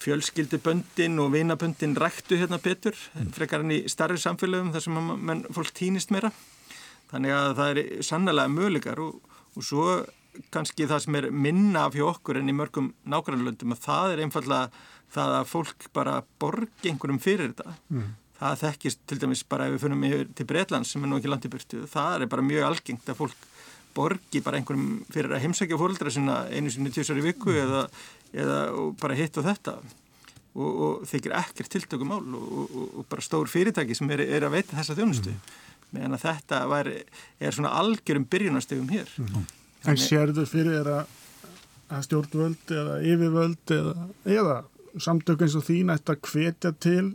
fjölskylduböndin 0.03 1.21
og 1.23 1.31
vinaböndin 1.33 1.95
ræktu 1.97 2.39
hérna 2.39 2.59
betur 2.61 2.97
frekar 3.35 3.63
enn 3.63 3.77
í 3.77 3.85
starri 3.91 4.19
samfélögum 4.21 4.73
þar 4.73 4.83
sem 4.83 4.99
mann, 4.99 5.45
fólk 5.55 5.71
týnist 5.77 6.11
meira 6.11 6.33
þannig 7.11 7.33
að 7.35 7.55
það 7.59 7.71
er 7.71 8.03
sannlega 8.05 8.51
möguleikar 8.51 9.01
og 9.01 9.23
og 9.55 9.63
svo 9.63 9.87
kannski 10.51 10.87
það 10.89 11.01
sem 11.05 11.17
er 11.19 11.29
minna 11.31 11.85
af 11.87 11.95
hjá 11.95 12.05
okkur 12.09 12.41
en 12.41 12.51
í 12.51 12.55
mörgum 12.55 12.91
nákvæmlöndum 13.07 13.75
að 13.75 13.81
það 13.85 14.13
er 14.13 14.21
einfallega 14.25 14.83
það 15.15 15.35
að 15.39 15.49
fólk 15.51 15.89
bara 15.95 16.15
borgi 16.41 16.91
einhverjum 16.91 17.21
fyrir 17.23 17.53
þetta 17.53 17.75
mm. 17.93 18.09
það 18.41 18.61
þekkist 18.65 19.03
til 19.07 19.19
dæmis 19.21 19.45
bara 19.47 19.69
ef 19.69 19.77
við 19.77 19.85
funum 19.85 20.07
yfir 20.09 20.25
til 20.35 20.47
Breitlands 20.49 20.91
sem 20.91 21.05
er 21.05 21.11
nú 21.11 21.19
ekki 21.21 21.31
landi 21.31 21.51
byrtu 21.53 21.85
það 21.91 22.25
er 22.25 22.31
bara 22.33 22.47
mjög 22.49 22.67
algengt 22.67 23.11
að 23.13 23.21
fólk 23.21 23.47
borgi 23.95 24.43
bara 24.43 24.59
einhverjum 24.59 25.05
fyrir 25.07 25.37
að 25.37 25.45
heimsækja 25.45 25.79
fólkdra 25.79 26.11
einu 26.51 26.73
sinni 26.73 26.91
tjósar 26.91 27.21
í 27.21 27.27
viku 27.29 27.53
mm. 27.53 27.61
eða, 27.63 27.85
eða 28.35 28.59
bara 29.01 29.17
hitt 29.17 29.37
og 29.39 29.47
þetta 29.47 29.77
og, 30.55 30.69
og 30.69 31.05
þykir 31.09 31.35
ekkert 31.39 31.71
tiltökum 31.71 32.11
mál 32.11 32.23
og, 32.23 32.49
og, 32.65 32.89
og 33.01 33.07
bara 33.11 33.23
stór 33.23 33.51
fyrirtæki 33.51 33.97
sem 33.97 34.11
er, 34.15 34.25
er 34.25 34.47
að 34.47 34.57
veita 34.59 34.77
þessa 34.77 34.97
þjónustu 34.97 35.33
mm 35.35 35.63
meðan 35.95 36.17
að 36.17 36.25
þetta 36.25 36.61
var, 36.71 36.89
er 37.39 37.55
svona 37.55 37.73
algjörum 37.79 38.27
byrjunastegum 38.31 38.91
hér. 38.93 39.11
Mm. 39.21 39.47
En 39.85 39.99
sérðu 40.01 40.45
fyrir 40.49 40.79
þér 40.79 40.91
að, 40.95 41.17
að 41.93 42.07
stjórnvöld 42.07 42.75
eða 42.75 42.95
yfirvöld 43.05 43.75
eða, 43.75 44.07
eða 44.37 44.55
samtök 45.05 45.45
eins 45.45 45.57
og 45.59 45.67
þín 45.67 45.93
ætti 45.93 46.15
að 46.15 46.31
hvetja 46.31 46.71
til 46.81 47.05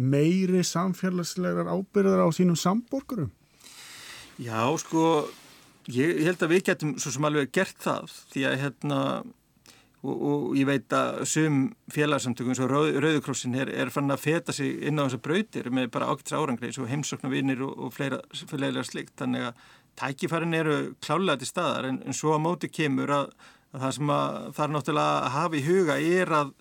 meiri 0.00 0.62
samfélagslegar 0.64 1.68
ábyrðar 1.70 2.24
á 2.24 2.28
sínum 2.34 2.58
samborgurum? 2.58 3.30
Já, 4.40 4.64
sko, 4.80 5.28
ég 5.92 6.22
held 6.24 6.40
að 6.40 6.54
við 6.54 6.64
getum 6.70 6.94
svo 6.98 7.12
sem 7.12 7.26
alveg 7.28 7.52
gert 7.52 7.76
það 7.84 8.14
því 8.32 8.46
að 8.48 8.60
hérna 8.64 9.00
og, 10.00 10.14
og 10.16 10.56
ég 10.56 10.68
veit 10.68 10.94
að 10.96 11.20
sum 11.28 11.60
félagsamtökum 11.92 12.54
og 12.56 12.72
Rauð, 12.72 12.98
Rauðukrossin 13.04 13.56
er, 13.60 13.70
er 13.72 13.92
fann 13.92 14.12
að 14.12 14.22
feta 14.24 14.54
sig 14.56 14.80
inn 14.88 15.00
á 15.00 15.04
þessar 15.04 15.24
brautir 15.26 15.70
með 15.74 15.90
bara 15.94 16.08
ákveðs 16.12 16.36
árangri 16.36 16.70
eins 16.70 16.80
og 16.80 16.88
heimsoknavinnir 16.90 17.60
og, 17.66 17.74
og 17.76 17.94
fleira, 17.94 18.20
fleira 18.48 18.84
slikt 18.86 19.16
þannig 19.20 19.50
að 19.50 19.66
tækifærin 20.00 20.56
eru 20.56 20.78
klálega 21.04 21.42
til 21.42 21.50
staðar 21.50 21.90
en, 21.90 22.00
en 22.06 22.16
svo 22.16 22.32
að 22.36 22.44
móti 22.46 22.72
kemur 22.72 23.12
að, 23.12 23.34
að 23.74 23.84
það 23.84 23.94
sem 23.98 24.14
að, 24.16 24.40
það 24.56 24.64
er 24.66 24.74
náttúrulega 24.76 25.20
að 25.20 25.36
hafa 25.36 25.60
í 25.60 25.62
huga 25.68 26.00
er 26.00 26.34
að, 26.40 26.56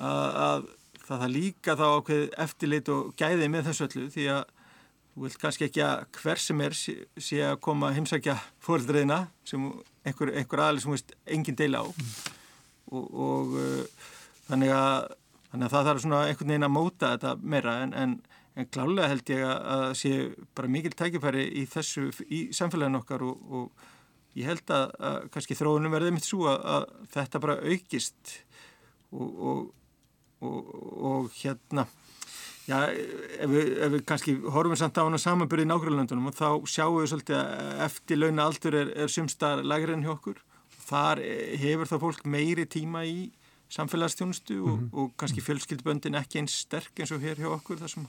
að 0.00 0.66
það 1.10 1.28
líka 1.36 1.76
þá 1.76 1.86
ákveð 1.90 2.26
eftirlit 2.46 2.92
og 2.94 3.14
gæði 3.20 3.52
með 3.52 3.68
þessu 3.68 3.88
öllu 3.90 4.10
því 4.16 4.28
að 4.38 4.44
þú 5.12 5.26
vilt 5.26 5.42
kannski 5.42 5.66
ekki 5.68 5.82
að 5.84 6.04
hver 6.22 6.40
sem 6.40 6.60
er 6.64 6.76
sé, 6.78 6.94
sé 7.20 7.42
að 7.44 7.58
koma 7.66 7.90
að 7.90 7.98
heimsækja 7.98 8.38
fóröldriðina 8.64 9.26
sem 9.44 9.66
einhver, 10.08 10.32
einhver 10.40 10.62
aðli 10.64 10.80
sem 10.80 10.94
veist 10.94 11.12
engin 11.28 11.58
deila 11.58 11.82
á. 11.84 11.86
Mm 11.92 12.38
og, 12.92 13.08
og 13.26 13.56
uh, 13.58 14.10
þannig, 14.48 14.74
að, 14.76 15.16
þannig 15.50 15.66
að 15.68 15.74
það 15.74 15.88
þarf 15.88 16.04
svona 16.04 16.20
einhvern 16.28 16.54
veginn 16.54 16.68
að 16.68 16.76
móta 16.76 17.14
þetta 17.14 17.34
meira. 17.54 17.78
En, 17.86 17.94
en, 18.02 18.14
en 18.56 18.68
klálega 18.68 19.10
held 19.12 19.32
ég 19.32 19.46
að 19.48 19.86
sé 20.02 20.14
bara 20.56 20.72
mikil 20.76 20.94
tækifæri 20.96 21.46
í 21.62 21.64
þessu 21.72 22.10
í 22.28 22.44
samfélagin 22.56 23.00
okkar 23.00 23.24
og, 23.26 23.46
og 23.48 24.38
ég 24.38 24.48
held 24.48 24.72
að, 24.72 24.92
að 25.00 25.18
kannski 25.34 25.56
þróunum 25.58 25.92
verði 25.92 26.14
mitt 26.16 26.28
svo 26.28 26.46
að, 26.52 26.60
að 26.76 26.86
þetta 27.16 27.42
bara 27.42 27.58
aukist 27.64 28.36
og, 29.12 29.66
og 30.42 31.34
hérna 31.40 31.86
Já, 32.62 32.76
ef 33.42 33.50
við, 33.50 33.70
ef 33.82 33.90
við 33.90 34.02
kannski 34.06 34.32
horfum 34.54 34.78
samt 34.78 34.94
á 34.94 35.02
hann 35.02 35.16
að 35.16 35.24
samanbyrja 35.24 35.66
í 35.66 35.68
nákvæmlandunum 35.72 36.28
og 36.30 36.36
þá 36.36 36.48
sjáum 36.70 37.00
við 37.00 37.08
svolítið 37.10 37.38
að 37.40 37.80
eftir 37.88 38.20
launa 38.20 38.44
aldur 38.46 38.76
er, 38.78 38.92
er 39.02 39.10
sumstar 39.10 39.64
lagri 39.66 39.96
enn 39.96 40.04
hjá 40.06 40.12
okkur 40.12 40.38
þar 40.86 41.22
eh, 41.22 41.56
hefur 41.62 41.90
það 41.90 42.04
fólk 42.06 42.26
meiri 42.26 42.66
tíma 42.66 43.04
í 43.08 43.30
samfélagsstjónustu 43.72 44.58
og, 44.60 44.68
mm 44.68 44.78
-hmm. 44.78 44.98
og 44.98 45.16
kannski 45.16 45.40
fjölskyldböndin 45.40 46.18
ekki 46.20 46.42
eins 46.42 46.58
sterk 46.66 46.98
eins 47.00 47.12
og 47.12 47.20
hér 47.20 47.40
hjá 47.40 47.48
okkur 47.56 47.80
þar 47.80 47.88
sem 47.94 48.06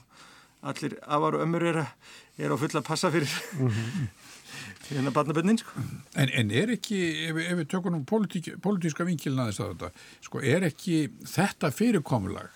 allir 0.64 0.96
afar 1.02 1.36
og 1.36 1.44
ömur 1.44 1.62
er, 1.62 1.80
er 2.38 2.52
á 2.52 2.56
fulla 2.56 2.80
að 2.80 2.88
passa 2.88 3.10
fyrir 3.10 3.28
mm 3.58 3.68
-hmm. 3.68 4.06
hérna 4.88 5.10
barnaböndin 5.10 5.58
sko. 5.58 5.80
en, 6.14 6.28
en 6.28 6.50
er 6.50 6.70
ekki, 6.70 7.28
ef, 7.28 7.36
ef 7.36 7.58
við 7.58 7.68
tökum 7.68 7.94
um 7.94 8.04
politík, 8.04 8.60
politíska 8.62 9.04
vinkilna 9.04 9.46
þess 9.46 9.60
að 9.60 9.72
þetta 9.72 9.90
sko, 10.20 10.40
er 10.40 10.62
ekki 10.62 11.10
þetta 11.24 11.70
fyrirkomulag 11.70 12.48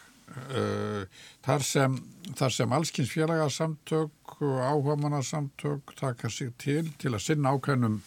uh, 0.56 1.04
þar 1.42 1.62
sem 1.62 1.98
þar 2.36 2.52
sem 2.52 2.72
allskynnsfélagasamtök 2.72 4.40
og 4.40 4.60
áhugamanarsamtök 4.60 5.94
taka 5.96 6.28
sig 6.28 6.52
til 6.58 6.92
til 6.98 7.14
að 7.14 7.24
sinna 7.24 7.50
ákveðnum 7.50 8.02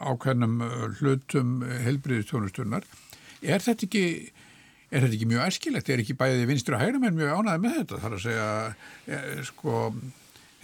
ákveðnum 0.00 0.60
uh, 0.64 0.76
hlutum 1.00 1.58
helbriðistjónusturnar. 1.86 2.86
Er 3.44 3.64
þetta 3.64 3.86
ekki, 3.86 4.04
er 4.90 5.02
þetta 5.02 5.16
ekki 5.18 5.28
mjög 5.30 5.44
erskilegt? 5.46 5.90
Er 5.90 6.02
ekki 6.02 6.16
bæðið 6.18 6.46
vinstur 6.50 6.76
og 6.76 6.84
hægrum 6.84 7.04
en 7.08 7.18
mjög 7.18 7.34
ánæðið 7.34 7.66
með 7.66 7.76
þetta? 7.80 8.00
Það 8.00 8.08
er 8.08 8.16
að 8.16 8.24
segja, 8.24 8.48
e, 9.06 9.20
sko, 9.50 9.84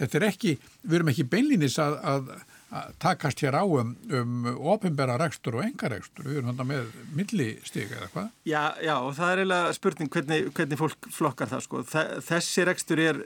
þetta 0.01 0.19
er 0.19 0.27
ekki, 0.29 0.57
við 0.81 0.97
erum 0.99 1.13
ekki 1.13 1.27
beinlýnis 1.31 1.77
að, 1.83 1.97
að, 2.13 2.31
að 2.73 2.97
takast 3.05 3.45
hér 3.45 3.59
á 3.61 3.63
um, 3.63 3.95
um 4.19 4.49
ofinbæra 4.73 5.19
rekstur 5.21 5.59
og 5.59 5.67
engarekstur. 5.67 6.27
Við 6.27 6.41
erum 6.41 6.51
hann 6.51 6.71
með 6.73 6.93
millistík 7.15 7.93
eða 7.93 8.11
hvað? 8.15 8.29
Já, 8.49 8.63
já, 8.81 8.95
og 8.97 9.13
það 9.19 9.33
er 9.33 9.43
eiginlega 9.43 9.75
spurning 9.79 10.13
hvernig, 10.17 10.53
hvernig 10.57 10.81
fólk 10.81 11.11
flokkar 11.13 11.53
það, 11.53 11.67
sko. 11.67 11.83
Þessi 12.31 12.69
rekstur 12.71 13.05
er 13.05 13.25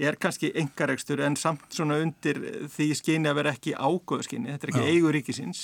er 0.00 0.16
kannski 0.20 0.50
engaregstur 0.58 1.20
en 1.24 1.36
samt 1.38 1.76
svona 1.76 2.00
undir 2.02 2.40
því 2.72 2.90
skyni 2.98 3.30
að 3.30 3.38
vera 3.40 3.54
ekki 3.54 3.76
ágóðskyni, 3.76 4.52
þetta 4.54 4.68
er 4.68 4.74
ekki 4.74 4.90
eigur 4.94 5.16
ríkisins. 5.16 5.62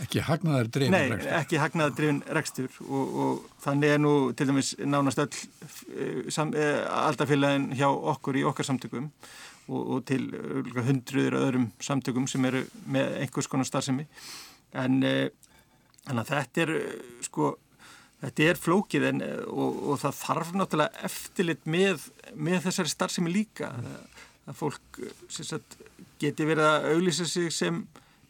Ekki 0.00 0.22
hagnaðar 0.24 0.70
drifin 0.72 0.94
rekstur. 0.96 1.26
Nei, 1.26 1.38
ekki 1.38 1.60
hagnaðar 1.60 1.96
drifin 1.98 2.20
rekstur 2.38 2.76
og, 2.86 3.16
og 3.24 3.64
þannig 3.64 3.92
er 3.92 4.00
nú 4.00 4.12
til 4.38 4.48
dæmis 4.48 4.72
nánast 4.80 5.20
öll 5.20 5.28
uh, 5.28 6.30
uh, 6.30 6.68
aldarfélagin 7.02 7.68
hjá 7.76 7.88
okkur 7.90 8.40
í 8.40 8.46
okkar 8.48 8.68
samtökum 8.70 9.10
og, 9.68 9.82
og 9.82 10.06
til 10.08 10.30
uh, 10.32 10.80
hundruður 10.86 11.36
öðrum 11.42 11.68
samtökum 11.82 12.30
sem 12.30 12.48
eru 12.48 12.64
með 12.88 13.18
einhvers 13.20 13.50
konar 13.52 13.68
starfsemi 13.68 14.08
en 14.72 15.02
þannig 15.02 16.22
að 16.22 16.30
þetta 16.32 16.64
er 16.64 16.74
sko 17.26 17.52
Þetta 18.22 18.44
er 18.46 18.60
flókið 18.60 19.08
en, 19.08 19.24
og, 19.50 19.78
og 19.92 19.98
það 20.02 20.18
þarf 20.20 20.52
náttúrulega 20.54 21.06
eftirlit 21.08 21.64
með, 21.66 22.04
með 22.38 22.60
þessari 22.68 22.92
starfsemi 22.92 23.32
líka. 23.34 23.72
Mm. 23.74 24.20
Að 24.50 24.58
fólk 24.58 25.00
sagt, 25.30 25.76
geti 26.22 26.46
verið 26.46 26.68
að 26.68 26.86
auglýsa 26.92 27.26
sig 27.30 27.50
sem 27.54 27.82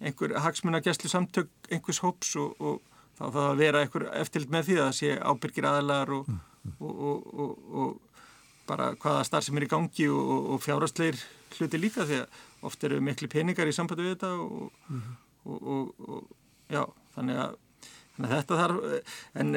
einhver 0.03 0.35
hagsmunagesslu 0.43 1.11
samtök 1.13 1.51
einhvers 1.71 2.01
hóps 2.03 2.33
og, 2.41 2.57
og 2.59 2.81
þá 3.19 3.27
það 3.27 3.45
að 3.51 3.61
vera 3.61 3.83
einhver 3.85 4.07
eftirlit 4.19 4.55
með 4.55 4.69
því 4.69 4.79
að 4.79 4.89
það 4.89 4.97
sé 4.99 5.13
ábyrgir 5.21 5.69
aðlar 5.69 6.15
og, 6.17 6.33
og, 6.81 7.29
og 7.83 8.25
bara 8.69 8.93
hvaða 8.97 9.27
starf 9.29 9.47
sem 9.47 9.59
er 9.59 9.67
í 9.67 9.71
gangi 9.71 10.09
og 10.09 10.57
fjárhastleir 10.63 11.19
hluti 11.57 11.81
líka 11.81 12.07
því 12.09 12.23
að 12.23 12.41
oft 12.67 12.85
eru 12.87 13.01
miklu 13.05 13.29
peningar 13.31 13.69
í 13.69 13.75
sambandi 13.77 14.07
við 14.07 14.15
þetta 14.17 14.31
og 14.41 16.31
já, 16.73 16.85
þannig 17.17 17.41
að, 17.45 17.57
að 18.21 18.35
þetta 18.37 18.59
þarf, 18.63 18.81
en 19.43 19.55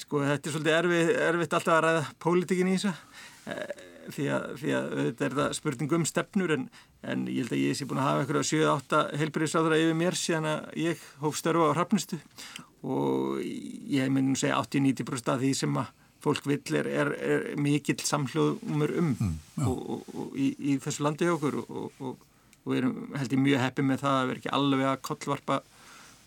sko 0.00 0.24
þetta 0.24 0.48
er 0.48 0.54
svolítið 0.54 0.76
erfitt, 0.78 1.12
erfitt 1.28 1.54
alltaf 1.56 1.76
að 1.76 1.84
ræða 1.86 2.02
pólitíkin 2.22 2.70
í 2.70 2.76
þessu. 2.76 2.92
Því 4.10 4.26
að, 4.32 4.44
því 4.58 4.72
að 4.74 4.86
þetta 4.96 5.24
er 5.26 5.34
það 5.38 5.52
spurning 5.58 5.92
um 5.94 6.04
stefnur 6.08 6.52
en, 6.56 6.64
en 7.06 7.26
ég 7.30 7.44
held 7.44 7.54
að 7.54 7.62
ég 7.62 7.76
sé 7.78 7.86
búin 7.86 8.00
að 8.00 8.08
hafa 8.08 8.24
eitthvað 8.24 8.46
7-8 8.48 9.02
heilbyrðisáðra 9.20 9.78
yfir 9.78 9.98
mér 10.00 10.16
síðan 10.18 10.48
að 10.50 10.64
ég 10.80 11.04
hóf 11.20 11.38
störfa 11.38 11.68
á 11.70 11.76
hrafnistu. 11.76 12.18
Og 12.80 13.42
ég 13.44 14.10
myndi 14.10 14.32
nú 14.32 14.40
segja 14.40 14.58
80-90% 14.64 15.34
af 15.34 15.42
því 15.44 15.52
sem 15.60 15.78
að 15.78 15.92
fólk 16.20 16.48
vill 16.48 16.76
er, 16.76 16.88
er, 16.88 17.12
er 17.16 17.44
mikill 17.60 18.00
samhljóðumur 18.04 18.96
um 19.00 19.12
mm, 19.14 19.36
og, 19.64 19.78
og, 19.78 20.10
og 20.16 20.34
í, 20.36 20.50
í 20.72 20.76
þessu 20.82 21.04
landi 21.06 21.28
okkur. 21.32 21.60
Og, 21.62 22.02
og 22.02 22.26
við 22.66 22.82
erum 22.82 23.14
held 23.16 23.36
ég 23.36 23.44
mjög 23.44 23.64
heppið 23.64 23.88
með 23.88 24.02
það 24.02 24.16
að 24.16 24.26
vera 24.30 24.42
ekki 24.42 24.52
alveg 24.58 24.90
að 24.90 25.00
kollvarpa 25.08 25.60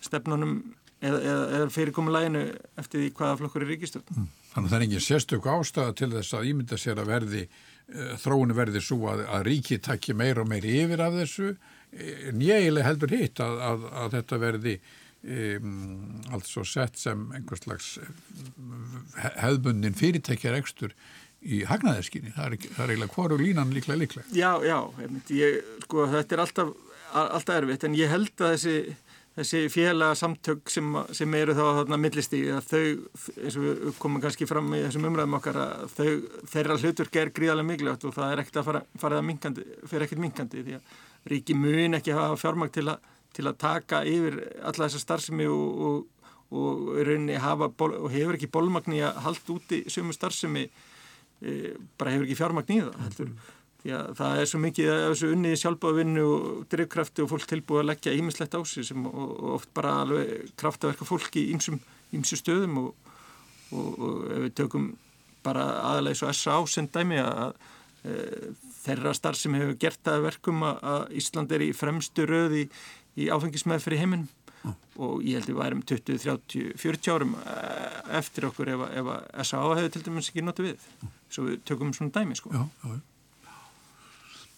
stefnunum 0.04 0.56
eða, 1.04 1.20
eða, 1.20 1.44
eða 1.58 1.70
fyrirkomulæginu 1.76 2.42
eftir 2.80 3.04
því 3.04 3.12
hvaða 3.20 3.38
flokkur 3.42 3.66
er 3.66 3.72
ríkistöld. 3.74 4.10
Mm. 4.16 4.32
Þannig 4.54 4.68
að 4.68 4.74
það 4.74 4.80
er 4.80 4.88
engin 4.88 5.06
sérstök 5.08 5.48
ástæða 5.54 5.96
til 6.00 6.12
þess 6.14 6.38
að 6.38 6.50
ímynda 6.52 6.80
sér 6.80 7.02
að 7.04 7.14
verði, 7.14 7.46
uh, 7.94 8.12
þróunu 8.24 8.58
verði 8.58 8.84
svo 8.84 9.00
að, 9.12 9.24
að 9.28 9.48
ríki 9.50 9.80
takki 9.84 10.18
meira 10.18 10.44
og 10.44 10.52
meira 10.52 10.76
yfir 10.84 11.06
af 11.06 11.18
þessu. 11.22 11.56
Eh, 11.94 12.30
Nýjileg 12.34 12.88
heldur 12.88 13.14
hitt 13.14 13.42
að, 13.44 13.60
að, 13.70 13.90
að 14.04 14.16
þetta 14.18 14.40
verði 14.42 14.78
um, 15.24 16.22
altså 16.34 16.64
sett 16.68 16.98
sem 17.00 17.28
einhvers 17.36 17.64
slags 17.66 17.92
eh, 18.02 19.28
hefðbundin 19.42 19.98
fyrirtækjar 19.98 20.58
ekstur 20.60 20.96
í 21.44 21.64
hagnaðeskinni. 21.68 22.34
Það 22.36 22.48
er, 22.48 22.58
það 22.72 22.84
er 22.86 22.94
eiginlega 22.94 23.18
hvoru 23.18 23.38
línan 23.42 23.74
líklega 23.76 24.00
líklega. 24.00 24.28
Já, 24.36 24.52
já, 24.64 24.78
ég, 25.36 25.60
sko, 25.86 26.08
þetta 26.12 26.38
er 26.38 26.44
alltaf, 26.46 26.74
alltaf 27.12 27.58
erfitt 27.60 27.88
en 27.88 27.98
ég 28.00 28.12
held 28.12 28.34
að 28.40 28.56
þessi 28.56 28.78
þessi 29.34 29.64
félagsamtök 29.74 30.70
sem, 30.70 30.90
sem 31.16 31.36
eru 31.38 31.56
þá 31.58 31.64
þarna 31.80 31.98
millistíði 32.02 32.52
að 32.54 32.68
þau, 32.70 32.84
eins 33.42 33.58
og 33.58 33.66
við 33.66 33.96
komum 34.02 34.22
kannski 34.22 34.48
fram 34.50 34.70
í 34.78 34.84
þessum 34.84 35.08
umræðum 35.10 35.38
okkar 35.40 35.60
að 35.64 35.96
þau, 35.96 36.12
þeirra 36.52 36.78
hlutverk 36.82 37.18
er 37.22 37.32
gríðarlega 37.34 37.70
mikilvægt 37.72 38.06
og 38.10 38.14
það 38.18 38.34
er 38.34 38.44
ekkert 38.44 38.62
að 38.62 38.68
fara, 38.70 38.84
fara 39.02 39.20
að 39.20 39.28
minkandi, 39.32 39.66
fyrir 39.90 40.06
ekkert 40.06 40.22
minkandi 40.22 40.66
því 40.68 40.78
að 40.78 40.94
ríki 41.34 41.58
mun 41.58 41.98
ekki 41.98 42.14
hafa 42.14 42.38
fjármæk 42.44 42.76
til, 42.78 42.94
til 43.34 43.48
að 43.50 43.60
taka 43.64 44.04
yfir 44.06 44.40
alla 44.62 44.86
þessa 44.86 45.02
starfsemi 45.02 45.50
og, 45.50 45.84
og, 45.90 46.24
og, 46.54 46.94
og, 46.94 47.84
og 47.90 48.08
hefur 48.14 48.38
ekki 48.38 48.52
bólmagn 48.54 49.00
í 49.00 49.02
að 49.08 49.22
halda 49.26 49.56
úti 49.56 49.82
sömu 49.90 50.14
starfsemi 50.14 50.68
e, 50.68 51.74
bara 51.98 52.14
hefur 52.14 52.28
ekki 52.28 52.38
fjármæk 52.38 52.74
í 52.76 52.82
það 52.84 53.04
heldur 53.08 53.36
því 53.84 53.94
að 53.98 54.12
það 54.16 54.40
er 54.40 54.50
svo 54.50 54.60
mikið 54.64 54.90
af 54.94 55.02
þessu 55.12 55.30
unni 55.36 55.54
sjálfbáðvinnu 55.60 56.24
og 56.24 56.44
drivkrafti 56.72 57.24
og 57.24 57.32
fólk 57.34 57.48
tilbúið 57.52 57.82
að 57.82 57.90
leggja 57.90 58.16
ímislegt 58.16 58.56
á 58.56 58.62
sig 58.64 58.88
sem 58.88 59.08
og 59.10 59.34
oft 59.58 59.72
bara 59.76 59.98
alveg 60.06 60.54
kraftaverka 60.60 61.08
fólk 61.08 61.36
í 61.42 61.50
ímsu 61.52 62.40
stöðum 62.40 62.80
og, 62.80 63.10
og, 63.76 63.90
og 64.00 64.22
ef 64.32 64.46
við 64.46 64.56
tökum 64.62 64.94
bara 65.44 65.68
aðalega 65.92 66.22
svo 66.22 66.32
S.A. 66.32 66.56
sem 66.72 66.88
dæmi 66.96 67.20
að 67.20 67.52
e, 68.08 68.16
þeirra 68.86 69.16
starf 69.18 69.42
sem 69.42 69.60
hefur 69.60 69.76
gert 69.82 70.00
það 70.08 70.30
verkum 70.30 70.64
að 70.70 71.12
Ísland 71.20 71.52
er 71.52 71.68
í 71.68 71.74
fremstu 71.76 72.28
röði 72.30 72.64
í, 72.64 72.72
í 73.26 73.30
áfengismæð 73.36 73.84
fyrir 73.84 74.06
heiminn 74.06 74.28
mm. 74.64 74.76
og 75.04 75.24
ég 75.28 75.42
held 75.42 75.50
að 75.50 75.52
við 75.52 75.60
værum 75.60 75.88
20, 75.92 76.22
30, 76.24 76.76
40 76.80 77.18
árum 77.18 77.36
e, 77.44 77.62
eftir 78.24 78.48
okkur 78.48 78.78
ef, 78.78 78.86
að 78.88 79.16
S.A. 79.44 79.66
hefur 79.74 79.98
til 79.98 80.08
dæmis 80.08 80.32
ekki 80.32 80.48
notið 80.48 80.72
við 80.72 80.92
svo 81.28 81.50
við 81.50 81.66
tökum 81.68 81.92
svona 81.98 82.16
dæmi 82.16 82.40
sko 82.40 82.56
Já, 82.56 82.64
já 82.64 83.02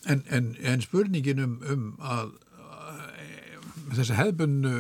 En, 0.06 0.22
en, 0.30 0.52
en 0.62 0.84
spurningin 0.86 1.42
um, 1.42 1.56
um 1.72 1.86
að, 2.06 2.34
að 2.62 3.96
þessi 3.96 4.18
hefðbunnu, 4.18 4.74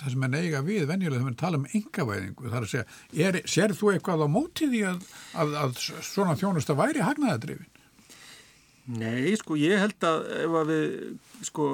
það 0.00 0.12
sem 0.12 0.26
er 0.26 0.32
neiga 0.32 0.60
við 0.66 0.84
venjulega 0.88 1.20
þegar 1.20 1.30
við 1.32 1.38
tala 1.40 1.60
um 1.60 1.68
engavæðingu 1.78 2.52
þar 2.52 2.66
að 2.66 2.72
segja, 2.72 2.84
er, 3.26 3.38
sér 3.50 3.74
þú 3.76 3.92
eitthvað 3.92 4.24
á 4.26 4.28
mótið 4.30 4.76
í 4.78 4.82
að, 4.88 5.06
að, 5.42 5.54
að 5.62 5.80
svona 6.06 6.36
þjónusta 6.38 6.76
væri 6.78 7.04
hagnaðadrifin? 7.04 7.70
Nei, 8.98 9.34
sko, 9.36 9.56
ég 9.60 9.82
held 9.82 10.06
að 10.08 10.28
ef 10.38 10.58
að 10.62 10.70
við, 10.72 10.92
sko, 11.50 11.70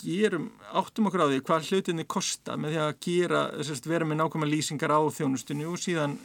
gerum, 0.00 0.48
áttum 0.74 1.10
okkur 1.10 1.26
á 1.26 1.30
því 1.30 1.40
hvað 1.48 1.70
hlutinni 1.70 2.06
kosta 2.08 2.58
með 2.60 2.74
því 2.74 2.82
að 2.84 2.94
gera, 3.06 3.42
sérst, 3.66 3.88
vera 3.90 4.08
með 4.08 4.22
nákvæmlega 4.22 4.54
lýsingar 4.54 4.94
á 4.96 5.00
þjónustunni 5.18 5.68
og 5.68 5.80
síðan 5.80 6.18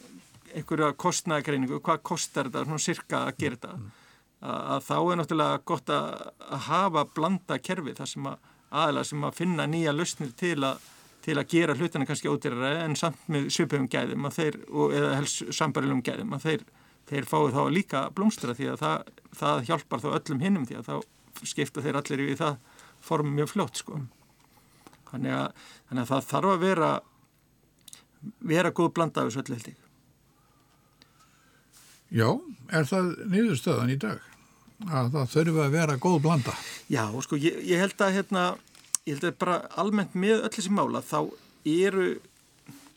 einhverja 0.56 0.94
kostnæðagreiningu, 0.98 1.82
hvað 1.86 2.06
kostar 2.10 2.50
þetta, 2.50 2.66
svona 2.66 2.86
cirka 2.86 3.26
að 3.28 3.42
gera 3.44 3.60
þetta 3.60 3.74
mm 3.78 3.99
að 4.40 4.86
þá 4.86 4.96
er 5.00 5.20
náttúrulega 5.20 5.62
gott 5.68 5.92
að 5.92 6.62
hafa 6.70 7.04
blanda 7.16 7.60
kerfi 7.60 7.96
þar 7.98 8.12
sem 8.14 8.30
að 8.30 8.48
aðeins 8.70 9.12
sem 9.12 9.26
að 9.26 9.38
finna 9.40 9.66
nýja 9.68 9.94
lausnir 9.96 10.32
til 10.38 10.58
að, 10.64 10.84
til 11.26 11.38
að 11.40 11.50
gera 11.52 11.76
hlutina 11.76 12.08
kannski 12.08 12.30
ódýrara 12.32 12.86
en 12.86 12.96
samt 13.00 13.22
með 13.28 13.50
svipum 13.54 13.88
gæðum 13.92 14.30
þeir, 14.32 14.60
og, 14.70 14.94
eða 14.96 15.16
helst 15.18 15.50
sambarilum 15.56 16.04
gæðum 16.06 16.38
að 16.38 16.46
þeir, 16.46 16.66
þeir 17.10 17.30
fái 17.32 17.52
þá 17.56 17.62
líka 17.74 18.06
blómstra 18.16 18.56
því 18.56 18.72
að 18.74 18.84
það, 18.84 19.12
það 19.42 19.66
hjálpar 19.72 20.06
þá 20.06 20.10
öllum 20.14 20.46
hinnum 20.46 20.70
því 20.70 20.80
að 20.80 20.90
þá 20.92 20.96
skipta 21.50 21.84
þeir 21.84 22.00
allir 22.00 22.26
í 22.28 22.40
það 22.40 22.58
form 23.04 23.36
mjög 23.36 23.54
fljótt 23.54 23.82
sko. 23.82 24.02
Þannig 25.10 25.34
að, 25.34 25.68
þannig 25.90 26.04
að 26.04 26.12
það 26.14 26.28
þarf 26.30 26.54
að 26.54 26.66
vera 26.68 26.90
vera 28.40 28.72
góð 28.76 28.92
blanda 28.96 29.24
af 29.24 29.30
þessu 29.30 29.44
öllu 29.44 29.58
held 29.58 29.70
ég. 29.72 29.86
Já, 32.10 32.30
er 32.74 32.90
það 32.90 33.12
niðurstöðan 33.30 33.94
í 33.94 34.00
dag? 34.02 34.29
Að 34.88 35.12
það 35.12 35.32
þurfi 35.34 35.62
að 35.66 35.74
vera 35.76 36.00
góð 36.00 36.18
blanda? 36.24 36.56
Já, 36.88 37.04
sko, 37.26 37.36
ég, 37.42 37.58
ég 37.68 37.82
held 37.84 38.00
að 38.00 38.16
hérna, 38.16 38.44
ég 39.04 39.18
held 39.18 39.28
að 39.28 39.40
bara 39.42 39.58
almennt 39.82 40.16
með 40.16 40.46
öll 40.46 40.54
þessi 40.56 40.72
mála 40.72 41.02
þá 41.04 41.20
eru 41.68 42.08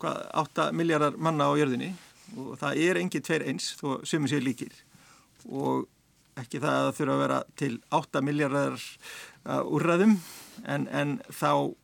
hvað, 0.02 0.20
8 0.44 0.68
miljardar 0.78 1.18
manna 1.18 1.48
á 1.50 1.58
jörðinni 1.58 1.90
og 2.38 2.54
það 2.60 2.84
er 2.86 3.00
engið 3.02 3.26
tveir 3.26 3.46
eins 3.50 3.72
þó 3.80 3.88
sumum 4.08 4.30
séu 4.30 4.42
líkir 4.42 4.72
og 5.50 5.88
ekki 6.38 6.62
það 6.62 6.86
að 6.86 6.94
þurfa 6.98 7.16
að 7.16 7.22
vera 7.24 7.40
til 7.60 7.72
8 7.98 8.22
miljardar 8.24 8.78
uh, 8.78 9.62
úrraðum 9.66 10.16
en, 10.64 10.86
en 10.88 11.18
þá 11.28 11.74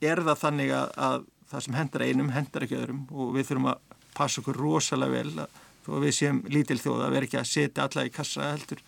er 0.00 0.22
það 0.24 0.42
þannig 0.44 0.74
að, 0.76 0.94
að 0.96 1.26
það 1.50 1.66
sem 1.66 1.76
hendar 1.76 2.06
einum 2.06 2.32
hendar 2.32 2.64
ekki 2.64 2.78
öðrum 2.78 3.04
og 3.10 3.34
við 3.36 3.50
þurfum 3.50 3.70
að 3.74 3.98
passa 4.16 4.40
okkur 4.42 4.62
rosalega 4.62 5.18
vel 5.18 5.44
að 5.44 5.60
þó 5.84 5.92
við 6.04 6.16
séum 6.16 6.42
lítil 6.52 6.78
þjóð 6.80 7.04
að 7.04 7.14
vera 7.16 7.28
ekki 7.28 7.40
að 7.40 7.50
setja 7.50 7.86
alla 7.86 8.06
í 8.06 8.12
kassa 8.14 8.50
heldur 8.52 8.82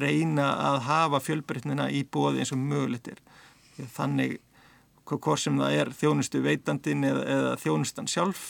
reyna 0.00 0.48
að 0.70 0.80
hafa 0.86 1.22
fjölbreytnina 1.24 1.88
í 1.90 2.04
bóði 2.04 2.42
eins 2.42 2.54
og 2.54 2.62
mögulegt 2.62 3.10
er. 3.12 3.22
Þannig 3.96 4.38
hvort 5.06 5.40
sem 5.40 5.58
það 5.60 5.76
er 5.80 5.92
þjónustu 5.94 6.42
veitandin 6.44 7.06
eða, 7.06 7.24
eða 7.36 7.52
þjónustan 7.62 8.10
sjálf. 8.10 8.46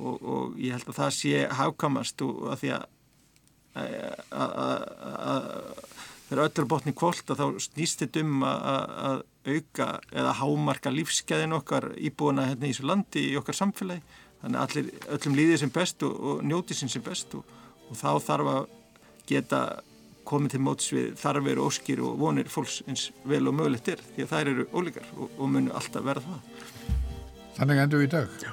Og, 0.00 0.16
og 0.22 0.58
ég 0.60 0.72
held 0.76 0.88
að 0.88 0.98
það 0.98 1.14
sé 1.18 1.46
hafkamast 1.52 2.22
og 2.24 2.46
að 2.52 2.62
því 2.62 2.70
að 2.76 2.90
þegar 6.28 6.42
öllur 6.46 6.68
botni 6.68 6.94
kvólt 6.96 7.30
að 7.32 7.40
þá 7.40 7.46
snýst 7.66 8.02
þetta 8.04 8.24
um 8.24 8.44
að 8.48 9.22
auka 9.48 9.88
eða 10.12 10.34
hámarka 10.38 10.92
lífskeiðin 10.92 11.56
okkar 11.56 11.90
íbúina 11.98 12.46
hérna 12.50 12.68
í 12.68 12.72
þessu 12.72 12.88
landi 12.88 13.24
í 13.30 13.38
okkar 13.40 13.58
samfélagi. 13.58 14.04
Þannig 14.42 14.58
að 14.58 14.64
allir, 14.66 14.86
öllum 15.16 15.38
líðið 15.38 15.58
sem 15.62 15.72
best 15.72 16.04
og, 16.06 16.14
og 16.18 16.44
njótið 16.46 16.80
sem 16.80 16.90
sem 16.92 17.04
best 17.04 17.36
og, 17.38 17.44
og 17.88 17.98
þá 17.98 18.10
þarf 18.26 18.52
að 18.52 18.62
geta 19.28 19.60
komið 20.28 20.54
til 20.54 20.62
móts 20.62 20.88
við 20.94 21.12
þarfir, 21.20 21.60
óskir 21.62 22.02
og 22.04 22.18
vonir 22.20 22.50
fólks 22.52 22.80
eins 22.86 23.08
vel 23.28 23.44
og 23.50 23.56
mögulegt 23.58 23.92
er 23.92 24.02
því 24.14 24.26
að 24.26 24.34
þær 24.34 24.50
eru 24.52 24.66
ólíkar 24.72 25.12
og, 25.16 25.30
og 25.38 25.52
munu 25.54 25.72
alltaf 25.76 26.04
verða 26.06 26.34
það. 26.34 26.90
Þannig 27.58 27.82
endur 27.84 28.02
við 28.02 28.08
í 28.08 28.12
dag. 28.16 28.36
Já. 28.42 28.52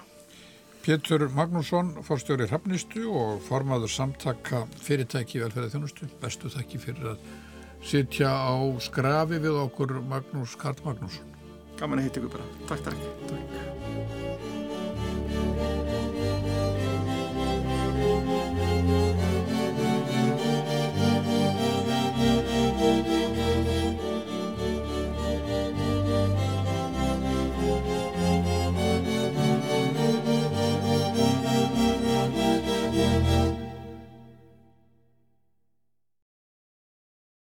Pétur 0.79 1.25
Magnússon, 1.35 1.91
fórstjóri 2.07 2.47
Hrafnistu 2.49 3.03
og 3.11 3.41
formaður 3.45 3.91
samtaka 3.93 4.63
fyrirtæki 4.81 5.43
velferðið 5.43 5.75
þjónustu. 5.75 6.09
Bestu 6.21 6.51
þakki 6.53 6.81
fyrir 6.81 7.11
að 7.13 7.25
sitja 7.85 8.31
á 8.31 8.55
skrafi 8.83 9.41
við 9.43 9.59
okkur 9.67 9.99
Magnús 10.09 10.55
Karl 10.59 10.79
Magnússon. 10.87 11.35
Gaman 11.79 12.01
að 12.01 12.09
hitta 12.09 12.23
ykkur 12.23 12.39
bara. 12.39 12.47
Takk, 12.71 12.87
takk. 12.89 13.09
takk. 13.29 14.48